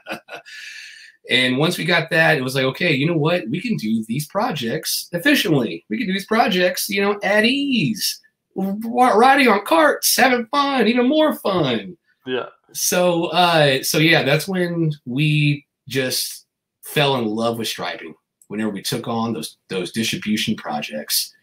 and 1.30 1.58
once 1.58 1.78
we 1.78 1.86
got 1.86 2.10
that, 2.10 2.38
it 2.38 2.44
was 2.44 2.56
like, 2.56 2.66
okay, 2.66 2.94
you 2.94 3.06
know 3.06 3.18
what? 3.18 3.48
We 3.50 3.62
can 3.62 3.78
do 3.78 4.04
these 4.08 4.28
projects 4.28 5.08
efficiently. 5.12 5.86
We 5.90 6.00
can 6.00 6.08
do 6.08 6.14
these 6.14 6.26
projects, 6.26 6.90
you 6.90 7.02
know, 7.02 7.20
at 7.24 7.46
ease. 7.46 8.20
Riding 8.56 9.48
on 9.48 9.64
carts, 9.66 10.18
having 10.18 10.46
fun, 10.48 10.88
even 10.88 11.08
more 11.08 11.36
fun. 11.36 11.96
Yeah. 12.26 12.48
So, 12.74 13.26
uh, 13.28 13.84
so 13.84 13.98
yeah, 13.98 14.24
that's 14.24 14.48
when 14.48 14.92
we 15.06 15.66
just 15.92 16.48
fell 16.84 17.18
in 17.18 17.26
love 17.26 17.60
with 17.60 17.68
striping 17.68 18.16
whenever 18.48 18.72
we 18.72 18.82
took 18.82 19.08
on 19.08 19.34
those 19.34 19.58
those 19.68 19.92
distribution 19.92 20.56
projects. 20.56 21.34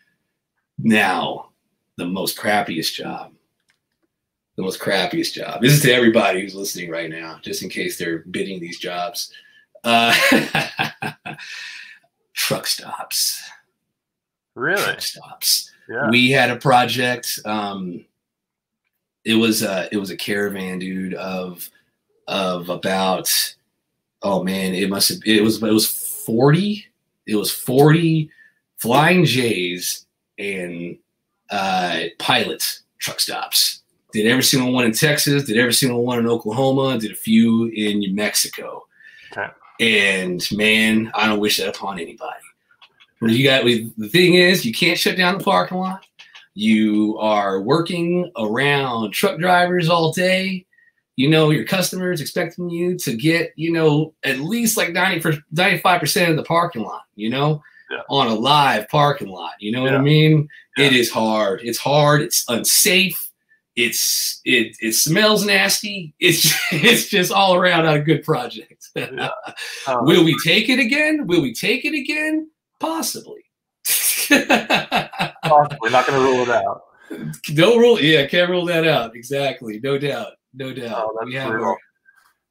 Now, 0.78 1.50
the 1.96 2.06
most 2.06 2.36
crappiest 2.36 2.94
job. 2.94 3.32
the 4.56 4.62
most 4.62 4.80
crappiest 4.80 5.34
job. 5.34 5.62
This 5.62 5.72
is 5.72 5.82
to 5.82 5.92
everybody 5.92 6.40
who's 6.40 6.54
listening 6.54 6.90
right 6.90 7.10
now, 7.10 7.38
just 7.42 7.62
in 7.62 7.68
case 7.68 7.96
they're 7.96 8.24
bidding 8.30 8.58
these 8.60 8.78
jobs. 8.78 9.32
Uh, 9.84 10.12
truck 12.34 12.66
stops. 12.66 13.40
Really? 14.56 14.82
Truck 14.82 15.00
stops. 15.02 15.70
Yeah. 15.88 16.10
We 16.10 16.30
had 16.30 16.50
a 16.50 16.56
project. 16.56 17.38
Um, 17.44 18.04
it 19.24 19.34
was 19.34 19.62
a 19.62 19.88
it 19.92 19.98
was 19.98 20.10
a 20.10 20.16
caravan, 20.16 20.78
dude, 20.78 21.14
of 21.14 21.68
of 22.26 22.68
about 22.68 23.28
oh 24.22 24.42
man, 24.42 24.74
it 24.74 24.88
must 24.90 25.08
have 25.08 25.18
it 25.24 25.42
was 25.42 25.62
it 25.62 25.72
was 25.72 25.86
forty. 26.24 26.86
It 27.26 27.36
was 27.36 27.52
forty 27.52 28.30
flying 28.76 29.24
J's 29.24 30.06
and 30.38 30.96
uh, 31.50 32.04
pilots 32.18 32.82
truck 32.98 33.20
stops. 33.20 33.82
Did 34.12 34.26
every 34.26 34.42
single 34.42 34.72
one 34.72 34.84
in 34.84 34.92
Texas. 34.92 35.44
Did 35.44 35.58
every 35.58 35.74
single 35.74 36.04
one 36.04 36.18
in 36.18 36.26
Oklahoma. 36.26 36.98
Did 36.98 37.12
a 37.12 37.16
few 37.16 37.66
in 37.66 37.98
New 37.98 38.14
Mexico. 38.14 38.86
Okay. 39.32 39.48
And 39.80 40.46
man, 40.52 41.10
I 41.14 41.26
don't 41.26 41.40
wish 41.40 41.58
that 41.58 41.76
upon 41.76 41.98
anybody. 41.98 42.40
You 43.20 43.44
got 43.44 43.64
the 43.64 44.08
thing 44.08 44.34
is, 44.34 44.64
you 44.64 44.72
can't 44.72 44.98
shut 44.98 45.16
down 45.16 45.38
the 45.38 45.44
parking 45.44 45.78
lot. 45.78 46.06
You 46.54 47.18
are 47.18 47.60
working 47.60 48.30
around 48.36 49.12
truck 49.12 49.38
drivers 49.38 49.88
all 49.88 50.12
day. 50.12 50.66
You 51.18 51.28
know, 51.28 51.50
your 51.50 51.64
customers 51.64 52.20
expecting 52.20 52.70
you 52.70 52.96
to 52.98 53.12
get, 53.16 53.50
you 53.56 53.72
know, 53.72 54.14
at 54.22 54.38
least 54.38 54.76
like 54.76 54.92
90 54.92 55.18
for 55.18 55.32
95% 55.52 56.30
of 56.30 56.36
the 56.36 56.44
parking 56.44 56.82
lot, 56.82 57.02
you 57.16 57.28
know, 57.28 57.60
Yeah. 57.90 58.02
on 58.08 58.28
a 58.28 58.34
live 58.34 58.88
parking 58.88 59.26
lot. 59.28 59.54
You 59.58 59.72
know 59.72 59.82
what 59.82 59.94
I 59.96 59.98
mean? 60.00 60.46
Yeah. 60.76 60.86
It 60.86 60.92
is 60.92 61.10
hard. 61.10 61.60
It's 61.64 61.78
hard. 61.78 62.22
It's 62.22 62.44
unsafe. 62.48 63.18
It's 63.74 64.40
it 64.44 64.76
it 64.80 64.94
smells 64.94 65.44
nasty. 65.44 66.14
It's 66.20 66.52
it's 66.72 67.08
just 67.08 67.32
all 67.32 67.56
around 67.56 67.84
not 67.84 67.96
a 67.96 68.00
good 68.00 68.22
project. 68.22 68.88
Yeah. 68.96 69.30
Um, 69.88 70.04
Will 70.06 70.24
we 70.24 70.36
take 70.44 70.68
it 70.68 70.78
again? 70.78 71.26
Will 71.26 71.42
we 71.42 71.52
take 71.52 71.84
it 71.84 71.94
again? 71.94 72.48
Possibly. 72.78 73.42
We're 74.30 74.46
not 75.90 76.06
going 76.06 76.18
to 76.18 76.24
rule 76.24 76.42
it 76.42 76.48
out. 76.50 76.82
no 77.50 77.76
rule. 77.76 78.00
Yeah, 78.00 78.26
can't 78.26 78.50
rule 78.50 78.66
that 78.66 78.86
out. 78.86 79.14
Exactly. 79.16 79.80
No 79.82 79.98
doubt. 79.98 80.32
No 80.54 80.72
doubt. 80.72 81.08
Oh, 81.10 81.16
that's 81.18 81.26
we 81.26 81.34
have 81.34 81.50
brutal. 81.50 81.68
our- 81.68 81.78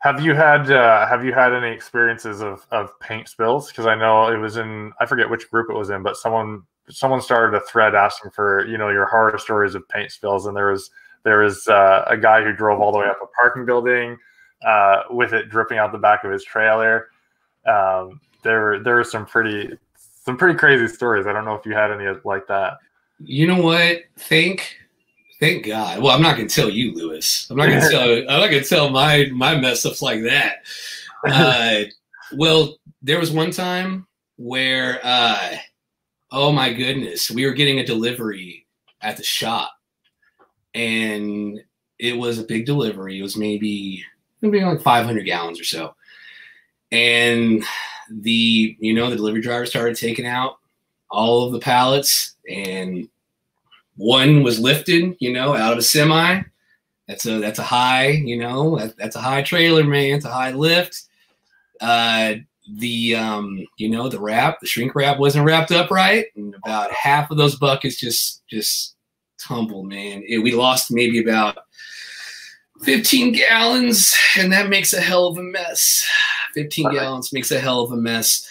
Have 0.01 0.21
you 0.21 0.33
had 0.35 0.69
uh, 0.71 1.07
Have 1.07 1.25
you 1.25 1.33
had 1.33 1.53
any 1.53 1.69
experiences 1.71 2.41
of, 2.41 2.65
of 2.71 2.97
paint 2.99 3.27
spills? 3.27 3.69
Because 3.69 3.85
I 3.85 3.95
know 3.95 4.27
it 4.27 4.37
was 4.37 4.57
in 4.57 4.91
I 4.99 5.05
forget 5.05 5.29
which 5.29 5.49
group 5.49 5.69
it 5.69 5.73
was 5.75 5.89
in, 5.89 6.03
but 6.03 6.15
someone 6.17 6.63
someone 6.89 7.21
started 7.21 7.57
a 7.57 7.61
thread 7.61 7.95
asking 7.95 8.31
for 8.31 8.65
you 8.67 8.77
know 8.77 8.89
your 8.89 9.05
horror 9.07 9.37
stories 9.37 9.75
of 9.75 9.87
paint 9.89 10.11
spills, 10.11 10.45
and 10.45 10.55
there 10.55 10.71
was 10.71 10.89
there 11.23 11.39
was 11.39 11.67
uh, 11.67 12.05
a 12.07 12.15
guy 12.15 12.43
who 12.43 12.53
drove 12.53 12.79
all 12.79 12.91
the 12.91 12.99
way 12.99 13.07
up 13.07 13.17
a 13.21 13.27
parking 13.27 13.65
building 13.65 14.17
uh, 14.65 15.01
with 15.09 15.33
it 15.33 15.49
dripping 15.49 15.77
out 15.77 15.91
the 15.91 15.97
back 15.97 16.23
of 16.23 16.31
his 16.31 16.43
trailer. 16.43 17.09
Um, 17.65 18.21
there 18.43 18.79
there 18.79 18.95
were 18.95 19.03
some 19.03 19.25
pretty 19.25 19.77
some 20.23 20.37
pretty 20.37 20.57
crazy 20.57 20.87
stories. 20.87 21.25
I 21.27 21.33
don't 21.33 21.43
know 21.45 21.55
if 21.55 21.65
you 21.65 21.73
had 21.73 21.91
any 21.91 22.05
like 22.23 22.47
that. 22.47 22.77
you 23.19 23.47
know 23.47 23.61
what? 23.61 24.03
Thank 24.19 24.75
thank 25.39 25.65
God. 25.65 26.01
Well, 26.01 26.15
I'm 26.15 26.21
not 26.21 26.37
gonna 26.37 26.49
tell 26.49 26.69
you, 26.69 26.93
Lewis. 26.93 27.47
I'm 27.49 27.57
not 27.57 27.69
gonna 27.69 27.89
tell 27.91 28.11
I'm 28.11 28.41
not 28.41 28.51
gonna 28.51 28.63
tell 28.63 28.89
my 28.89 29.27
my 29.33 29.55
mess 29.55 29.85
ups 29.85 30.01
like 30.01 30.23
that. 30.23 30.63
Uh 31.25 31.83
well, 32.35 32.77
there 33.01 33.19
was 33.19 33.31
one 33.31 33.51
time 33.51 34.07
where 34.37 34.99
uh 35.03 35.57
oh 36.31 36.51
my 36.51 36.73
goodness, 36.73 37.31
we 37.31 37.45
were 37.45 37.53
getting 37.53 37.79
a 37.79 37.85
delivery 37.85 38.65
at 39.01 39.17
the 39.17 39.23
shop 39.23 39.71
and 40.73 41.59
it 41.99 42.17
was 42.17 42.39
a 42.39 42.43
big 42.43 42.65
delivery. 42.65 43.19
It 43.19 43.23
was 43.23 43.37
maybe 43.37 44.03
maybe 44.41 44.61
like 44.61 44.81
500 44.81 45.25
gallons 45.25 45.59
or 45.59 45.63
so. 45.63 45.95
And 46.91 47.63
the 48.09 48.77
you 48.79 48.93
know 48.93 49.09
the 49.09 49.15
delivery 49.15 49.41
driver 49.41 49.65
started 49.65 49.97
taking 49.97 50.25
out 50.25 50.57
all 51.09 51.45
of 51.45 51.51
the 51.51 51.59
pallets 51.59 52.35
and 52.49 53.09
one 53.97 54.43
was 54.43 54.59
lifted, 54.59 55.15
you 55.19 55.33
know, 55.33 55.55
out 55.55 55.73
of 55.73 55.79
a 55.79 55.83
semi. 55.83 56.41
That's 57.07 57.25
a 57.25 57.39
that's 57.39 57.59
a 57.59 57.63
high, 57.63 58.09
you 58.09 58.37
know, 58.37 58.77
that, 58.77 58.97
that's 58.97 59.15
a 59.15 59.21
high 59.21 59.41
trailer, 59.41 59.83
man. 59.83 60.15
It's 60.15 60.25
a 60.25 60.31
high 60.31 60.51
lift. 60.51 61.03
Uh, 61.81 62.35
the 62.75 63.15
um, 63.15 63.65
you 63.77 63.89
know, 63.89 64.09
the 64.09 64.19
wrap, 64.19 64.59
the 64.59 64.67
shrink 64.67 64.93
wrap 64.93 65.19
wasn't 65.19 65.45
wrapped 65.45 65.71
up 65.71 65.89
right, 65.89 66.25
and 66.35 66.55
about 66.55 66.91
half 66.91 67.31
of 67.31 67.37
those 67.37 67.55
buckets 67.55 67.95
just 67.97 68.45
just 68.47 68.95
tumbled, 69.39 69.87
man. 69.87 70.23
It, 70.27 70.39
we 70.39 70.51
lost 70.51 70.91
maybe 70.91 71.19
about 71.19 71.57
15 72.83 73.33
gallons, 73.33 74.13
and 74.37 74.51
that 74.51 74.69
makes 74.69 74.93
a 74.93 75.01
hell 75.01 75.27
of 75.27 75.37
a 75.37 75.43
mess. 75.43 76.05
15 76.53 76.91
gallons 76.91 77.31
makes 77.33 77.51
a 77.51 77.59
hell 77.59 77.81
of 77.81 77.91
a 77.91 77.97
mess. 77.97 78.47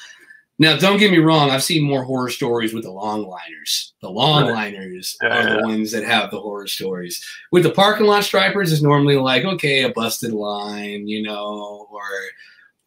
Now, 0.58 0.76
don't 0.78 0.96
get 0.98 1.10
me 1.10 1.18
wrong. 1.18 1.50
I've 1.50 1.62
seen 1.62 1.82
more 1.82 2.02
horror 2.02 2.30
stories 2.30 2.72
with 2.72 2.84
the 2.84 2.90
longliners. 2.90 3.92
The 4.00 4.08
longliners 4.08 5.14
Yeah, 5.22 5.28
are 5.28 5.42
yeah. 5.48 5.56
the 5.56 5.62
ones 5.66 5.92
that 5.92 6.04
have 6.04 6.30
the 6.30 6.40
horror 6.40 6.66
stories. 6.66 7.22
With 7.52 7.62
the 7.62 7.70
parking 7.70 8.06
lot 8.06 8.24
stripers, 8.24 8.72
it's 8.72 8.80
normally 8.82 9.16
like, 9.16 9.44
okay, 9.44 9.82
a 9.82 9.90
busted 9.92 10.32
line, 10.32 11.06
you 11.08 11.22
know, 11.22 11.86
or 11.90 12.02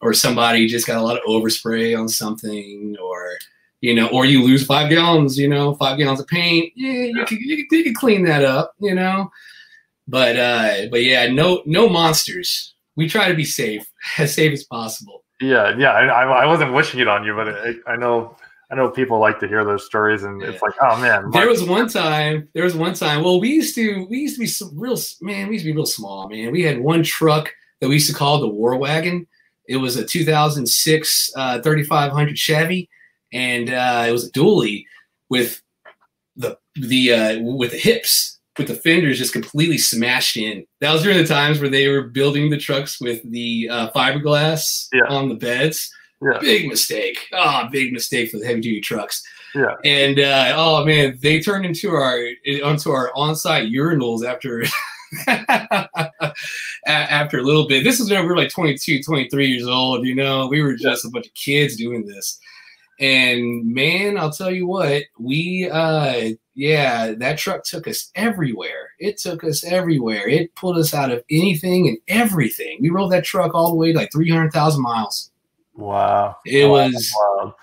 or 0.02 0.14
somebody 0.14 0.66
just 0.68 0.88
got 0.88 0.98
a 0.98 1.02
lot 1.04 1.18
of 1.18 1.24
overspray 1.26 1.98
on 2.00 2.08
something, 2.10 2.96
or 3.02 3.38
you 3.82 3.94
know, 3.94 4.08
or 4.08 4.26
you 4.26 4.44
lose 4.44 4.66
five 4.66 4.90
gallons, 4.90 5.38
you 5.38 5.48
know, 5.48 5.76
five 5.76 5.98
gallons 6.00 6.20
of 6.20 6.28
paint. 6.28 6.72
Yeah, 6.76 7.04
you 7.04 7.26
can 7.26 7.38
you 7.40 7.68
can, 7.68 7.78
you 7.78 7.84
can 7.84 7.94
clean 7.94 8.24
that 8.24 8.44
up, 8.44 8.74
you 8.80 8.96
know. 8.96 9.30
But 10.08 10.38
uh, 10.38 10.88
but 10.90 11.04
yeah, 11.04 11.28
no 11.32 11.62
no 11.68 11.88
monsters. 11.88 12.74
We 12.96 13.08
try 13.08 13.28
to 13.30 13.36
be 13.36 13.46
safe, 13.46 13.86
as 14.18 14.34
safe 14.34 14.54
as 14.54 14.64
possible. 14.64 15.19
Yeah, 15.42 15.76
yeah. 15.78 15.92
I, 15.92 16.24
I, 16.24 16.46
wasn't 16.46 16.74
wishing 16.74 17.00
it 17.00 17.08
on 17.08 17.24
you, 17.24 17.34
but 17.34 17.48
it, 17.48 17.78
I 17.88 17.96
know 17.96 18.36
I 18.72 18.76
know 18.76 18.90
people 18.90 19.20
like 19.20 19.40
to 19.40 19.48
hear 19.48 19.64
those 19.64 19.86
stories, 19.86 20.24
and 20.24 20.42
it's 20.44 20.62
like, 20.62 20.74
oh 20.82 21.00
man, 21.02 21.32
There 21.32 21.48
was 21.48 21.64
one 21.64 21.88
time. 21.88 22.48
There 22.54 22.64
was 22.64 22.76
one 22.76 22.94
time. 22.94 23.24
Well, 23.24 23.40
we 23.40 23.50
used 23.50 23.74
to 23.76 24.06
we 24.10 24.20
used 24.20 24.36
to 24.36 24.42
be 24.42 24.48
some 24.48 24.78
real 24.78 24.98
man. 25.22 25.48
We 25.48 25.54
used 25.54 25.66
to 25.66 25.72
be 25.72 25.76
real 25.76 25.86
small, 25.86 26.30
man. 26.30 26.52
We 26.52 26.62
had 26.62 26.80
one 26.80 27.04
truck 27.04 27.50
that 27.80 27.88
we 27.88 27.96
used 27.96 28.10
to 28.10 28.16
call 28.16 28.40
the 28.40 28.48
War 28.48 28.76
Wagon. 28.78 29.26
It 29.68 29.78
was 29.78 29.96
a 29.96 30.06
2006 30.06 31.32
uh, 31.36 31.62
3500 31.62 32.38
Chevy, 32.38 32.90
and 33.34 33.70
uh, 33.70 34.06
it 34.08 34.12
was 34.12 34.28
a 34.28 34.32
dually 34.32 34.84
with 35.30 35.62
the 36.36 36.58
the 36.76 37.14
uh, 37.14 37.40
with 37.40 37.72
the 37.72 37.78
hips 37.78 38.39
with 38.60 38.68
the 38.68 38.76
fenders 38.76 39.18
just 39.18 39.34
completely 39.34 39.80
smashed 39.80 40.38
in. 40.38 40.64
That 40.82 40.94
was 40.94 41.02
during 41.02 41.18
the 41.18 41.26
times 41.26 41.60
where 41.60 41.70
they 41.70 41.88
were 41.88 42.04
building 42.04 42.52
the 42.52 42.58
trucks 42.60 43.02
with 43.02 43.22
the 43.32 43.68
uh, 43.72 43.90
fiberglass 43.92 44.88
Yeah. 44.94 45.08
on 45.10 45.30
the 45.30 45.36
beds. 45.36 45.92
Yeah. 46.22 46.38
Big 46.40 46.68
mistake. 46.68 47.18
Oh, 47.34 47.64
big 47.72 47.92
mistake 47.94 48.30
for 48.30 48.38
the 48.38 48.46
heavy 48.46 48.60
duty 48.62 48.82
trucks. 48.82 49.24
Yeah. 49.56 49.74
And 49.84 50.20
uh, 50.20 50.54
oh 50.56 50.86
man, 50.86 51.18
they 51.24 51.40
turned 51.40 51.66
into 51.66 51.90
our 51.90 52.20
onto 52.64 52.92
our 52.92 53.12
on-site 53.16 53.72
urinals 53.72 54.24
after 54.24 54.64
after 56.86 57.40
a 57.40 57.44
little 57.44 57.68
bit. 57.68 57.84
This 57.84 58.00
is 58.00 58.10
when 58.12 58.22
we 58.24 58.28
were 58.28 58.38
like 58.38 58.50
22, 58.52 59.02
23 59.04 59.48
years 59.48 59.68
old. 59.68 60.06
You 60.06 60.16
know, 60.16 60.48
we 60.48 60.62
were 60.62 60.76
just 60.76 61.06
a 61.06 61.10
bunch 61.10 61.28
of 61.28 61.34
kids 61.34 61.76
doing 61.78 62.06
this. 62.06 62.40
And 63.00 63.74
man, 63.74 64.18
I'll 64.18 64.32
tell 64.32 64.52
you 64.52 64.68
what, 64.68 65.04
we 65.18 65.70
uh 65.72 66.32
yeah, 66.56 67.14
that 67.14 67.38
truck 67.38 67.64
took 67.64 67.88
us 67.88 68.12
everywhere. 68.16 68.90
It 69.00 69.18
took 69.18 69.44
us 69.46 69.64
everywhere. 69.64 70.28
It 70.28 70.54
pulled 70.56 70.78
us 70.78 70.94
out 70.94 71.10
of 71.12 71.24
anything 71.32 71.88
and 71.88 71.98
everything. 72.10 72.80
We 72.82 72.90
rode 72.90 73.12
that 73.14 73.24
truck 73.24 73.56
all 73.56 73.70
the 73.70 73.76
way 73.78 73.94
to 73.94 73.98
like 73.98 74.12
300,000 74.12 74.82
miles. 74.82 75.32
wow. 75.76 76.36
It 76.46 76.66
Wow, 76.66 76.72
was 76.92 77.14
wild. 77.38 77.54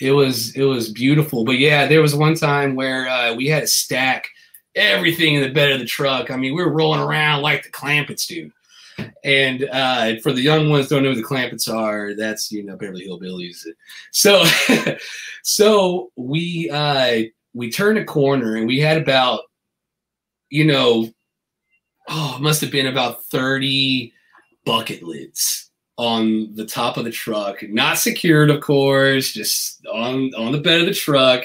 it 0.00 0.12
was 0.12 0.54
it 0.54 0.62
was 0.64 0.90
beautiful. 0.92 1.44
But 1.44 1.58
yeah, 1.58 1.86
there 1.88 2.00
was 2.02 2.14
one 2.14 2.34
time 2.36 2.76
where 2.76 3.08
uh, 3.08 3.34
we 3.34 3.48
had 3.48 3.62
to 3.62 3.66
stack 3.66 4.28
everything 4.76 5.34
in 5.34 5.42
the 5.42 5.50
bed 5.50 5.72
of 5.72 5.80
the 5.80 5.86
truck. 5.86 6.30
I 6.30 6.36
mean, 6.36 6.54
we 6.54 6.62
were 6.62 6.72
rolling 6.72 7.00
around 7.00 7.42
like 7.42 7.64
the 7.64 7.70
Clampetts 7.70 8.26
do. 8.28 8.50
And 9.24 9.68
uh, 9.70 10.16
for 10.22 10.32
the 10.32 10.40
young 10.40 10.70
ones 10.70 10.88
don't 10.88 11.02
know 11.02 11.12
who 11.12 11.20
the 11.20 11.26
Clampetts 11.26 11.72
are, 11.72 12.14
that's 12.14 12.50
you 12.50 12.62
know 12.62 12.76
Beverly 12.76 13.06
Hillbillies. 13.06 13.66
So 14.12 14.44
so 15.42 16.10
we 16.16 16.70
uh, 16.70 17.22
we 17.54 17.70
turned 17.70 17.98
a 17.98 18.04
corner 18.04 18.56
and 18.56 18.66
we 18.66 18.78
had 18.78 18.96
about 18.96 19.42
you 20.50 20.64
know 20.64 21.10
oh 22.08 22.34
it 22.36 22.42
must 22.42 22.60
have 22.60 22.70
been 22.70 22.86
about 22.86 23.24
30 23.26 24.12
bucket 24.64 25.02
lids 25.02 25.68
on 25.98 26.54
the 26.54 26.64
top 26.64 26.96
of 26.96 27.04
the 27.04 27.10
truck, 27.10 27.62
not 27.68 27.98
secured, 27.98 28.50
of 28.50 28.60
course, 28.60 29.32
just 29.32 29.84
on 29.86 30.32
on 30.34 30.52
the 30.52 30.60
bed 30.60 30.80
of 30.80 30.86
the 30.86 30.94
truck. 30.94 31.44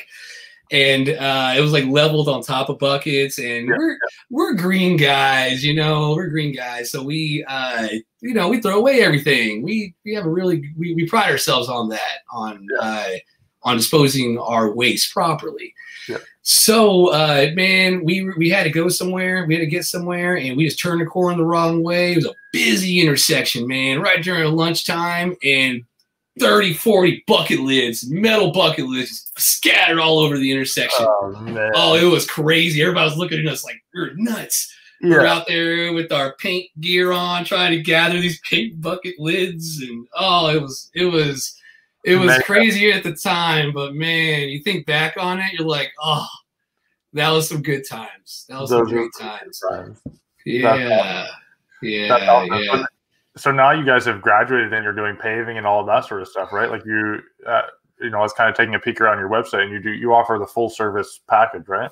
And 0.74 1.10
uh, 1.10 1.54
it 1.56 1.62
was 1.62 1.72
like 1.72 1.86
leveled 1.86 2.28
on 2.28 2.42
top 2.42 2.68
of 2.68 2.80
buckets, 2.80 3.38
and 3.38 3.68
Yeah, 3.68 3.76
we're 3.78 3.98
we're 4.32 4.54
green 4.56 4.98
guys, 4.98 5.64
you 5.64 5.76
know, 5.76 6.16
we're 6.16 6.30
green 6.30 6.54
guys. 6.54 6.92
So 6.92 7.04
we, 7.04 7.46
uh, 7.48 7.90
you 8.22 8.34
know, 8.34 8.50
we 8.50 8.60
throw 8.60 8.80
away 8.80 9.02
everything. 9.02 9.62
We 9.62 9.94
we 10.04 10.16
have 10.16 10.26
a 10.26 10.30
really 10.30 10.64
we, 10.76 10.96
we 10.96 11.08
pride 11.08 11.30
ourselves 11.30 11.70
on 11.70 11.90
that 11.90 12.22
on 12.32 12.66
uh, 12.82 13.10
on 13.62 13.78
disposing 13.78 14.40
our 14.40 14.74
waste 14.74 15.14
properly. 15.14 15.76
Yeah. 16.10 16.18
So, 16.42 17.08
uh, 17.14 17.52
man, 17.54 18.04
we 18.04 18.30
we 18.36 18.50
had 18.50 18.64
to 18.64 18.70
go 18.70 18.90
somewhere. 18.90 19.46
We 19.46 19.54
had 19.54 19.62
to 19.62 19.68
get 19.68 19.86
somewhere, 19.86 20.38
and 20.38 20.58
we 20.58 20.66
just 20.66 20.80
turned 20.80 21.02
the 21.02 21.06
corner 21.06 21.38
the 21.38 21.46
wrong 21.46 21.84
way. 21.84 22.14
It 22.14 22.18
was 22.18 22.26
a 22.26 22.34
busy 22.52 23.00
intersection, 23.00 23.68
man, 23.68 24.02
right 24.02 24.22
during 24.22 24.52
lunchtime, 24.52 25.36
and 25.44 25.84
30, 26.40 26.74
40 26.74 27.24
bucket 27.28 27.60
lids, 27.60 28.10
metal 28.10 28.52
bucket 28.52 28.86
lids, 28.86 29.32
scattered 29.38 30.00
all 30.00 30.20
over 30.20 30.38
the 30.38 30.52
intersection. 30.52 31.06
Oh 31.08 31.32
man. 31.32 31.72
Oh, 31.76 31.96
it 31.96 32.12
was 32.12 32.26
crazy. 32.26 32.82
Everybody 32.82 33.10
was 33.10 33.18
looking 33.18 33.40
at 33.40 33.52
us 33.52 33.64
like 33.64 33.82
we 33.94 34.02
we're 34.02 34.14
nuts. 34.16 34.74
We're 35.02 35.26
out 35.26 35.48
there 35.48 35.92
with 35.92 36.14
our 36.14 36.34
paint 36.38 36.70
gear 36.80 37.12
on, 37.12 37.44
trying 37.44 37.72
to 37.72 37.82
gather 37.82 38.22
these 38.22 38.40
paint 38.50 38.80
bucket 38.80 39.16
lids, 39.20 39.82
and 39.82 40.08
oh, 40.18 40.48
it 40.48 40.62
was 40.62 40.90
it 40.96 41.06
was 41.06 41.60
it 42.06 42.16
was 42.16 42.28
Man. 42.28 42.42
crazy 42.44 42.90
at 42.90 43.04
the 43.04 43.14
time. 43.14 43.74
But 43.74 43.96
man, 43.96 44.48
you 44.48 44.64
think 44.64 44.86
back 44.86 45.16
on 45.18 45.40
it, 45.40 45.52
you're 45.54 45.68
like, 45.68 45.92
oh, 46.02 46.26
that 47.12 47.30
was 47.32 47.50
some 47.50 47.62
good 47.62 47.84
times. 47.88 48.46
That 48.48 48.62
was 48.62 48.70
some 48.70 48.86
Those 48.86 48.94
were 48.94 48.98
great 49.00 49.12
times. 49.20 49.60
Times. 49.70 50.00
Yeah, 50.46 51.28
yeah, 51.82 52.08
yeah. 52.08 52.86
So 53.36 53.52
now 53.52 53.72
you 53.72 53.84
guys 53.86 54.06
have 54.06 54.22
graduated 54.22 54.74
and 54.74 54.84
you're 54.84 54.94
doing 54.94 55.16
paving 55.16 55.58
and 55.58 55.66
all 55.66 55.80
of 55.82 55.88
that 55.88 56.06
sort 56.06 56.22
of 56.22 56.28
stuff, 56.28 56.54
right? 56.54 56.70
Like 56.70 56.86
you, 56.86 57.20
uh, 57.48 57.64
you 58.00 58.10
know, 58.12 58.20
I 58.20 58.22
was 58.22 58.34
kind 58.34 58.50
of 58.50 58.56
taking 58.56 58.76
a 58.76 58.80
peek 58.80 59.02
around 59.02 59.18
your 59.20 59.30
website, 59.30 59.64
and 59.64 59.72
you 59.72 59.82
do 59.82 59.92
you 59.92 60.14
offer 60.14 60.38
the 60.40 60.46
full 60.48 60.70
service 60.70 61.20
package, 61.28 61.68
right? 61.68 61.90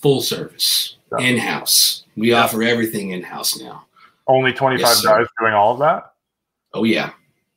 Full 0.00 0.20
service, 0.20 0.96
Yeah. 1.18 1.26
in 1.26 1.38
house. 1.38 2.04
We 2.16 2.30
Yeah. 2.30 2.44
offer 2.44 2.62
everything 2.62 3.10
in 3.10 3.22
house 3.22 3.58
now. 3.58 3.86
Only 4.28 4.52
25 4.52 4.80
Yes, 4.88 5.04
guys 5.04 5.26
doing 5.40 5.54
all 5.54 5.72
of 5.72 5.78
that? 5.80 6.12
Oh 6.74 6.84
yeah. 6.84 7.10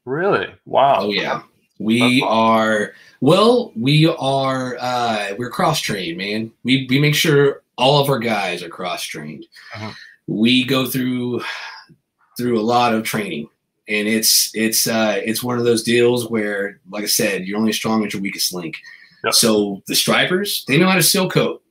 Really? 0.05 0.47
Wow. 0.65 1.01
Oh 1.01 1.11
yeah. 1.11 1.41
We 1.79 2.19
That's 2.21 2.31
are 2.31 2.93
well, 3.21 3.71
we 3.75 4.07
are 4.07 4.77
uh 4.79 5.33
we're 5.37 5.49
cross 5.51 5.79
trained, 5.81 6.17
man. 6.17 6.51
We 6.63 6.87
we 6.89 6.99
make 6.99 7.15
sure 7.15 7.61
all 7.77 8.01
of 8.01 8.09
our 8.09 8.19
guys 8.19 8.63
are 8.63 8.69
cross 8.69 9.03
trained. 9.03 9.45
Uh-huh. 9.75 9.91
We 10.27 10.63
go 10.63 10.85
through 10.85 11.41
through 12.39 12.59
a 12.59 12.63
lot 12.63 12.93
of 12.93 13.03
training. 13.03 13.47
And 13.87 14.07
it's 14.07 14.51
it's 14.55 14.87
uh 14.87 15.19
it's 15.23 15.43
one 15.43 15.57
of 15.59 15.65
those 15.65 15.83
deals 15.83 16.29
where, 16.29 16.79
like 16.89 17.03
I 17.03 17.07
said, 17.07 17.45
you're 17.45 17.59
only 17.59 17.73
strong 17.73 18.05
as 18.05 18.13
your 18.13 18.21
weakest 18.21 18.53
link. 18.53 18.75
Yep. 19.23 19.33
So 19.33 19.83
the 19.87 19.95
stripers, 19.95 20.63
they 20.67 20.77
know 20.77 20.87
how 20.87 20.95
to 20.95 21.03
seal 21.03 21.29
coat. 21.29 21.61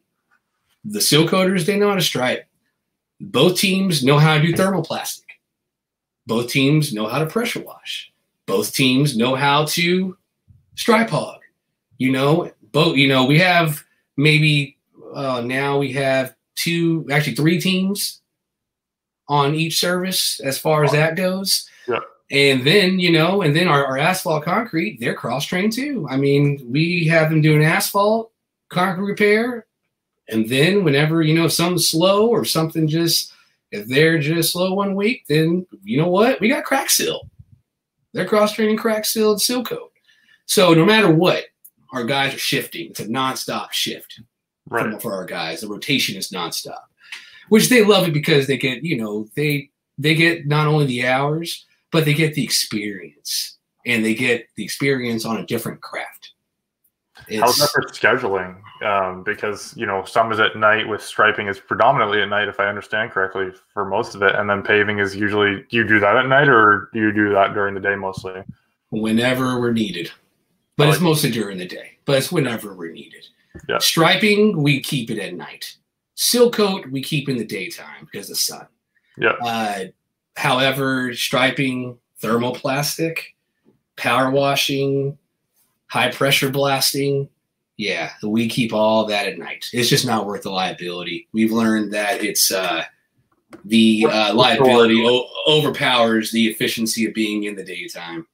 The 0.84 1.00
seal 1.00 1.26
coaters, 1.26 1.66
they 1.66 1.78
know 1.78 1.88
how 1.88 1.94
to 1.96 2.02
stripe. 2.02 2.46
Both 3.20 3.58
teams 3.58 4.04
know 4.04 4.18
how 4.18 4.36
to 4.36 4.42
do 4.46 4.52
thermoplastic. 4.52 5.24
Both 6.26 6.50
teams 6.50 6.92
know 6.92 7.06
how 7.06 7.18
to 7.18 7.26
pressure 7.26 7.60
wash 7.60 8.12
both 8.48 8.72
teams 8.72 9.16
know 9.16 9.36
how 9.36 9.66
to 9.66 10.16
stripe 10.74 11.10
hog. 11.10 11.38
You 11.98 12.10
know, 12.10 12.50
both. 12.72 12.96
You 12.96 13.06
know, 13.06 13.24
we 13.24 13.38
have 13.38 13.84
maybe 14.16 14.76
uh, 15.14 15.42
now 15.42 15.78
we 15.78 15.92
have 15.92 16.34
two, 16.56 17.06
actually 17.12 17.36
three 17.36 17.60
teams 17.60 18.22
on 19.28 19.54
each 19.54 19.78
service 19.78 20.40
as 20.40 20.58
far 20.58 20.84
as 20.84 20.92
that 20.92 21.16
goes. 21.16 21.68
Yeah. 21.86 22.00
And 22.30 22.66
then 22.66 22.98
you 22.98 23.10
know, 23.12 23.42
and 23.42 23.54
then 23.56 23.68
our, 23.68 23.84
our 23.84 23.98
asphalt 23.98 24.44
concrete, 24.44 24.98
they're 25.00 25.14
cross 25.14 25.46
trained 25.46 25.72
too. 25.72 26.06
I 26.10 26.16
mean, 26.16 26.66
we 26.70 27.06
have 27.06 27.30
them 27.30 27.40
doing 27.40 27.64
asphalt 27.64 28.32
concrete 28.68 29.06
repair, 29.06 29.66
and 30.28 30.48
then 30.48 30.84
whenever 30.84 31.22
you 31.22 31.34
know 31.34 31.46
if 31.46 31.52
something's 31.52 31.88
slow 31.88 32.28
or 32.28 32.44
something 32.44 32.86
just 32.88 33.32
if 33.70 33.86
they're 33.86 34.18
just 34.18 34.52
slow 34.52 34.72
one 34.74 34.94
week, 34.94 35.24
then 35.28 35.66
you 35.84 35.98
know 35.98 36.08
what? 36.08 36.40
We 36.40 36.48
got 36.48 36.64
crack 36.64 36.90
seal. 36.90 37.28
They're 38.14 38.26
cross 38.26 38.52
training 38.54 38.78
crack 38.78 39.04
seal 39.04 39.32
and 39.32 39.40
seal 39.40 39.62
coat. 39.62 39.92
So 40.46 40.72
no 40.72 40.84
matter 40.86 41.10
what, 41.12 41.44
our 41.92 42.04
guys 42.04 42.34
are 42.34 42.38
shifting. 42.38 42.90
It's 42.90 43.00
a 43.00 43.06
nonstop 43.06 43.72
shift 43.72 44.20
Right. 44.70 44.92
for, 44.94 45.00
for 45.00 45.14
our 45.14 45.24
guys. 45.26 45.60
The 45.60 45.68
rotation 45.68 46.16
is 46.16 46.30
nonstop, 46.30 46.80
which 47.48 47.68
they 47.68 47.84
love 47.84 48.06
it 48.08 48.12
because 48.12 48.46
they 48.46 48.56
get, 48.56 48.82
you 48.82 48.96
know, 48.96 49.28
they 49.34 49.70
they 49.98 50.14
get 50.14 50.46
not 50.46 50.66
only 50.66 50.86
the 50.86 51.06
hours, 51.06 51.66
but 51.90 52.04
they 52.04 52.14
get 52.14 52.34
the 52.34 52.44
experience, 52.44 53.58
and 53.86 54.04
they 54.04 54.14
get 54.14 54.46
the 54.56 54.64
experience 54.64 55.24
on 55.24 55.38
a 55.38 55.46
different 55.46 55.80
craft. 55.80 56.32
How's 57.16 57.50
It's, 57.50 57.58
that 57.58 57.70
for 57.72 57.82
scheduling? 57.92 58.60
Um, 58.82 59.24
because 59.24 59.74
you 59.76 59.86
know, 59.86 60.04
some 60.04 60.30
is 60.30 60.38
at 60.38 60.56
night 60.56 60.88
with 60.88 61.02
striping 61.02 61.48
is 61.48 61.58
predominantly 61.58 62.22
at 62.22 62.28
night, 62.28 62.48
if 62.48 62.60
I 62.60 62.66
understand 62.66 63.10
correctly, 63.10 63.50
for 63.74 63.84
most 63.84 64.14
of 64.14 64.22
it, 64.22 64.34
and 64.36 64.48
then 64.48 64.62
paving 64.62 65.00
is 65.00 65.16
usually. 65.16 65.64
Do 65.68 65.76
you 65.76 65.86
do 65.86 65.98
that 66.00 66.16
at 66.16 66.26
night, 66.28 66.48
or 66.48 66.88
do 66.92 67.00
you 67.00 67.12
do 67.12 67.32
that 67.32 67.54
during 67.54 67.74
the 67.74 67.80
day 67.80 67.96
mostly? 67.96 68.42
whenever 68.90 69.60
we're 69.60 69.72
needed. 69.72 70.10
But 70.76 70.88
it's 70.88 70.98
like- 70.98 71.04
mostly 71.04 71.30
during 71.30 71.58
the 71.58 71.66
day. 71.66 71.98
But 72.04 72.18
it's 72.18 72.32
whenever 72.32 72.74
we're 72.74 72.92
needed. 72.92 73.26
Yeah. 73.68 73.78
Striping, 73.78 74.62
we 74.62 74.80
keep 74.80 75.10
it 75.10 75.18
at 75.18 75.34
night. 75.34 75.76
Seal 76.20 76.50
coat, 76.50 76.84
we 76.90 77.00
keep 77.00 77.28
in 77.28 77.38
the 77.38 77.44
daytime 77.44 78.08
because 78.10 78.28
of 78.28 78.30
the 78.30 78.40
sun. 78.40 78.66
Yeah. 79.16 79.34
Uh, 79.40 79.84
however, 80.36 81.14
striping, 81.14 81.96
thermoplastic, 82.20 83.20
power 83.96 84.28
washing, 84.28 85.16
high 85.86 86.10
pressure 86.10 86.50
blasting, 86.50 87.28
yeah, 87.76 88.10
we 88.24 88.48
keep 88.48 88.72
all 88.72 89.06
that 89.06 89.28
at 89.28 89.38
night. 89.38 89.66
It's 89.72 89.88
just 89.88 90.04
not 90.04 90.26
worth 90.26 90.42
the 90.42 90.50
liability. 90.50 91.28
We've 91.32 91.52
learned 91.52 91.92
that 91.92 92.24
it's 92.24 92.50
uh, 92.50 92.82
the 93.64 94.04
uh, 94.10 94.34
liability 94.34 95.06
o- 95.06 95.28
overpowers 95.46 96.32
the 96.32 96.48
efficiency 96.48 97.06
of 97.06 97.14
being 97.14 97.44
in 97.44 97.54
the 97.54 97.62
daytime. 97.62 98.26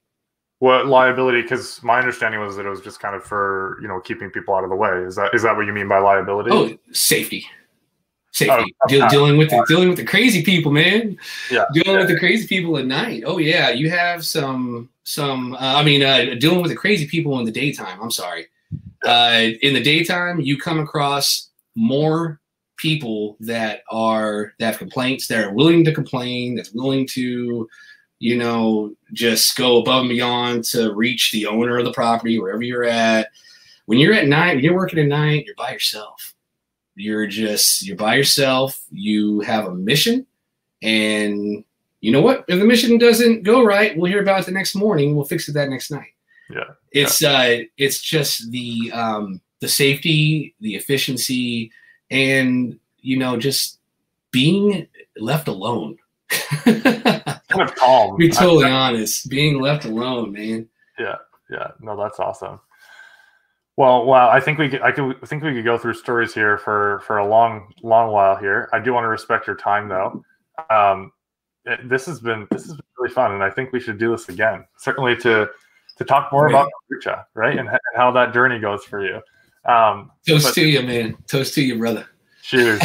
What 0.57 0.87
liability? 0.87 1.43
Because 1.43 1.83
my 1.83 1.99
understanding 1.99 2.39
was 2.39 2.55
that 2.55 2.65
it 2.65 2.69
was 2.69 2.81
just 2.81 2.99
kind 2.99 3.15
of 3.15 3.23
for 3.23 3.77
you 3.79 3.87
know 3.87 3.99
keeping 3.99 4.31
people 4.31 4.55
out 4.55 4.63
of 4.63 4.71
the 4.71 4.75
way. 4.75 4.89
Is 5.05 5.15
that 5.17 5.35
is 5.35 5.43
that 5.43 5.55
what 5.55 5.67
you 5.67 5.73
mean 5.73 5.87
by 5.87 5.99
liability? 5.99 6.49
Oh, 6.51 6.75
safety, 6.91 7.45
safety. 8.35 8.75
Oh, 8.83 8.87
Deal, 8.87 9.03
okay. 9.03 9.15
dealing 9.15 9.37
with 9.37 9.49
the 9.49 9.65
dealing 9.67 9.87
with 9.87 9.97
the 9.97 10.03
crazy 10.03 10.43
people, 10.43 10.71
man. 10.71 11.17
Yeah. 11.49 11.65
dealing 11.73 11.97
with 11.97 12.09
the 12.09 12.19
crazy 12.19 12.47
people 12.47 12.77
at 12.77 12.85
night. 12.85 13.23
Oh 13.25 13.37
yeah, 13.37 13.69
you 13.69 13.89
have 13.89 14.25
some 14.25 14.89
some. 15.03 15.53
Uh, 15.53 15.57
I 15.75 15.83
mean, 15.83 16.03
uh, 16.03 16.35
dealing 16.39 16.61
with 16.61 16.71
the 16.71 16.77
crazy 16.77 17.07
people 17.07 17.39
in 17.39 17.45
the 17.45 17.51
daytime. 17.51 17.99
I'm 18.01 18.11
sorry. 18.11 18.47
Uh, 19.05 19.49
in 19.61 19.73
the 19.73 19.81
daytime, 19.81 20.41
you 20.41 20.57
come 20.57 20.79
across 20.79 21.49
more 21.75 22.41
people 22.77 23.37
that 23.39 23.81
are 23.89 24.53
that 24.59 24.65
have 24.65 24.77
complaints, 24.77 25.27
that 25.27 25.43
are 25.43 25.53
willing 25.53 25.85
to 25.85 25.93
complain, 25.93 26.55
that's 26.55 26.73
willing 26.73 27.07
to, 27.07 27.67
you 28.19 28.37
know, 28.37 28.93
just 29.13 29.55
go 29.55 29.77
above 29.77 30.01
and 30.01 30.09
beyond 30.09 30.65
to 30.65 30.93
reach 30.93 31.31
the 31.31 31.45
owner 31.45 31.77
of 31.77 31.85
the 31.85 31.93
property 31.93 32.37
wherever 32.37 32.61
you're 32.61 32.83
at. 32.83 33.29
When 33.85 33.99
you're 33.99 34.13
at 34.13 34.27
night, 34.27 34.55
when 34.55 34.63
you're 34.63 34.75
working 34.75 34.99
at 34.99 35.07
night, 35.07 35.45
you're 35.45 35.55
by 35.55 35.71
yourself. 35.71 36.34
You're 36.95 37.27
just 37.27 37.85
you're 37.85 37.97
by 37.97 38.15
yourself. 38.15 38.81
You 38.91 39.41
have 39.41 39.65
a 39.65 39.73
mission, 39.73 40.25
and 40.81 41.63
you 42.01 42.11
know 42.11 42.21
what? 42.21 42.45
If 42.47 42.59
the 42.59 42.65
mission 42.65 42.97
doesn't 42.97 43.43
go 43.43 43.63
right, 43.63 43.97
we'll 43.97 44.11
hear 44.11 44.21
about 44.21 44.41
it 44.41 44.45
the 44.45 44.51
next 44.51 44.75
morning. 44.75 45.15
We'll 45.15 45.25
fix 45.25 45.49
it 45.49 45.53
that 45.53 45.69
next 45.69 45.91
night. 45.91 46.13
Yeah. 46.49 46.71
It's 46.91 47.23
uh 47.23 47.63
it's 47.77 48.01
just 48.01 48.51
the 48.51 48.91
um 48.93 49.41
the 49.59 49.67
safety, 49.67 50.55
the 50.61 50.75
efficiency, 50.75 51.71
and 52.09 52.79
you 53.01 53.17
know, 53.17 53.37
just 53.37 53.79
being 54.31 54.87
left 55.17 55.47
alone. 55.47 55.97
kind 56.29 57.69
of 57.69 57.75
calm. 57.75 58.17
be 58.17 58.29
totally 58.29 58.65
honest. 58.69 59.29
Being 59.29 59.61
left 59.61 59.85
alone, 59.85 60.33
man. 60.33 60.67
Yeah, 60.99 61.17
yeah, 61.49 61.71
no, 61.79 61.95
that's 61.97 62.19
awesome. 62.19 62.59
Well, 63.77 64.05
wow, 64.05 64.29
I 64.29 64.39
think 64.39 64.57
we 64.57 64.69
could, 64.69 64.81
I 64.81 64.91
could, 64.91 65.17
I 65.21 65.25
think 65.25 65.43
we 65.43 65.53
could 65.53 65.65
go 65.65 65.77
through 65.77 65.95
stories 65.95 66.33
here 66.33 66.57
for 66.57 67.01
for 67.05 67.17
a 67.17 67.27
long, 67.27 67.73
long 67.83 68.11
while 68.11 68.37
here. 68.37 68.69
I 68.71 68.79
do 68.79 68.93
want 68.93 69.03
to 69.03 69.09
respect 69.09 69.47
your 69.47 69.55
time, 69.57 69.89
though. 69.89 70.23
Um, 70.69 71.11
it- 71.65 71.89
this 71.89 72.05
has 72.05 72.21
been 72.21 72.47
this 72.51 72.63
has 72.63 72.73
been 72.73 72.85
really 72.97 73.13
fun, 73.13 73.33
and 73.33 73.43
I 73.43 73.49
think 73.49 73.73
we 73.73 73.81
should 73.81 73.97
do 73.97 74.11
this 74.11 74.29
again. 74.29 74.65
Certainly 74.77 75.17
to 75.17 75.49
to 75.97 76.03
talk 76.05 76.31
more 76.31 76.47
about 76.47 76.69
kombucha, 76.91 77.25
right, 77.33 77.57
and, 77.57 77.67
and 77.67 77.79
how 77.95 78.11
that 78.11 78.33
journey 78.33 78.59
goes 78.59 78.83
for 78.85 79.03
you. 79.05 79.19
Um, 79.65 80.11
Toast 80.27 80.45
But- 80.47 80.53
to 80.55 80.65
you, 80.67 80.81
man. 80.81 81.17
Toast 81.27 81.53
to 81.55 81.61
you, 81.61 81.77
brother. 81.77 82.05
cheers. 82.43 82.79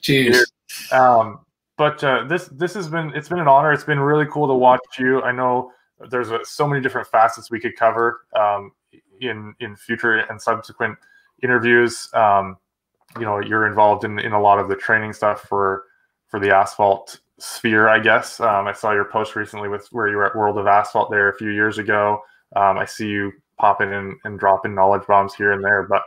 Cheers. 0.00 0.50
Um, 0.92 1.40
but 1.76 2.02
uh, 2.04 2.24
this 2.24 2.46
this 2.46 2.72
has 2.72 2.88
been 2.88 3.12
it's 3.14 3.28
been 3.28 3.40
an 3.40 3.48
honor. 3.48 3.72
It's 3.72 3.84
been 3.84 4.00
really 4.00 4.26
cool 4.30 4.46
to 4.48 4.54
watch 4.54 4.80
you. 4.98 5.20
I 5.22 5.32
know 5.32 5.72
there's 6.10 6.30
uh 6.30 6.38
so 6.44 6.66
many 6.66 6.80
different 6.80 7.08
facets 7.08 7.50
we 7.50 7.60
could 7.60 7.76
cover 7.76 8.22
um, 8.38 8.72
in 9.22 9.54
in 9.60 9.76
future 9.76 10.18
and 10.18 10.40
subsequent 10.40 10.98
interviews. 11.42 12.08
Um, 12.14 12.56
you 13.18 13.24
know, 13.24 13.38
you're 13.40 13.66
involved 13.66 14.04
in 14.04 14.18
in 14.18 14.32
a 14.32 14.40
lot 14.40 14.58
of 14.58 14.68
the 14.68 14.76
training 14.76 15.12
stuff 15.12 15.42
for 15.42 15.84
for 16.28 16.40
the 16.40 16.50
asphalt 16.54 17.20
sphere. 17.38 17.88
I 17.88 17.98
guess 17.98 18.40
um, 18.40 18.66
I 18.66 18.72
saw 18.72 18.92
your 18.92 19.04
post 19.04 19.36
recently 19.36 19.68
with 19.68 19.86
where 19.92 20.08
you 20.08 20.16
were 20.16 20.26
at 20.26 20.36
World 20.36 20.58
of 20.58 20.66
Asphalt 20.66 21.10
there 21.10 21.28
a 21.28 21.34
few 21.36 21.50
years 21.50 21.78
ago. 21.78 22.22
Um, 22.56 22.78
I 22.78 22.84
see 22.84 23.08
you 23.08 23.32
popping 23.58 23.92
in 23.92 24.18
and 24.24 24.38
dropping 24.38 24.74
knowledge 24.74 25.06
bombs 25.06 25.34
here 25.34 25.52
and 25.52 25.62
there, 25.62 25.82
but 25.84 26.02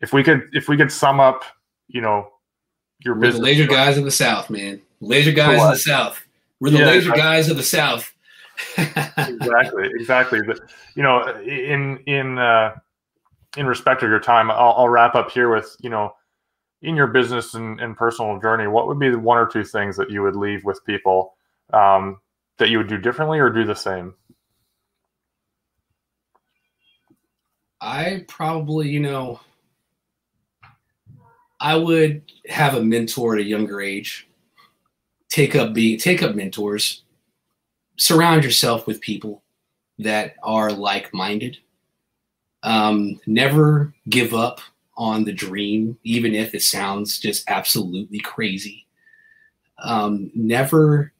if 0.00 0.12
we 0.12 0.22
could 0.24 0.48
if 0.52 0.68
we 0.68 0.76
could 0.76 0.90
sum 0.90 1.20
up, 1.20 1.44
you 1.88 2.00
know, 2.00 2.28
your 3.00 3.14
We're 3.14 3.32
the 3.32 3.38
laser 3.38 3.66
guys 3.66 3.96
of 3.98 4.04
the 4.04 4.10
South, 4.10 4.50
man. 4.50 4.80
Laser 5.00 5.32
guys 5.32 5.62
of 5.62 5.70
the 5.70 5.76
South. 5.76 6.24
We're 6.60 6.70
the 6.70 6.78
Yeah, 6.78 6.86
laser 6.86 7.12
I- 7.12 7.16
guys 7.16 7.48
of 7.48 7.56
the 7.56 7.62
South. 7.62 8.12
Exactly 9.16 9.88
exactly 9.94 10.40
but 10.42 10.60
you 10.94 11.02
know 11.02 11.22
in 11.42 11.98
in 12.06 12.38
uh 12.38 12.74
in 13.56 13.66
respect 13.66 14.02
of 14.02 14.08
your 14.08 14.20
time, 14.20 14.50
I'll, 14.50 14.74
I'll, 14.76 14.88
wrap 14.88 15.14
up 15.14 15.30
here 15.30 15.54
with 15.54 15.76
you 15.80 15.90
know, 15.90 16.14
in 16.80 16.96
your 16.96 17.06
business 17.06 17.54
and, 17.54 17.80
and, 17.80 17.96
personal 17.96 18.38
journey, 18.40 18.66
what 18.66 18.88
would 18.88 18.98
be 18.98 19.10
the 19.10 19.18
one 19.18 19.38
or 19.38 19.46
two 19.46 19.64
things 19.64 19.96
that 19.96 20.10
you 20.10 20.22
would 20.22 20.34
leave 20.36 20.64
with 20.64 20.84
people 20.84 21.34
um, 21.72 22.18
that 22.58 22.70
you 22.70 22.78
would 22.78 22.88
do 22.88 22.98
differently 22.98 23.38
or 23.38 23.50
do 23.50 23.64
the 23.64 23.74
same? 23.74 24.14
I 27.80 28.24
probably, 28.26 28.88
you 28.88 29.00
know, 29.00 29.40
I 31.60 31.76
would 31.76 32.22
have 32.48 32.74
a 32.74 32.82
mentor 32.82 33.34
at 33.34 33.40
a 33.40 33.44
younger 33.44 33.80
age. 33.80 34.28
Take 35.28 35.56
up 35.56 35.72
be 35.72 35.96
take 35.96 36.22
up 36.22 36.34
mentors. 36.34 37.01
Surround 37.96 38.44
yourself 38.44 38.86
with 38.86 39.00
people 39.00 39.42
that 39.98 40.34
are 40.42 40.72
like-minded. 40.72 41.58
Um, 42.62 43.20
never 43.26 43.92
give 44.08 44.34
up 44.34 44.60
on 44.96 45.24
the 45.24 45.32
dream, 45.32 45.98
even 46.04 46.34
if 46.34 46.54
it 46.54 46.62
sounds 46.62 47.18
just 47.18 47.48
absolutely 47.48 48.20
crazy. 48.20 48.86
Um, 49.78 50.30
never, 50.34 51.12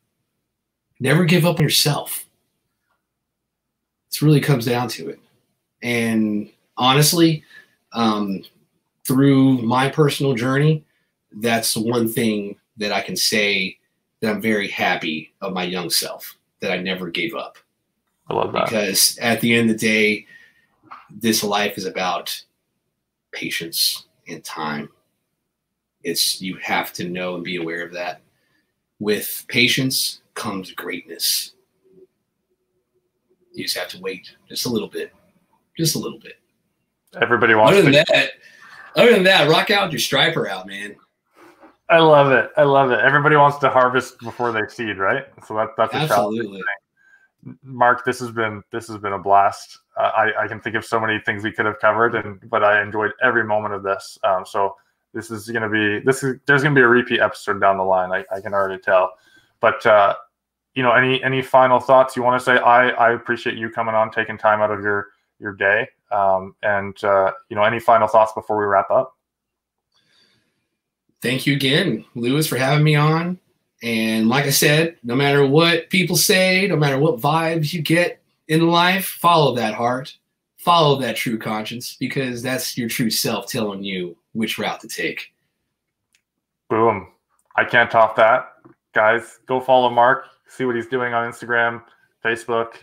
never 1.01 1.25
give 1.25 1.45
up 1.45 1.59
on 1.59 1.63
yourself. 1.63 2.27
It 4.11 4.23
really 4.23 4.41
comes 4.41 4.67
down 4.67 4.89
to 4.89 5.09
it. 5.09 5.21
And 5.83 6.51
honestly, 6.77 7.45
um, 7.93 8.45
through 9.07 9.63
my 9.63 9.89
personal 9.89 10.35
journey, 10.35 10.85
that's 11.33 11.75
the 11.75 11.81
one 11.81 12.09
thing 12.09 12.57
that 12.77 12.93
I 12.93 13.01
can 13.01 13.17
say 13.17 13.79
that 14.21 14.31
I'm 14.31 14.41
very 14.43 14.69
happy 14.69 15.33
of 15.41 15.53
my 15.53 15.65
young 15.65 15.91
self 15.91 16.37
that 16.63 16.73
I 16.73 16.79
never 16.79 17.11
gave 17.11 17.35
up. 17.35 17.59
I 18.31 18.35
love 18.35 18.53
that. 18.53 18.65
Because 18.65 19.19
at 19.19 19.41
the 19.43 19.55
end 19.55 19.71
of 19.71 19.79
the 19.79 19.87
day, 19.87 20.27
this 21.11 21.45
life 21.45 21.77
is 21.77 21.85
about 21.85 22.35
patience 23.33 24.07
and 24.27 24.43
time. 24.43 24.89
It's 26.03 26.41
you 26.41 26.57
have 26.63 26.93
to 26.95 27.09
know 27.09 27.35
and 27.35 27.45
be 27.45 27.57
aware 27.57 27.85
of 27.85 27.93
that. 27.93 28.23
With 28.99 29.45
patience 29.49 30.23
comes 30.35 30.71
greatness. 30.73 31.53
You 33.53 33.65
just 33.65 33.77
have 33.77 33.89
to 33.89 34.01
wait 34.01 34.31
just 34.49 34.65
a 34.65 34.71
little 34.71 34.89
bit 34.89 35.13
just 35.77 35.97
a 35.97 35.99
little 35.99 36.19
bit. 36.19 36.39
Everybody 37.21 37.55
wants. 37.55 37.73
Other 37.73 37.83
than 37.83 37.93
to- 37.93 38.05
that, 38.13 38.31
other 38.97 39.13
than 39.13 39.25
that, 39.25 39.49
rock 39.49 39.71
out 39.71 39.93
your 39.93 39.99
striper 39.99 40.49
out, 40.49 40.67
man. 40.67 40.97
I 41.89 41.99
love 41.99 42.33
it. 42.33 42.51
I 42.57 42.63
love 42.63 42.91
it. 42.91 43.01
Everybody 43.01 43.37
wants 43.37 43.59
to 43.59 43.71
harvest 43.71 44.19
before 44.21 44.53
they 44.53 44.63
seed, 44.69 44.99
right? 44.99 45.27
So 45.47 45.55
that, 45.55 45.71
that's 45.77 45.95
a 45.95 46.07
challenge. 46.07 46.39
absolutely. 46.39 46.63
Mark, 47.63 48.05
this 48.05 48.21
has 48.21 48.31
been 48.31 48.63
this 48.71 48.87
has 48.89 48.99
been 48.99 49.15
a 49.15 49.19
blast. 49.19 49.79
Uh, 49.97 50.11
I, 50.15 50.45
I 50.45 50.49
can 50.49 50.61
think 50.61 50.77
of 50.77 50.85
so 50.85 51.01
many 51.01 51.19
things 51.19 51.43
we 51.43 51.53
could 51.53 51.67
have 51.67 51.81
covered, 51.81 52.15
and 52.15 52.39
but 52.49 52.63
I 52.63 52.81
enjoyed 52.81 53.11
every 53.23 53.45
moment 53.45 53.75
of 53.75 53.83
this. 53.83 54.17
Um, 54.23 54.47
so 54.47 54.77
this 55.13 55.31
is 55.31 55.49
going 55.49 55.63
to 55.63 55.69
be 55.69 56.05
this 56.05 56.23
is 56.23 56.39
there's 56.47 56.63
going 56.63 56.75
to 56.75 56.79
be 56.79 56.85
a 56.85 56.89
repeat 56.89 57.21
episode 57.21 57.61
down 57.61 57.79
the 57.79 57.83
line. 57.83 58.13
I, 58.13 58.25
I 58.35 58.41
can 58.41 58.55
already 58.55 58.81
tell. 58.81 59.13
But 59.61 59.85
uh, 59.85 60.15
you 60.75 60.83
know, 60.83 60.93
any 60.93 61.23
any 61.23 61.43
final 61.43 61.81
thoughts 61.81 62.17
you 62.17 62.23
want 62.23 62.41
to 62.41 62.45
say? 62.45 62.59
I 62.59 62.91
I 62.91 63.13
appreciate 63.13 63.57
you 63.57 63.71
coming 63.71 63.95
on, 63.95 64.11
taking 64.11 64.39
time 64.39 64.61
out 64.61 64.71
of 64.71 64.81
your 64.81 65.09
your 65.41 65.53
day. 65.53 65.89
Um, 66.13 66.55
and 66.63 67.03
uh, 67.03 67.33
you 67.49 67.57
know, 67.57 67.65
any 67.65 67.81
final 67.81 68.07
thoughts 68.07 68.33
before 68.35 68.59
we 68.59 68.65
wrap 68.65 68.91
up? 68.91 69.17
Thank 71.23 71.47
you 71.47 71.55
again, 71.55 72.05
Lewis, 72.17 72.49
for 72.49 72.57
having 72.57 72.85
me 72.85 72.97
on. 72.97 73.39
And 73.83 74.29
like 74.29 74.45
I 74.45 74.51
said, 74.51 74.97
no 75.03 75.15
matter 75.15 75.47
what 75.47 75.89
people 75.89 76.17
say, 76.17 76.67
no 76.67 76.77
matter 76.77 76.99
what 76.99 77.21
vibes 77.21 77.73
you 77.73 77.81
get 77.81 78.21
in 78.49 78.69
life, 78.69 79.07
follow 79.07 79.55
that 79.55 79.75
heart, 79.75 80.17
follow 80.57 81.01
that 81.01 81.17
true 81.17 81.39
conscience, 81.39 81.97
because 81.99 82.43
that's 82.43 82.77
your 82.77 82.89
true 82.89 83.11
self 83.11 83.47
telling 83.47 83.83
you 83.83 84.17
which 84.33 84.59
route 84.59 84.81
to 84.81 84.89
take. 84.89 85.33
Boom. 86.69 87.09
I 87.57 87.65
can't 87.65 87.91
top 87.91 88.17
that. 88.17 88.55
Guys, 88.93 89.39
go 89.47 89.61
follow 89.61 89.91
Mark, 89.91 90.27
see 90.49 90.65
what 90.65 90.77
he's 90.77 90.87
doing 90.87 91.15
on 91.15 91.31
Instagram, 91.31 91.83
Facebook, 92.25 92.75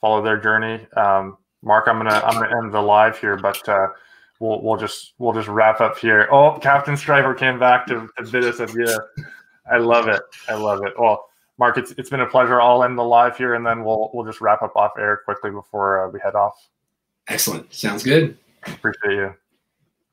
follow 0.00 0.22
their 0.22 0.38
journey. 0.38 0.86
Um, 0.96 1.36
Mark, 1.62 1.88
I'm 1.88 1.98
gonna 1.98 2.20
I'm 2.24 2.34
gonna 2.34 2.56
end 2.62 2.72
the 2.72 2.80
live 2.80 3.18
here, 3.18 3.36
but 3.36 3.68
uh, 3.68 3.88
we'll 4.40 4.62
we'll 4.62 4.76
just 4.76 5.14
we'll 5.18 5.32
just 5.32 5.48
wrap 5.48 5.80
up 5.80 5.98
here. 5.98 6.28
Oh, 6.30 6.58
Captain 6.60 6.96
Striper 6.96 7.34
came 7.34 7.58
back 7.58 7.86
to, 7.86 8.08
to 8.18 8.24
bid 8.30 8.44
us 8.44 8.60
adieu. 8.60 8.98
I 9.70 9.78
love 9.78 10.08
it. 10.08 10.22
I 10.48 10.54
love 10.54 10.82
it. 10.84 10.94
Well, 10.98 11.28
Mark, 11.58 11.76
it's 11.78 11.92
it's 11.92 12.10
been 12.10 12.20
a 12.20 12.26
pleasure. 12.26 12.60
I'll 12.60 12.84
end 12.84 12.98
the 12.98 13.04
live 13.04 13.36
here, 13.36 13.54
and 13.54 13.66
then 13.66 13.84
we'll 13.84 14.10
we'll 14.14 14.24
just 14.24 14.40
wrap 14.40 14.62
up 14.62 14.76
off 14.76 14.92
air 14.98 15.22
quickly 15.24 15.50
before 15.50 16.06
uh, 16.06 16.10
we 16.10 16.20
head 16.20 16.34
off. 16.34 16.68
Excellent. 17.28 17.72
Sounds 17.72 18.02
good. 18.02 18.38
Appreciate 18.66 19.12
you. 19.12 19.34